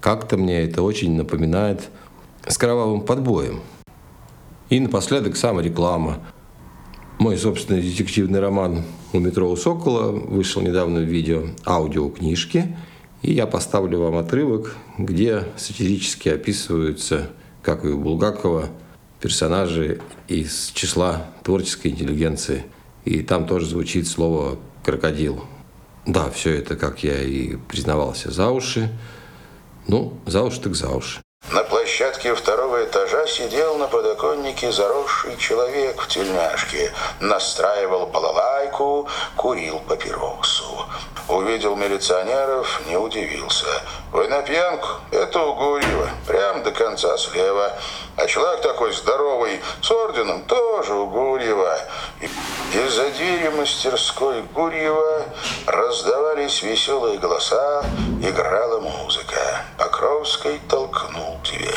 Как-то 0.00 0.36
мне 0.36 0.62
это 0.62 0.82
очень 0.82 1.14
напоминает 1.14 1.88
с 2.46 2.58
кровавым 2.58 3.02
подбоем. 3.02 3.60
И 4.70 4.80
напоследок 4.80 5.36
самореклама. 5.36 6.18
Мой 7.18 7.36
собственный 7.36 7.82
детективный 7.82 8.40
роман 8.40 8.84
«У 9.12 9.18
метро 9.18 9.50
у 9.50 9.56
Сокола» 9.56 10.10
вышел 10.10 10.62
недавно 10.62 11.00
в 11.00 11.04
видео 11.04 11.42
аудиокнижки. 11.66 12.76
И 13.22 13.32
я 13.32 13.46
поставлю 13.46 14.00
вам 14.00 14.16
отрывок, 14.16 14.74
где 14.96 15.44
сатирически 15.56 16.30
описываются 16.30 17.30
как 17.62 17.84
и 17.84 17.88
у 17.88 17.98
Булгакова, 17.98 18.68
персонажи 19.20 20.00
из 20.28 20.70
числа 20.74 21.26
творческой 21.42 21.88
интеллигенции. 21.88 22.64
И 23.04 23.22
там 23.22 23.46
тоже 23.46 23.66
звучит 23.66 24.08
слово 24.08 24.58
«крокодил». 24.84 25.44
Да, 26.06 26.30
все 26.30 26.58
это, 26.58 26.76
как 26.76 27.02
я 27.04 27.20
и 27.20 27.56
признавался, 27.56 28.30
за 28.30 28.48
уши. 28.48 28.90
Ну, 29.86 30.18
за 30.26 30.42
уши 30.42 30.60
так 30.60 30.74
за 30.74 30.88
уши. 30.88 31.20
На 31.52 31.64
площадке 31.64 32.34
второго 32.34 32.84
этажа 32.84 33.26
сидел 33.26 33.76
на 33.76 33.86
подоконнике 33.86 34.70
заросший 34.70 35.36
человек 35.36 36.00
в 36.00 36.06
тельняшке, 36.06 36.92
настраивал 37.20 38.06
балалайку, 38.06 39.08
курил 39.36 39.80
папиросу. 39.80 40.86
Увидел 41.30 41.76
милиционеров, 41.76 42.82
не 42.88 42.96
удивился. 42.96 43.66
«Вы 44.10 44.26
на 44.26 44.42
пьянку? 44.42 44.88
Это 45.12 45.40
у 45.40 45.54
Гурьева, 45.54 46.10
прям 46.26 46.64
до 46.64 46.72
конца 46.72 47.16
слева. 47.18 47.72
А 48.20 48.26
человек 48.26 48.60
такой 48.60 48.92
здоровый, 48.92 49.62
с 49.80 49.90
орденом, 49.90 50.44
тоже 50.44 50.92
у 50.92 51.06
Гурьева». 51.06 51.78
Из-за 52.72 53.08
двери 53.10 53.48
мастерской 53.48 54.42
Гурьева 54.42 55.24
раздавались 55.66 56.62
веселые 56.62 57.18
голоса, 57.18 57.82
играла 58.22 58.80
музыка. 58.80 59.64
Покровский 59.78 60.60
толкнул 60.68 61.40
дверь. 61.44 61.74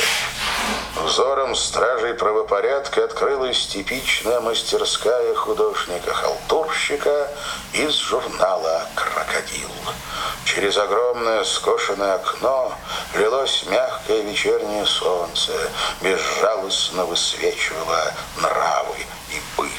Взором 1.03 1.55
стражей 1.55 2.13
правопорядка 2.13 3.05
открылась 3.05 3.65
типичная 3.67 4.39
мастерская 4.39 5.33
художника-халтурщика 5.35 7.29
из 7.73 7.95
журнала 7.95 8.85
«Крокодил». 8.95 9.71
Через 10.45 10.77
огромное 10.77 11.43
скошенное 11.43 12.15
окно 12.15 12.73
лилось 13.15 13.65
мягкое 13.67 14.21
вечернее 14.21 14.85
солнце, 14.85 15.51
безжалостно 16.33 17.05
высвечивало 17.05 18.13
нравы 18.41 18.95
и 19.29 19.41
быт. 19.57 19.69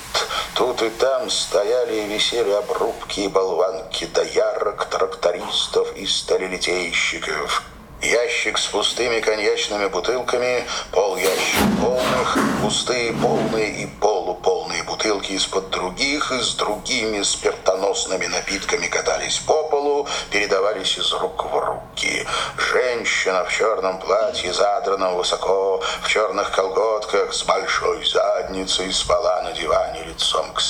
Тут 0.54 0.82
и 0.82 0.90
там 0.90 1.30
стояли 1.30 1.96
и 1.96 2.06
висели 2.06 2.50
обрубки 2.50 3.20
и 3.20 3.28
болванки 3.28 4.06
доярок, 4.06 4.86
трактористов 4.86 5.96
и 5.96 6.06
сталелитейщиков– 6.06 7.62
Ящик 8.04 8.58
с 8.58 8.66
пустыми 8.66 9.20
коньячными 9.20 9.86
бутылками, 9.86 10.66
пол 10.92 11.16
ящик 11.16 11.58
полных, 11.80 12.38
пустые, 12.60 13.14
полные 13.14 13.70
и 13.70 13.86
полуполные 13.86 14.82
бутылки 14.82 15.32
из-под 15.32 15.70
других 15.70 16.30
и 16.30 16.40
с 16.40 16.54
другими 16.54 17.22
спиртоносными 17.22 18.26
напитками 18.26 18.88
катались 18.88 19.38
по 19.38 19.64
полу, 19.70 20.06
передавались 20.30 20.98
из 20.98 21.10
рук 21.14 21.46
в 21.46 21.58
руки. 21.58 22.26
Женщина 22.58 23.42
в 23.46 23.50
черном 23.50 23.98
платье, 23.98 24.52
задранном 24.52 25.16
высоко, 25.16 25.82
в 26.02 26.08
черных 26.08 26.50
колготках, 26.50 27.32
с 27.32 27.42
большой 27.44 28.04
задницей 28.04 28.92
спала 28.92 29.40
на 29.44 29.52
диване 29.52 30.02
лицом 30.04 30.52
к 30.52 30.60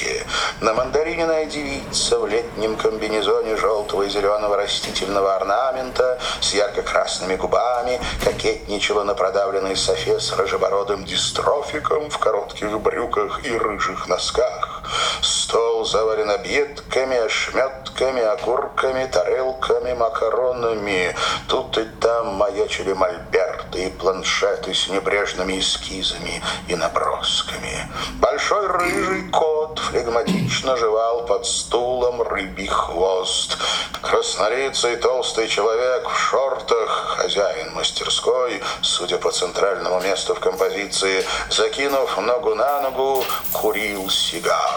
спинке. 0.00 0.24
На 0.60 0.74
мандарининая 0.74 1.46
девица 1.46 2.18
в 2.18 2.26
летнем 2.26 2.76
комбинезоне 2.76 3.56
желтого 3.56 4.02
и 4.02 4.08
зеленого 4.08 4.56
растительного 4.56 5.36
орнамента 5.36 6.18
с 6.40 6.54
ярко-красными 6.54 7.36
губами 7.36 8.00
кокетничала 8.24 9.04
на 9.04 9.14
продавленной 9.14 9.76
софе 9.76 10.20
с 10.20 10.32
рыжебородым 10.32 11.04
дистрофиком 11.04 12.10
в 12.10 12.18
коротких 12.18 12.78
брюках 12.80 13.44
и 13.44 13.56
рыжих 13.56 14.08
носках. 14.08 14.79
Стол 15.22 15.84
завален 15.84 16.30
объедками, 16.30 17.16
ошметками, 17.16 18.22
окурками, 18.22 19.06
тарелками, 19.06 19.92
макаронами. 19.94 21.14
Тут 21.48 21.78
и 21.78 21.84
там 22.00 22.34
маячили 22.34 22.92
мольберты 22.92 23.86
и 23.86 23.90
планшеты 23.90 24.74
с 24.74 24.88
небрежными 24.88 25.58
эскизами 25.58 26.42
и 26.68 26.76
набросками. 26.76 27.88
Большой 28.20 28.66
рыжий 28.66 29.28
кот 29.30 29.78
флегматично 29.78 30.76
жевал 30.76 31.26
под 31.26 31.46
стулом 31.46 32.22
рыбий 32.22 32.66
хвост. 32.66 33.58
Краснолицый 34.02 34.96
толстый 34.96 35.48
человек 35.48 36.08
в 36.08 36.16
шортах, 36.16 37.16
хозяин 37.18 37.72
мастерской, 37.74 38.62
судя 38.82 39.18
по 39.18 39.30
центральному 39.30 40.00
месту 40.00 40.34
в 40.34 40.40
композиции, 40.40 41.24
закинув 41.50 42.16
ногу 42.18 42.54
на 42.54 42.80
ногу, 42.80 43.24
курил 43.52 44.08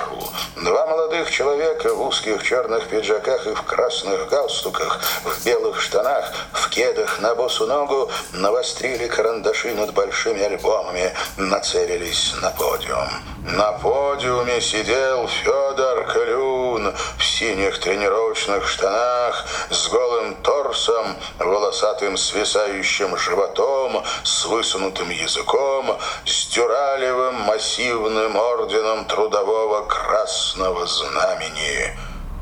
сигару. 0.03 0.19
Два 0.55 0.85
молодых 0.85 1.31
человека 1.31 1.93
в 1.93 2.01
узких 2.07 2.43
черных 2.43 2.87
пиджаках 2.87 3.47
и 3.47 3.53
в 3.53 3.61
красных 3.63 4.29
галстуках, 4.29 4.99
в 5.23 5.45
белых 5.45 5.81
штанах, 5.81 6.33
в 6.51 6.69
кедах 6.69 7.19
на 7.19 7.35
босу 7.35 7.67
ногу 7.67 8.09
навострили 8.33 9.07
карандаши 9.07 9.73
над 9.73 9.93
большими 9.93 10.43
альбомами, 10.43 11.13
нацелились 11.37 12.33
на 12.41 12.49
подиум. 12.51 13.32
На 13.45 13.73
подиуме 13.73 14.61
сидел 14.61 15.27
Федор 15.27 16.05
Клюн 16.05 16.93
в 17.17 17.23
синих 17.23 17.77
тренировочных 17.81 18.65
штанах, 18.65 19.45
с 19.69 19.89
голым 19.89 20.35
торсом, 20.35 21.17
волосатым 21.39 22.15
свисающим 22.15 23.17
животом, 23.17 24.01
с 24.23 24.45
высунутым 24.45 25.09
языком, 25.09 25.97
с 26.25 26.47
дюралевым 26.47 27.41
массивным 27.41 28.33
орденом 28.37 29.03
трудового 29.05 29.87
красного 29.87 30.87
знамени 30.87 31.97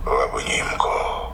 в 0.05 0.13
обнимку. 0.13 1.33